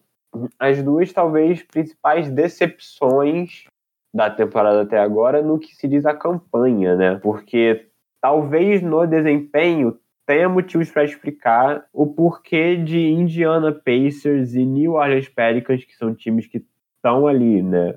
as 0.59 0.83
duas, 0.83 1.13
talvez, 1.13 1.63
principais 1.63 2.31
decepções 2.31 3.65
da 4.15 4.31
temporada 4.31 4.83
até 4.83 4.99
agora 4.99 5.43
no 5.43 5.59
que 5.59 5.75
se 5.75 5.87
diz 5.87 6.07
a 6.07 6.15
campanha, 6.15 6.97
né? 6.97 7.21
Porque 7.23 7.87
talvez 8.21 8.83
no 8.83 9.07
desempenho 9.07 9.99
tenha 10.29 10.47
motivos 10.47 10.91
para 10.91 11.05
explicar 11.05 11.87
o 11.91 12.07
porquê 12.07 12.77
de 12.77 12.99
Indiana 12.99 13.73
Pacers 13.73 14.55
e 14.55 14.63
New 14.63 14.93
Orleans 14.93 15.27
Pelicans, 15.27 15.83
que 15.83 15.97
são 15.97 16.15
times 16.15 16.47
que 16.47 16.63
estão 16.95 17.27
ali, 17.27 17.63
né? 17.63 17.95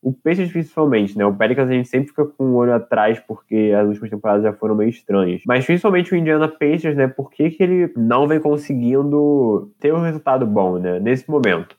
O 0.00 0.10
Pacers 0.10 0.50
principalmente, 0.50 1.18
né? 1.18 1.26
O 1.26 1.36
Pelicans 1.36 1.68
a 1.68 1.74
gente 1.74 1.88
sempre 1.88 2.08
fica 2.08 2.24
com 2.24 2.44
o 2.44 2.54
olho 2.54 2.72
atrás 2.72 3.20
porque 3.20 3.74
as 3.78 3.86
últimas 3.88 4.08
temporadas 4.08 4.42
já 4.42 4.54
foram 4.54 4.74
meio 4.74 4.88
estranhas. 4.88 5.42
Mas 5.46 5.66
principalmente 5.66 6.14
o 6.14 6.16
Indiana 6.16 6.48
Pacers, 6.48 6.96
né? 6.96 7.08
Por 7.08 7.30
que, 7.30 7.50
que 7.50 7.62
ele 7.62 7.92
não 7.94 8.26
vem 8.26 8.40
conseguindo 8.40 9.70
ter 9.78 9.92
um 9.92 10.00
resultado 10.00 10.46
bom, 10.46 10.78
né? 10.78 10.98
Nesse 10.98 11.28
momento. 11.30 11.76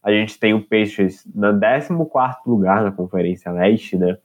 A 0.00 0.12
gente 0.12 0.38
tem 0.38 0.54
o 0.54 0.64
Pacers 0.64 1.26
na 1.34 1.52
14 1.52 1.92
lugar 2.46 2.84
na 2.84 2.92
Conferência 2.92 3.50
Leste, 3.50 3.96
né? 3.98 4.16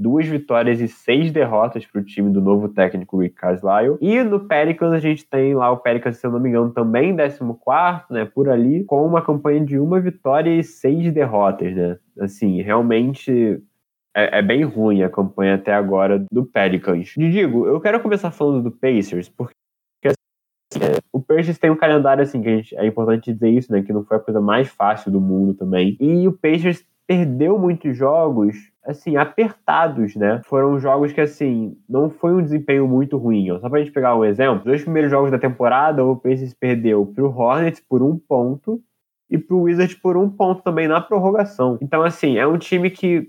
Duas 0.00 0.26
vitórias 0.26 0.80
e 0.80 0.88
seis 0.88 1.30
derrotas 1.30 1.84
para 1.84 2.00
o 2.00 2.04
time 2.04 2.32
do 2.32 2.40
novo 2.40 2.68
técnico 2.68 3.18
Rick 3.18 3.34
Carlisle. 3.34 3.98
E 4.00 4.22
no 4.22 4.40
Pelicans 4.40 4.92
a 4.92 4.98
gente 4.98 5.28
tem 5.28 5.54
lá 5.54 5.70
o 5.70 5.76
Pelicans, 5.76 6.16
se 6.16 6.26
eu 6.26 6.30
não 6.30 6.40
me 6.40 6.48
engano, 6.48 6.70
também 6.70 7.14
14, 7.14 8.04
né, 8.10 8.24
por 8.24 8.48
ali, 8.48 8.82
com 8.84 9.06
uma 9.06 9.20
campanha 9.20 9.64
de 9.64 9.78
uma 9.78 10.00
vitória 10.00 10.50
e 10.50 10.64
seis 10.64 11.12
derrotas, 11.12 11.74
né? 11.74 11.98
Assim, 12.18 12.62
realmente 12.62 13.62
é, 14.16 14.38
é, 14.38 14.42
bem 14.42 14.64
ruim 14.64 15.02
a 15.02 15.10
campanha 15.10 15.56
até 15.56 15.74
agora 15.74 16.24
do 16.32 16.44
Pelicans. 16.46 17.14
E 17.16 17.30
digo, 17.30 17.66
eu 17.66 17.78
quero 17.80 18.00
começar 18.00 18.30
falando 18.30 18.62
do 18.62 18.70
Pacers, 18.70 19.28
porque 19.28 19.54
assim, 20.06 20.82
é, 20.82 20.98
o 21.12 21.20
Pacers 21.20 21.58
tem 21.58 21.70
um 21.70 21.76
calendário 21.76 22.22
assim, 22.22 22.40
que 22.40 22.48
gente, 22.48 22.76
é 22.76 22.86
importante 22.86 23.32
dizer 23.32 23.50
isso, 23.50 23.70
né? 23.70 23.82
Que 23.82 23.92
não 23.92 24.02
foi 24.02 24.16
a 24.16 24.20
coisa 24.20 24.40
mais 24.40 24.68
fácil 24.68 25.12
do 25.12 25.20
mundo 25.20 25.52
também. 25.52 25.96
E 26.00 26.26
o 26.26 26.32
Pacers 26.32 26.84
perdeu 27.10 27.58
muitos 27.58 27.96
jogos, 27.96 28.54
assim, 28.86 29.16
apertados, 29.16 30.14
né? 30.14 30.40
Foram 30.44 30.78
jogos 30.78 31.12
que, 31.12 31.20
assim, 31.20 31.76
não 31.88 32.08
foi 32.08 32.32
um 32.32 32.40
desempenho 32.40 32.86
muito 32.86 33.16
ruim. 33.16 33.48
Só 33.58 33.68
pra 33.68 33.80
gente 33.80 33.90
pegar 33.90 34.14
um 34.14 34.24
exemplo, 34.24 34.58
os 34.58 34.64
dois 34.64 34.82
primeiros 34.82 35.10
jogos 35.10 35.28
da 35.28 35.36
temporada, 35.36 36.04
o 36.04 36.14
Pacers 36.14 36.54
perdeu 36.54 37.04
pro 37.04 37.36
Hornets 37.36 37.80
por 37.80 38.00
um 38.00 38.16
ponto 38.16 38.80
e 39.28 39.36
pro 39.36 39.62
Wizards 39.62 39.96
por 39.96 40.16
um 40.16 40.30
ponto 40.30 40.62
também 40.62 40.86
na 40.86 41.00
prorrogação. 41.00 41.78
Então, 41.82 42.04
assim, 42.04 42.38
é 42.38 42.46
um 42.46 42.56
time 42.56 42.88
que 42.88 43.28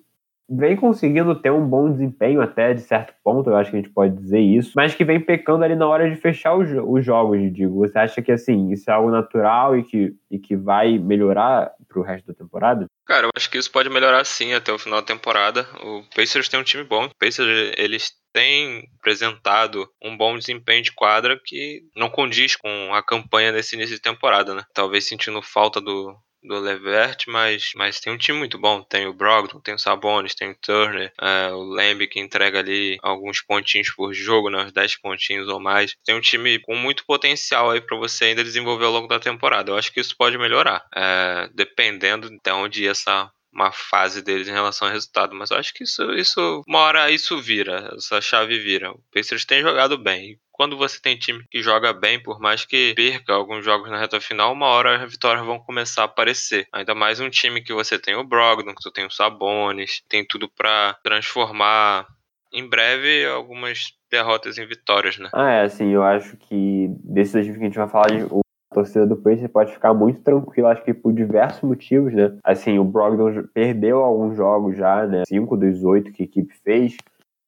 vem 0.51 0.75
conseguindo 0.75 1.33
ter 1.33 1.51
um 1.51 1.65
bom 1.65 1.89
desempenho 1.89 2.41
até 2.41 2.73
de 2.73 2.81
certo 2.81 3.13
ponto, 3.23 3.49
eu 3.49 3.55
acho 3.55 3.71
que 3.71 3.77
a 3.77 3.81
gente 3.81 3.93
pode 3.93 4.15
dizer 4.17 4.39
isso, 4.39 4.73
mas 4.75 4.93
que 4.93 5.05
vem 5.05 5.19
pecando 5.19 5.63
ali 5.63 5.75
na 5.75 5.87
hora 5.87 6.09
de 6.09 6.17
fechar 6.17 6.55
os, 6.55 6.69
os 6.69 7.05
jogos, 7.05 7.39
digo. 7.53 7.79
Você 7.79 7.97
acha 7.97 8.21
que 8.21 8.31
assim, 8.31 8.71
isso 8.71 8.89
é 8.89 8.93
algo 8.93 9.09
natural 9.09 9.77
e 9.77 9.83
que, 9.83 10.13
e 10.29 10.37
que 10.37 10.57
vai 10.57 10.97
melhorar 10.97 11.71
pro 11.87 12.01
resto 12.01 12.27
da 12.27 12.33
temporada? 12.33 12.85
Cara, 13.05 13.27
eu 13.27 13.29
acho 13.35 13.49
que 13.49 13.57
isso 13.57 13.71
pode 13.71 13.89
melhorar 13.89 14.25
sim 14.25 14.53
até 14.53 14.71
o 14.71 14.79
final 14.79 14.99
da 14.99 15.07
temporada. 15.07 15.65
O 15.83 16.03
Pacers 16.15 16.49
tem 16.49 16.59
um 16.59 16.63
time 16.63 16.83
bom. 16.83 17.05
O 17.05 17.15
Pacers, 17.17 17.73
eles 17.77 18.11
têm 18.33 18.87
apresentado 18.99 19.87
um 20.01 20.15
bom 20.15 20.37
desempenho 20.37 20.83
de 20.83 20.93
quadra 20.93 21.39
que 21.43 21.81
não 21.95 22.09
condiz 22.09 22.55
com 22.55 22.93
a 22.93 23.03
campanha 23.03 23.51
nesse 23.51 23.75
início 23.75 23.95
de 23.95 24.01
temporada, 24.01 24.53
né? 24.53 24.63
Talvez 24.73 25.07
sentindo 25.07 25.41
falta 25.41 25.81
do, 25.81 26.15
do 26.43 26.59
Levert, 26.59 27.25
mas, 27.27 27.71
mas 27.75 27.99
tem 27.99 28.11
um 28.11 28.17
time 28.17 28.37
muito 28.37 28.57
bom. 28.57 28.83
Tem 28.83 29.07
o 29.07 29.13
Brogdon, 29.13 29.59
tem 29.59 29.75
o 29.75 29.79
Sabonis, 29.79 30.35
tem 30.35 30.51
o 30.51 30.55
Turner, 30.55 31.11
é, 31.21 31.51
o 31.51 31.61
Lamb 31.61 32.07
que 32.07 32.19
entrega 32.19 32.59
ali 32.59 32.97
alguns 33.01 33.41
pontinhos 33.41 33.91
por 33.91 34.13
jogo, 34.13 34.49
né, 34.49 34.63
uns 34.63 34.71
10 34.71 34.99
pontinhos 34.99 35.47
ou 35.47 35.59
mais. 35.59 35.95
Tem 36.03 36.15
um 36.15 36.21
time 36.21 36.59
com 36.59 36.75
muito 36.75 37.05
potencial 37.05 37.71
aí 37.71 37.81
para 37.81 37.97
você 37.97 38.25
ainda 38.25 38.43
desenvolver 38.43 38.85
ao 38.85 38.91
longo 38.91 39.07
da 39.07 39.19
temporada. 39.19 39.71
Eu 39.71 39.77
acho 39.77 39.91
que 39.91 39.99
isso 39.99 40.15
pode 40.17 40.37
melhorar, 40.37 40.85
é, 40.95 41.49
dependendo 41.53 42.29
de 42.29 42.51
onde 42.51 42.87
essa 42.87 43.31
uma 43.53 43.71
fase 43.71 44.21
deles 44.21 44.47
em 44.47 44.53
relação 44.53 44.87
ao 44.87 44.93
resultado, 44.93 45.35
mas 45.35 45.51
eu 45.51 45.57
acho 45.57 45.73
que 45.73 45.83
isso, 45.83 46.03
isso 46.13 46.63
uma 46.67 46.79
hora 46.79 47.11
isso 47.11 47.39
vira, 47.41 47.93
essa 47.95 48.21
chave 48.21 48.57
vira. 48.59 48.91
O 48.91 49.01
Pacers 49.13 49.45
tem 49.45 49.61
jogado 49.61 49.97
bem. 49.97 50.39
Quando 50.51 50.77
você 50.77 51.01
tem 51.01 51.17
time 51.17 51.43
que 51.49 51.61
joga 51.61 51.91
bem, 51.91 52.21
por 52.21 52.39
mais 52.39 52.63
que 52.63 52.93
perca 52.95 53.33
alguns 53.33 53.65
jogos 53.65 53.89
na 53.89 53.99
reta 53.99 54.21
final, 54.21 54.53
uma 54.53 54.67
hora 54.67 55.03
as 55.03 55.11
vitórias 55.11 55.45
vão 55.45 55.59
começar 55.59 56.03
a 56.03 56.05
aparecer. 56.05 56.67
Ainda 56.71 56.93
mais 56.93 57.19
um 57.19 57.29
time 57.29 57.63
que 57.63 57.73
você 57.73 57.97
tem 57.97 58.15
o 58.15 58.23
Brogdon, 58.23 58.75
que 58.75 58.83
você 58.83 58.91
tem 58.91 59.05
o 59.05 59.11
Sabonis, 59.11 60.03
tem 60.07 60.25
tudo 60.25 60.47
para 60.47 60.95
transformar 61.03 62.05
em 62.53 62.67
breve 62.67 63.25
algumas 63.25 63.87
derrotas 64.09 64.57
em 64.57 64.67
vitórias, 64.67 65.17
né? 65.17 65.29
Ah, 65.33 65.49
é, 65.49 65.61
assim, 65.61 65.89
eu 65.89 66.03
acho 66.03 66.37
que 66.37 66.87
desses 67.03 67.45
que 67.45 67.51
a 67.51 67.63
gente 67.63 67.77
vai 67.77 67.87
falar 67.87 68.07
de 68.09 68.27
a 68.72 68.76
torcida 68.76 69.05
do 69.05 69.17
Pacers 69.17 69.51
pode 69.51 69.74
ficar 69.74 69.93
muito 69.93 70.22
tranquila, 70.22 70.72
acho 70.72 70.84
que 70.84 70.93
por 70.93 71.11
diversos 71.11 71.61
motivos, 71.61 72.13
né? 72.13 72.38
Assim, 72.41 72.80
o 72.80 72.86
Brogdon 72.86 73.43
perdeu 73.53 73.99
alguns 73.99 74.38
jogos 74.38 74.78
já, 74.78 75.05
né? 75.05 75.24
Cinco 75.28 75.57
dos 75.57 75.84
oito 75.84 76.13
que 76.13 76.24
a 76.24 76.26
equipe 76.26 76.53
fez. 76.63 76.95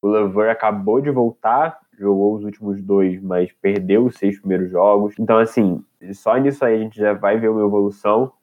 O 0.02 0.10
Lever 0.10 0.52
acabou 0.52 1.00
de 1.00 1.10
voltar, 1.10 1.80
jogou 1.98 2.36
os 2.36 2.44
últimos 2.44 2.82
dois, 2.82 3.22
mas 3.22 3.54
perdeu 3.54 4.06
os 4.06 4.18
seis 4.18 4.38
primeiros 4.38 4.70
jogos. 4.70 5.16
Então, 5.18 5.38
assim, 5.38 5.82
só 6.12 6.36
nisso 6.36 6.66
aí 6.66 6.76
a 6.76 6.80
gente 6.80 7.00
já 7.00 7.14
vai 7.14 7.40
ver 7.40 7.48
uma 7.48 7.66
evolução. 7.66 8.34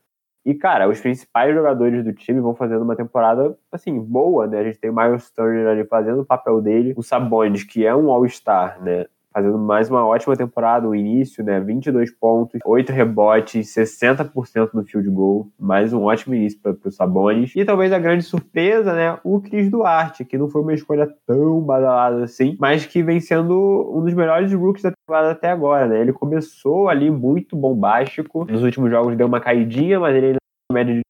E, 0.42 0.54
cara, 0.54 0.88
os 0.88 0.98
principais 0.98 1.54
jogadores 1.54 2.02
do 2.02 2.14
time 2.14 2.40
vão 2.40 2.54
fazendo 2.54 2.80
uma 2.80 2.96
temporada, 2.96 3.58
assim, 3.70 4.00
boa, 4.00 4.46
né? 4.46 4.58
A 4.58 4.64
gente 4.64 4.78
tem 4.78 4.88
o 4.88 4.96
Miles 4.96 5.30
Turner 5.30 5.66
ali 5.66 5.84
fazendo 5.84 6.22
o 6.22 6.24
papel 6.24 6.62
dele. 6.62 6.94
O 6.96 7.02
Sabonis, 7.02 7.62
que 7.62 7.84
é 7.84 7.94
um 7.94 8.10
All-Star, 8.10 8.82
né? 8.82 9.04
Fazendo 9.32 9.58
mais 9.58 9.88
uma 9.88 10.06
ótima 10.06 10.36
temporada, 10.36 10.88
o 10.88 10.94
início, 10.94 11.44
né? 11.44 11.60
22 11.60 12.10
pontos, 12.10 12.60
8 12.64 12.92
rebotes, 12.92 13.68
60% 13.68 14.70
no 14.74 14.84
field 14.84 15.08
goal, 15.10 15.48
mais 15.58 15.92
um 15.92 16.04
ótimo 16.04 16.34
início 16.34 16.58
para 16.60 16.76
o 16.84 16.90
Sabonis. 16.90 17.52
E 17.54 17.64
talvez 17.64 17.92
a 17.92 17.98
grande 17.98 18.24
surpresa, 18.24 18.92
né? 18.92 19.18
O 19.22 19.40
Cris 19.40 19.70
Duarte, 19.70 20.24
que 20.24 20.36
não 20.36 20.48
foi 20.48 20.62
uma 20.62 20.74
escolha 20.74 21.08
tão 21.26 21.60
badalada 21.60 22.24
assim, 22.24 22.56
mas 22.58 22.86
que 22.86 23.02
vem 23.02 23.20
sendo 23.20 23.92
um 23.94 24.02
dos 24.02 24.14
melhores 24.14 24.52
rookies 24.52 24.82
da 24.82 24.92
temporada 24.92 25.30
até 25.32 25.50
agora, 25.50 25.86
né? 25.86 26.00
Ele 26.00 26.12
começou 26.12 26.88
ali 26.88 27.10
muito 27.10 27.56
bombástico, 27.56 28.44
nos 28.50 28.62
últimos 28.62 28.90
jogos 28.90 29.16
deu 29.16 29.26
uma 29.26 29.40
caidinha, 29.40 30.00
mas 30.00 30.14
ele 30.16 30.26
ainda 30.26 30.38
média 30.72 30.94
de 30.94 31.00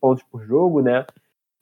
pontos 0.00 0.24
por 0.24 0.44
jogo, 0.44 0.80
né? 0.80 1.04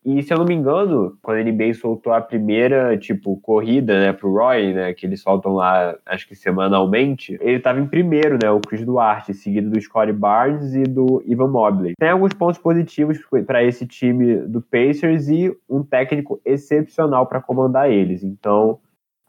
E 0.05 0.21
se 0.21 0.35
eu 0.35 0.39
não 0.39 0.45
me 0.45 0.55
engano, 0.55 1.17
quando 1.23 1.39
a 1.39 1.45
NBA 1.45 1.75
soltou 1.75 2.13
a 2.13 2.21
primeira, 2.21 2.99
tipo, 2.99 3.37
corrida, 3.41 4.01
né, 4.01 4.13
pro 4.13 4.33
Roy, 4.33 4.73
né, 4.73 4.93
que 4.93 5.07
eles 5.07 5.21
soltam 5.21 5.53
lá, 5.53 5.97
acho 6.05 6.27
que 6.27 6.35
semanalmente, 6.35 7.39
ele 7.41 7.61
tava 7.61 7.79
em 7.79 7.87
primeiro, 7.87 8.37
né, 8.43 8.51
o 8.51 8.61
Chris 8.61 8.85
Duarte, 8.85 9.33
seguido 9.33 9.71
do 9.71 9.81
Scottie 9.81 10.13
Barnes 10.13 10.75
e 10.75 10.83
do 10.83 11.23
Ivan 11.25 11.49
Mobley. 11.49 11.95
Tem 11.97 12.09
alguns 12.11 12.33
pontos 12.33 12.59
positivos 12.59 13.19
para 13.47 13.63
esse 13.63 13.87
time 13.87 14.39
do 14.39 14.61
Pacers 14.61 15.29
e 15.29 15.57
um 15.71 15.85
técnico 15.85 16.41
excepcional 16.45 17.27
para 17.27 17.41
comandar 17.41 17.89
eles. 17.89 18.25
Então, 18.25 18.81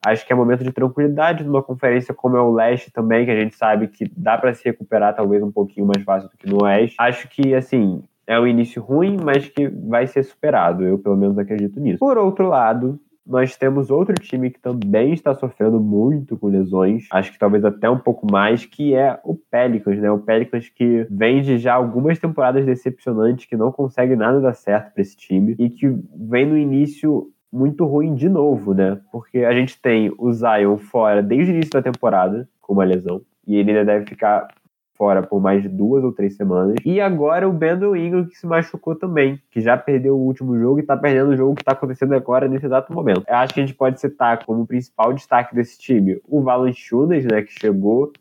acho 0.04 0.26
que 0.26 0.34
é 0.34 0.36
momento 0.36 0.64
de 0.64 0.72
tranquilidade 0.72 1.44
numa 1.44 1.62
conferência 1.62 2.16
como 2.16 2.36
é 2.36 2.42
o 2.42 2.52
Leste 2.52 2.92
também, 2.92 3.26
que 3.26 3.32
a 3.32 3.40
gente 3.40 3.56
sabe 3.56 3.90
que 3.90 4.12
dá 4.18 4.40
para 4.40 4.54
se 4.56 4.66
recuperar 4.66 5.16
talvez 5.16 5.44
um 5.44 5.52
pouquinho 5.52 5.86
mais 5.86 6.04
fácil 6.04 6.30
do 6.30 6.38
que 6.38 6.50
no 6.50 6.64
Oeste. 6.64 6.96
Acho 7.00 7.30
que, 7.30 7.54
assim, 7.54 8.02
é 8.26 8.40
um 8.40 8.48
início 8.48 8.82
ruim, 8.82 9.18
mas 9.22 9.48
que 9.50 9.68
vai 9.68 10.08
ser 10.08 10.24
superado. 10.24 10.84
Eu, 10.84 10.98
pelo 10.98 11.18
menos, 11.18 11.38
acredito 11.38 11.80
nisso. 11.80 12.00
Por 12.00 12.18
outro 12.18 12.48
lado, 12.48 13.00
nós 13.26 13.56
temos 13.56 13.90
outro 13.90 14.14
time 14.16 14.50
que 14.50 14.60
também 14.60 15.14
está 15.14 15.34
sofrendo 15.34 15.80
muito 15.80 16.38
com 16.38 16.48
lesões, 16.48 17.08
acho 17.12 17.32
que 17.32 17.40
talvez 17.40 17.64
até 17.64 17.90
um 17.90 17.98
pouco 17.98 18.30
mais, 18.30 18.66
que 18.66 18.94
é 18.94 19.18
o 19.24 19.36
Pelicans, 19.36 19.98
né? 20.00 20.12
O 20.12 20.20
Pelicans 20.20 20.70
que 20.70 21.08
vem 21.10 21.42
de 21.42 21.58
já 21.58 21.74
algumas 21.74 22.20
temporadas 22.20 22.66
decepcionantes, 22.66 23.46
que 23.46 23.56
não 23.56 23.72
consegue 23.72 24.16
nada 24.16 24.42
dar 24.42 24.54
certo 24.54 24.94
para 24.94 25.02
esse 25.02 25.16
time 25.16 25.56
e 25.58 25.70
que 25.70 25.88
vem 26.16 26.46
no 26.46 26.58
início 26.58 27.30
muito 27.52 27.86
ruim 27.86 28.14
de 28.16 28.28
novo, 28.28 28.74
né? 28.74 29.00
Porque 29.12 29.40
a 29.40 29.54
gente 29.54 29.80
tem 29.82 30.12
o 30.18 30.34
Zion 30.34 30.78
fora 30.78 31.22
desde 31.24 31.52
o 31.52 31.56
início 31.56 31.72
da 31.72 31.82
temporada 31.82 32.50
com 32.60 32.74
uma 32.74 32.84
lesão 32.84 33.22
e 33.48 33.56
ele 33.56 33.72
ainda 33.72 33.86
deve 33.86 34.06
ficar 34.06 34.48
fora 34.96 35.22
por 35.22 35.42
mais 35.42 35.62
de 35.62 35.70
duas 35.70 36.04
ou 36.04 36.12
três 36.12 36.36
semanas. 36.36 36.76
E 36.86 37.02
agora 37.02 37.48
o 37.48 37.54
Brandon 37.54 37.96
Ingram 37.96 38.26
que 38.26 38.38
se 38.38 38.46
machucou 38.46 38.96
também, 38.96 39.42
que 39.52 39.62
já 39.62 39.78
perdeu 39.78 40.16
o 40.16 40.22
último 40.22 40.58
jogo 40.58 40.80
e 40.80 40.84
tá 40.84 40.96
perdendo 40.96 41.32
o 41.32 41.38
jogo 41.38 41.56
que 41.56 41.64
tá 41.64 41.74
acontecendo 41.74 42.14
agora 42.14 42.48
nesse 42.48 42.66
exato 42.66 42.94
momento. 42.94 43.24
Eu 43.28 43.36
acho 43.36 43.54
que 43.54 43.60
a 43.60 43.66
gente 43.66 43.76
pode 43.76 44.00
citar 44.00 44.46
como 44.46 44.68
principal 44.68 45.14
destaque 45.14 45.56
desse 45.56 45.78
time 45.80 46.22
o 46.28 46.42
Valanciunas, 46.42 47.26
né, 47.26 47.42
que 47.42 47.52
chegou 47.60 48.12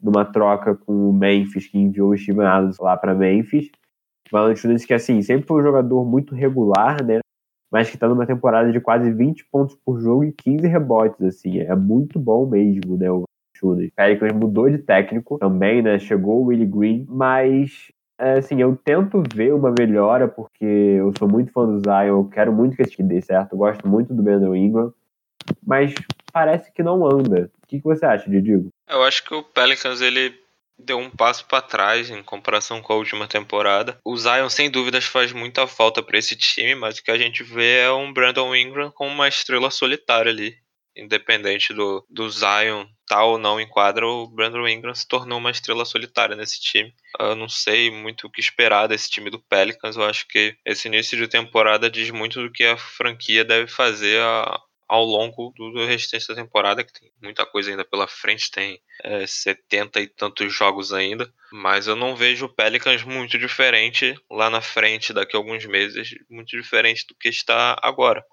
numa 0.00 0.24
troca 0.24 0.74
com 0.74 1.10
o 1.10 1.12
Memphis, 1.12 1.66
que 1.66 1.78
enviou 1.78 2.10
o 2.10 2.16
Steven 2.16 2.46
Adams 2.46 2.78
lá 2.78 2.96
para 2.96 3.14
Memphis. 3.14 3.70
Valanciunas 4.30 4.84
que, 4.84 4.94
assim, 4.94 5.20
sempre 5.22 5.46
foi 5.46 5.60
um 5.60 5.64
jogador 5.64 6.04
muito 6.04 6.34
regular, 6.34 7.04
né, 7.04 7.18
mas 7.70 7.90
que 7.90 7.98
tá 7.98 8.08
numa 8.08 8.26
temporada 8.26 8.72
de 8.72 8.80
quase 8.80 9.12
20 9.12 9.44
pontos 9.50 9.76
por 9.84 10.00
jogo 10.00 10.24
e 10.24 10.32
15 10.32 10.66
rebotes, 10.66 11.20
assim, 11.22 11.58
é 11.58 11.74
muito 11.74 12.18
bom 12.18 12.46
mesmo, 12.46 12.96
né, 12.96 13.10
o 13.10 13.24
Chudley. 13.60 13.92
Pelicans 13.94 14.32
mudou 14.32 14.70
de 14.70 14.78
técnico 14.78 15.38
também, 15.38 15.82
né? 15.82 15.98
Chegou 15.98 16.42
o 16.42 16.46
Willie 16.46 16.66
Green, 16.66 17.06
mas 17.08 17.92
é, 18.18 18.38
assim, 18.38 18.60
eu 18.60 18.76
tento 18.76 19.22
ver 19.34 19.54
uma 19.54 19.72
melhora 19.76 20.26
porque 20.26 20.64
eu 20.64 21.12
sou 21.18 21.28
muito 21.28 21.52
fã 21.52 21.66
do 21.66 21.78
Zion, 21.78 22.18
eu 22.18 22.24
quero 22.24 22.52
muito 22.52 22.76
que 22.76 22.82
esse 22.82 22.92
time 22.92 23.08
dê 23.08 23.22
certo, 23.22 23.52
eu 23.52 23.58
gosto 23.58 23.86
muito 23.86 24.12
do 24.12 24.22
Brandon 24.22 24.54
Ingram, 24.54 24.92
mas 25.66 25.94
parece 26.32 26.72
que 26.72 26.82
não 26.82 27.06
anda. 27.06 27.50
O 27.62 27.66
que, 27.66 27.78
que 27.78 27.84
você 27.84 28.04
acha, 28.04 28.28
Didigo? 28.28 28.68
Eu 28.88 29.02
acho 29.02 29.24
que 29.24 29.34
o 29.34 29.42
Pelicans 29.42 30.00
ele 30.00 30.34
deu 30.78 30.98
um 30.98 31.10
passo 31.10 31.46
para 31.46 31.62
trás 31.62 32.10
em 32.10 32.22
comparação 32.22 32.80
com 32.80 32.92
a 32.92 32.96
última 32.96 33.26
temporada. 33.26 33.98
O 34.04 34.16
Zion, 34.16 34.48
sem 34.48 34.70
dúvidas, 34.70 35.04
faz 35.04 35.32
muita 35.32 35.66
falta 35.66 36.02
para 36.02 36.18
esse 36.18 36.36
time, 36.36 36.74
mas 36.74 36.98
o 36.98 37.02
que 37.04 37.10
a 37.10 37.18
gente 37.18 37.42
vê 37.42 37.80
é 37.80 37.92
um 37.92 38.12
Brandon 38.12 38.54
Ingram 38.54 38.90
com 38.90 39.06
uma 39.06 39.28
estrela 39.28 39.70
solitária 39.70 40.30
ali 40.30 40.56
independente 41.00 41.72
do, 41.72 42.04
do 42.08 42.28
Zion 42.28 42.86
tá 43.06 43.24
ou 43.24 43.38
não 43.38 43.60
em 43.60 43.68
quadra, 43.68 44.06
o 44.06 44.28
Brandon 44.28 44.68
Ingram 44.68 44.94
se 44.94 45.08
tornou 45.08 45.38
uma 45.38 45.50
estrela 45.50 45.84
solitária 45.84 46.36
nesse 46.36 46.60
time. 46.60 46.94
Eu 47.18 47.34
não 47.34 47.48
sei 47.48 47.90
muito 47.90 48.26
o 48.26 48.30
que 48.30 48.40
esperar 48.40 48.86
desse 48.86 49.10
time 49.10 49.30
do 49.30 49.40
Pelicans. 49.40 49.96
Eu 49.96 50.04
acho 50.04 50.28
que 50.28 50.56
esse 50.64 50.86
início 50.86 51.18
de 51.18 51.26
temporada 51.26 51.90
diz 51.90 52.10
muito 52.10 52.40
do 52.40 52.52
que 52.52 52.64
a 52.64 52.76
franquia 52.76 53.44
deve 53.44 53.66
fazer 53.66 54.20
a, 54.20 54.60
ao 54.90 55.04
longo 55.04 55.52
do, 55.56 55.70
do 55.70 55.86
restante 55.86 56.28
da 56.28 56.34
temporada, 56.34 56.84
que 56.84 56.92
tem 56.92 57.10
muita 57.22 57.46
coisa 57.46 57.70
ainda 57.70 57.84
pela 57.84 58.06
frente, 58.06 58.50
tem 58.50 58.80
é, 59.04 59.26
70 59.26 60.00
e 60.00 60.08
tantos 60.08 60.52
jogos 60.52 60.92
ainda, 60.92 61.32
mas 61.52 61.86
eu 61.86 61.94
não 61.94 62.16
vejo 62.16 62.46
o 62.46 62.54
Pelicans 62.54 63.04
muito 63.04 63.38
diferente 63.38 64.14
lá 64.30 64.50
na 64.50 64.60
frente, 64.60 65.12
daqui 65.12 65.36
a 65.36 65.38
alguns 65.38 65.64
meses, 65.64 66.10
muito 66.28 66.56
diferente 66.56 67.06
do 67.08 67.14
que 67.14 67.28
está 67.28 67.76
agora. 67.82 68.24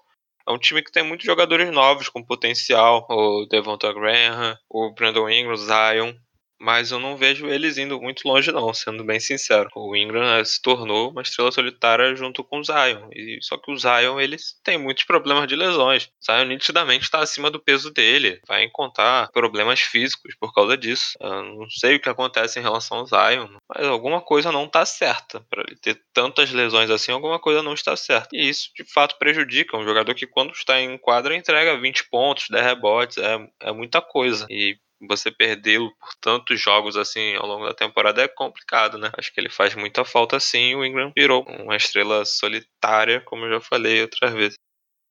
É 0.48 0.52
um 0.52 0.58
time 0.58 0.82
que 0.82 0.90
tem 0.90 1.02
muitos 1.02 1.26
jogadores 1.26 1.70
novos 1.70 2.08
com 2.08 2.24
potencial. 2.24 3.06
O 3.10 3.46
Devonta 3.50 3.92
Graham, 3.92 4.56
o 4.68 4.94
Brandon 4.94 5.28
Ingram, 5.28 5.52
o 5.52 5.56
Zion 5.56 6.14
mas 6.60 6.90
eu 6.90 6.98
não 6.98 7.16
vejo 7.16 7.46
eles 7.46 7.78
indo 7.78 8.00
muito 8.00 8.26
longe 8.26 8.50
não, 8.52 8.72
sendo 8.74 9.04
bem 9.04 9.20
sincero. 9.20 9.68
O 9.74 9.96
Ingram 9.96 10.44
se 10.44 10.60
tornou 10.60 11.10
uma 11.10 11.22
estrela 11.22 11.52
solitária 11.52 12.14
junto 12.14 12.42
com 12.42 12.58
o 12.58 12.64
Zion, 12.64 13.08
e 13.12 13.38
só 13.42 13.56
que 13.56 13.70
o 13.70 13.76
Zion 13.76 14.20
ele 14.20 14.36
tem 14.62 14.78
muitos 14.78 15.04
problemas 15.04 15.46
de 15.46 15.56
lesões. 15.56 16.06
O 16.06 16.24
Zion 16.24 16.44
nitidamente 16.44 17.04
está 17.04 17.20
acima 17.20 17.50
do 17.50 17.60
peso 17.60 17.90
dele, 17.90 18.40
vai 18.46 18.64
encontrar 18.64 19.30
problemas 19.30 19.80
físicos 19.80 20.34
por 20.38 20.52
causa 20.52 20.76
disso. 20.76 21.16
Eu 21.20 21.42
não 21.42 21.70
sei 21.70 21.96
o 21.96 22.00
que 22.00 22.08
acontece 22.08 22.58
em 22.58 22.62
relação 22.62 22.98
ao 22.98 23.06
Zion, 23.06 23.48
mas 23.68 23.86
alguma 23.86 24.20
coisa 24.20 24.50
não 24.52 24.64
está 24.64 24.84
certa. 24.84 25.40
Para 25.48 25.62
ele 25.66 25.76
ter 25.76 26.00
tantas 26.12 26.50
lesões 26.50 26.90
assim, 26.90 27.12
alguma 27.12 27.38
coisa 27.38 27.62
não 27.62 27.74
está 27.74 27.96
certa. 27.96 28.28
E 28.32 28.48
isso 28.48 28.70
de 28.74 28.84
fato 28.84 29.18
prejudica 29.18 29.76
um 29.76 29.84
jogador 29.84 30.14
que 30.14 30.26
quando 30.26 30.52
está 30.52 30.80
em 30.80 30.98
quadra 30.98 31.36
entrega 31.36 31.78
20 31.78 32.08
pontos, 32.10 32.46
10 32.50 32.64
rebotes, 32.64 33.18
é, 33.18 33.48
é 33.60 33.72
muita 33.72 34.00
coisa. 34.00 34.46
E 34.50 34.76
você 35.00 35.30
perdê-lo 35.30 35.90
por 35.98 36.14
tantos 36.20 36.60
jogos 36.60 36.96
assim 36.96 37.34
ao 37.36 37.46
longo 37.46 37.66
da 37.66 37.74
temporada 37.74 38.22
é 38.22 38.28
complicado, 38.28 38.98
né? 38.98 39.10
Acho 39.16 39.32
que 39.32 39.40
ele 39.40 39.50
faz 39.50 39.74
muita 39.74 40.04
falta 40.04 40.40
sim. 40.40 40.74
O 40.74 40.84
Ingram 40.84 41.12
virou 41.16 41.44
uma 41.44 41.76
estrela 41.76 42.24
solitária, 42.24 43.20
como 43.20 43.44
eu 43.44 43.54
já 43.54 43.60
falei 43.60 44.02
outras 44.02 44.32
vezes. 44.32 44.58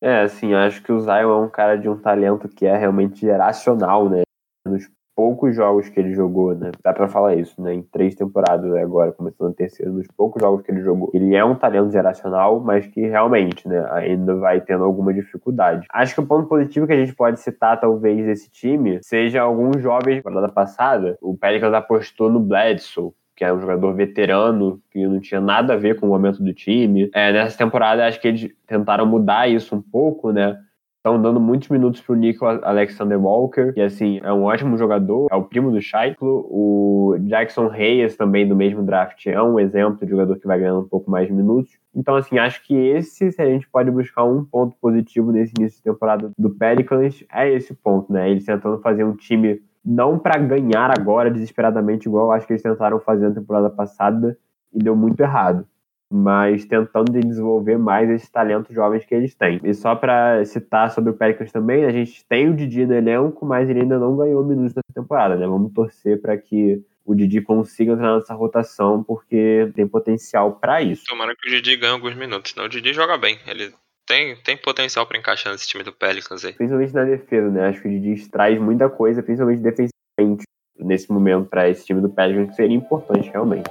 É, 0.02 0.22
assim, 0.22 0.54
acho 0.54 0.84
que 0.84 0.92
o 0.92 1.00
Zion 1.00 1.12
é 1.12 1.46
um 1.46 1.50
cara 1.50 1.76
de 1.76 1.90
um 1.90 2.00
talento 2.00 2.48
que 2.48 2.66
é 2.66 2.78
realmente 2.78 3.22
geracional, 3.22 4.10
né? 4.10 4.22
Nos 4.66 4.88
poucos 5.18 5.56
jogos 5.56 5.90
que 5.90 6.00
ele 6.00 6.14
jogou, 6.14 6.54
né? 6.54 6.70
Dá 6.84 6.94
pra 6.94 7.08
falar 7.08 7.34
isso, 7.34 7.60
né? 7.60 7.74
Em 7.74 7.82
três 7.82 8.14
temporadas 8.14 8.72
agora, 8.76 9.12
começando 9.12 9.50
a 9.50 9.54
terceira, 9.54 9.92
nos 9.92 10.06
poucos 10.16 10.40
jogos 10.40 10.62
que 10.62 10.72
ele 10.72 10.82
jogou. 10.82 11.10
Ele 11.12 11.36
é 11.36 11.44
um 11.44 11.56
talento 11.56 11.92
geracional, 11.92 12.60
mas 12.60 12.86
que 12.86 13.02
realmente, 13.02 13.68
né, 13.68 13.84
ainda 13.94 14.36
vai 14.36 14.62
tendo 14.62 14.84
alguma 14.84 15.12
dificuldade. 15.12 15.88
Acho 15.92 16.14
que 16.14 16.22
o 16.22 16.28
ponto 16.28 16.48
positivo 16.48 16.86
que 16.86 16.94
a 16.94 16.98
gente 16.98 17.16
pode 17.16 17.40
citar, 17.40 17.80
talvez, 17.80 18.28
desse 18.28 18.52
time, 18.52 19.00
seja 19.02 19.42
alguns 19.42 19.82
jovens 19.82 20.18
da 20.18 20.30
temporada 20.30 20.54
passada. 20.54 21.18
O 21.20 21.36
Pelicans 21.36 21.74
apostou 21.74 22.30
no 22.30 22.40
Bledsoe, 22.40 23.12
que 23.36 23.44
é 23.44 23.52
um 23.52 23.60
jogador 23.60 23.96
veterano, 23.96 24.80
que 24.92 25.08
não 25.08 25.20
tinha 25.20 25.42
nada 25.42 25.74
a 25.74 25.78
ver 25.78 26.00
com 26.00 26.06
o 26.06 26.10
momento 26.10 26.44
do 26.44 26.54
time. 26.54 27.10
É, 27.12 27.34
nessa 27.34 27.58
temporada, 27.58 28.06
acho 28.06 28.22
que 28.22 28.28
eles 28.28 28.52
tentaram 28.68 29.06
mudar 29.08 29.48
isso 29.50 29.76
um 29.76 29.82
pouco, 29.82 30.32
né? 30.32 30.60
Estão 31.08 31.22
dando 31.22 31.40
muitos 31.40 31.70
minutos 31.70 32.02
pro 32.02 32.16
Nico 32.16 32.46
Alexander 32.46 33.18
Walker, 33.18 33.72
que 33.72 33.80
assim, 33.80 34.20
é 34.22 34.34
um 34.34 34.44
ótimo 34.44 34.78
jogador, 34.78 35.30
é 35.32 35.36
o 35.38 35.44
primo 35.44 35.72
do 35.72 35.82
Shaiklo. 35.82 36.46
O 36.50 37.16
Jackson 37.22 37.70
Reyes, 37.70 38.18
também 38.18 38.46
do 38.46 38.54
mesmo 38.54 38.84
draft, 38.84 39.26
é 39.26 39.42
um 39.42 39.58
exemplo 39.58 40.06
de 40.06 40.12
jogador 40.12 40.38
que 40.38 40.46
vai 40.46 40.60
ganhando 40.60 40.82
um 40.82 40.88
pouco 40.90 41.10
mais 41.10 41.28
de 41.28 41.34
minutos. 41.34 41.80
Então, 41.96 42.18
assim, 42.18 42.38
acho 42.38 42.62
que 42.68 42.76
esse, 42.76 43.32
se 43.32 43.42
a 43.42 43.46
gente 43.46 43.70
pode 43.70 43.90
buscar 43.90 44.26
um 44.26 44.44
ponto 44.44 44.76
positivo 44.82 45.32
nesse 45.32 45.54
início 45.58 45.78
de 45.78 45.84
temporada 45.84 46.30
do 46.38 46.50
Pelicans, 46.50 47.24
é 47.34 47.50
esse 47.54 47.74
ponto, 47.74 48.12
né? 48.12 48.30
Eles 48.30 48.44
tentando 48.44 48.78
fazer 48.80 49.06
um 49.06 49.16
time 49.16 49.62
não 49.86 50.20
para 50.20 50.38
ganhar 50.38 50.92
agora 50.92 51.32
desesperadamente, 51.32 52.10
igual 52.10 52.34
acho 52.34 52.46
que 52.46 52.52
eles 52.52 52.62
tentaram 52.62 53.00
fazer 53.00 53.30
na 53.30 53.36
temporada 53.36 53.70
passada 53.70 54.38
e 54.74 54.80
deu 54.80 54.94
muito 54.94 55.22
errado. 55.22 55.66
Mas 56.12 56.66
tentando 56.66 57.12
desenvolver 57.12 57.78
mais 57.78 58.10
esses 58.10 58.30
talentos 58.30 58.74
jovens 58.74 59.06
que 59.06 59.14
eles 59.14 59.36
têm. 59.36 59.60
E 59.64 59.74
só 59.74 59.94
para 59.96 60.44
citar 60.46 60.90
sobre 60.92 61.12
o 61.12 61.14
Pelicans 61.14 61.52
também, 61.52 61.86
a 61.86 61.92
gente 61.92 62.26
tem 62.26 62.50
o 62.50 62.56
Didi 62.56 62.86
no 62.86 62.94
elenco, 62.94 63.46
mas 63.46 63.70
ele 63.70 63.82
ainda 63.82 64.00
não 64.00 64.16
ganhou 64.16 64.46
minutos 64.46 64.74
nessa 64.74 64.94
temporada, 64.94 65.36
né? 65.36 65.46
Vamos 65.46 65.74
torcer 65.74 66.22
para 66.22 66.38
que 66.38 66.82
o 67.06 67.16
Didi 67.16 67.42
consiga 67.42 67.94
entrar 67.94 68.16
nessa 68.16 68.34
rotação, 68.34 69.04
porque 69.04 69.72
tem 69.76 69.88
potencial 69.88 70.54
para 70.54 70.82
isso. 70.82 71.04
Tomara 71.08 71.34
que 71.36 71.50
o 71.50 71.52
Didi 71.52 71.78
ganhe 71.78 71.94
alguns 71.94 72.16
minutos, 72.16 72.52
senão 72.52 72.66
o 72.66 72.70
Didi 72.70 72.94
joga 72.94 73.18
bem. 73.18 73.40
Ele 73.48 73.74
tem, 74.06 74.36
tem 74.38 74.58
potencial 74.58 75.06
para 75.06 75.18
encaixar 75.18 75.52
nesse 75.52 75.68
time 75.68 75.84
do 75.84 75.92
Pelicans 75.92 76.44
aí. 76.44 76.54
Principalmente 76.54 76.94
na 76.94 77.04
defesa, 77.04 77.50
né? 77.50 77.68
Acho 77.68 77.82
que 77.82 77.88
o 77.88 77.92
Didi 77.92 78.30
traz 78.30 78.60
muita 78.60 78.90
coisa, 78.90 79.22
principalmente 79.22 79.62
defensivamente, 79.62 80.44
nesse 80.80 81.12
momento, 81.12 81.50
para 81.50 81.70
esse 81.70 81.86
time 81.86 82.02
do 82.02 82.10
Pelicans, 82.10 82.50
que 82.50 82.56
seria 82.56 82.76
importante 82.76 83.30
realmente. 83.30 83.70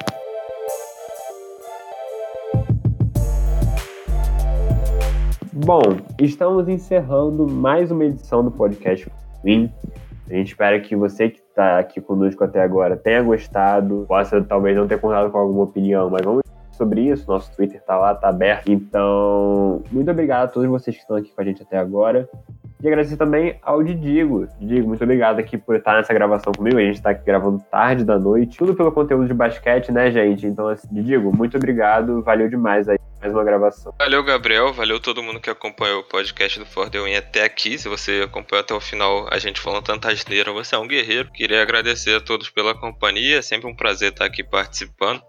Bom, 5.65 5.81
estamos 6.21 6.69
encerrando 6.69 7.49
mais 7.49 7.91
uma 7.91 8.05
edição 8.05 8.45
do 8.45 8.51
podcast 8.51 9.11
Win. 9.43 9.73
A 10.29 10.35
gente 10.35 10.49
espera 10.49 10.79
que 10.79 10.95
você 10.95 11.31
que 11.31 11.39
está 11.39 11.79
aqui 11.79 11.99
conosco 11.99 12.45
até 12.45 12.61
agora 12.61 12.95
tenha 12.95 13.23
gostado, 13.23 14.05
possa 14.07 14.43
talvez 14.43 14.77
não 14.77 14.87
ter 14.87 15.01
contado 15.01 15.31
com 15.31 15.39
alguma 15.39 15.63
opinião, 15.63 16.11
mas 16.11 16.21
vamos 16.23 16.43
sobre 16.73 17.09
isso. 17.09 17.27
Nosso 17.27 17.51
Twitter 17.57 17.83
tá 17.83 17.97
lá, 17.97 18.15
tá 18.15 18.29
aberto. 18.29 18.71
Então, 18.71 19.83
muito 19.91 20.11
obrigado 20.11 20.45
a 20.45 20.49
todos 20.49 20.69
vocês 20.69 20.95
que 20.95 21.01
estão 21.01 21.17
aqui 21.17 21.33
com 21.35 21.41
a 21.41 21.45
gente 21.45 21.63
até 21.63 21.79
agora. 21.79 22.29
E 22.83 22.87
agradecer 22.87 23.17
também 23.17 23.59
ao 23.63 23.83
Didigo. 23.83 24.47
Didigo, 24.61 24.87
muito 24.87 25.05
obrigado 25.05 25.39
aqui 25.39 25.57
por 25.57 25.77
estar 25.77 25.97
nessa 25.97 26.13
gravação 26.13 26.53
comigo. 26.53 26.77
A 26.77 26.83
gente 26.83 26.97
está 26.97 27.11
aqui 27.11 27.25
gravando 27.25 27.65
tarde 27.71 28.05
da 28.05 28.19
noite. 28.19 28.59
Tudo 28.59 28.75
pelo 28.75 28.93
conteúdo 28.93 29.27
de 29.27 29.33
basquete, 29.33 29.91
né, 29.91 30.11
gente? 30.11 30.47
Então, 30.47 30.69
assim, 30.69 30.87
Didigo, 30.93 31.35
muito 31.35 31.57
obrigado. 31.57 32.23
Valeu 32.23 32.47
demais 32.47 32.91
aí. 32.91 32.99
Mais 33.21 33.33
uma 33.33 33.45
gravação. 33.45 33.95
Valeu, 33.99 34.23
Gabriel. 34.23 34.73
Valeu 34.73 35.01
todo 35.01 35.23
mundo 35.23 35.41
que 35.41 35.51
acompanhou 35.51 36.01
o 36.01 36.05
podcast 36.05 36.59
do 36.59 36.67
For 36.67 36.91
The 36.91 37.01
Win 37.01 37.17
até 37.17 37.45
aqui. 37.45 37.79
Se 37.79 37.89
você 37.89 38.23
acompanhou 38.25 38.61
até 38.61 38.75
o 38.75 38.81
final, 38.81 39.27
a 39.31 39.39
gente 39.39 39.61
falando 39.61 39.85
tanta 39.85 40.11
asneira, 40.11 40.53
você 40.53 40.75
é 40.75 40.79
um 40.79 40.87
guerreiro. 40.87 41.31
Queria 41.33 41.62
agradecer 41.62 42.14
a 42.14 42.21
todos 42.21 42.51
pela 42.51 42.79
companhia. 42.79 43.39
É 43.39 43.43
sempre 43.43 43.69
um 43.69 43.75
prazer 43.75 44.12
estar 44.12 44.27
aqui 44.27 44.45
participando. 44.45 45.23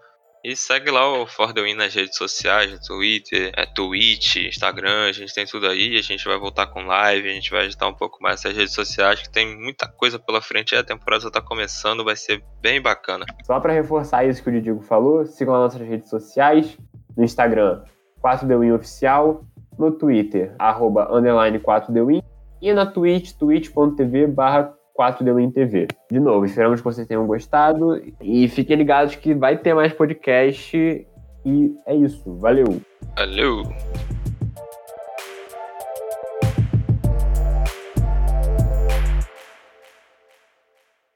E 0.43 0.55
segue 0.55 0.89
lá 0.91 1.05
o 1.05 1.25
For 1.25 1.51
The 1.51 1.61
Win 1.61 1.73
nas 1.73 1.93
redes 1.93 2.15
sociais, 2.15 2.79
Twitter, 2.87 3.51
é 3.53 3.65
Twitch, 3.65 4.37
Instagram, 4.37 5.09
a 5.09 5.11
gente 5.11 5.33
tem 5.33 5.45
tudo 5.45 5.67
aí, 5.67 5.97
a 5.97 6.01
gente 6.01 6.23
vai 6.23 6.37
voltar 6.37 6.67
com 6.67 6.85
live, 6.85 7.27
a 7.27 7.33
gente 7.33 7.51
vai 7.51 7.65
agitar 7.65 7.89
um 7.89 7.93
pouco 7.93 8.21
mais 8.21 8.39
essas 8.39 8.55
redes 8.55 8.73
sociais, 8.73 9.21
que 9.21 9.29
tem 9.29 9.57
muita 9.57 9.89
coisa 9.89 10.17
pela 10.17 10.39
frente, 10.39 10.75
a 10.75 10.83
temporada 10.83 11.29
tá 11.29 11.41
começando, 11.41 12.05
vai 12.05 12.15
ser 12.15 12.41
bem 12.61 12.81
bacana. 12.81 13.25
Só 13.43 13.59
para 13.59 13.73
reforçar 13.73 14.25
isso 14.25 14.41
que 14.41 14.49
o 14.49 14.51
Didigo 14.53 14.81
falou, 14.81 15.25
sigam 15.25 15.55
as 15.55 15.73
nossas 15.73 15.85
redes 15.85 16.09
sociais, 16.09 16.77
no 17.17 17.23
Instagram, 17.23 17.81
4DWin 18.23 18.75
Oficial, 18.75 19.43
no 19.77 19.91
Twitter, 19.91 20.53
arroba 20.57 21.07
underline 21.11 21.59
4DWin, 21.59 22.23
e 22.61 22.73
na 22.73 22.85
Twitch, 22.85 23.33
twitch.tv 23.33 24.27
barra 24.27 24.73
4D 24.97 25.53
TV. 25.53 25.87
De 26.11 26.19
novo, 26.19 26.45
esperamos 26.45 26.79
que 26.79 26.85
vocês 26.85 27.07
tenham 27.07 27.27
gostado 27.27 28.01
e 28.19 28.47
fiquem 28.47 28.77
ligados 28.77 29.15
que 29.15 29.33
vai 29.33 29.57
ter 29.57 29.73
mais 29.73 29.93
podcast 29.93 30.75
e 31.45 31.75
é 31.85 31.95
isso. 31.95 32.35
Valeu! 32.39 32.81
Valeu! 33.15 33.63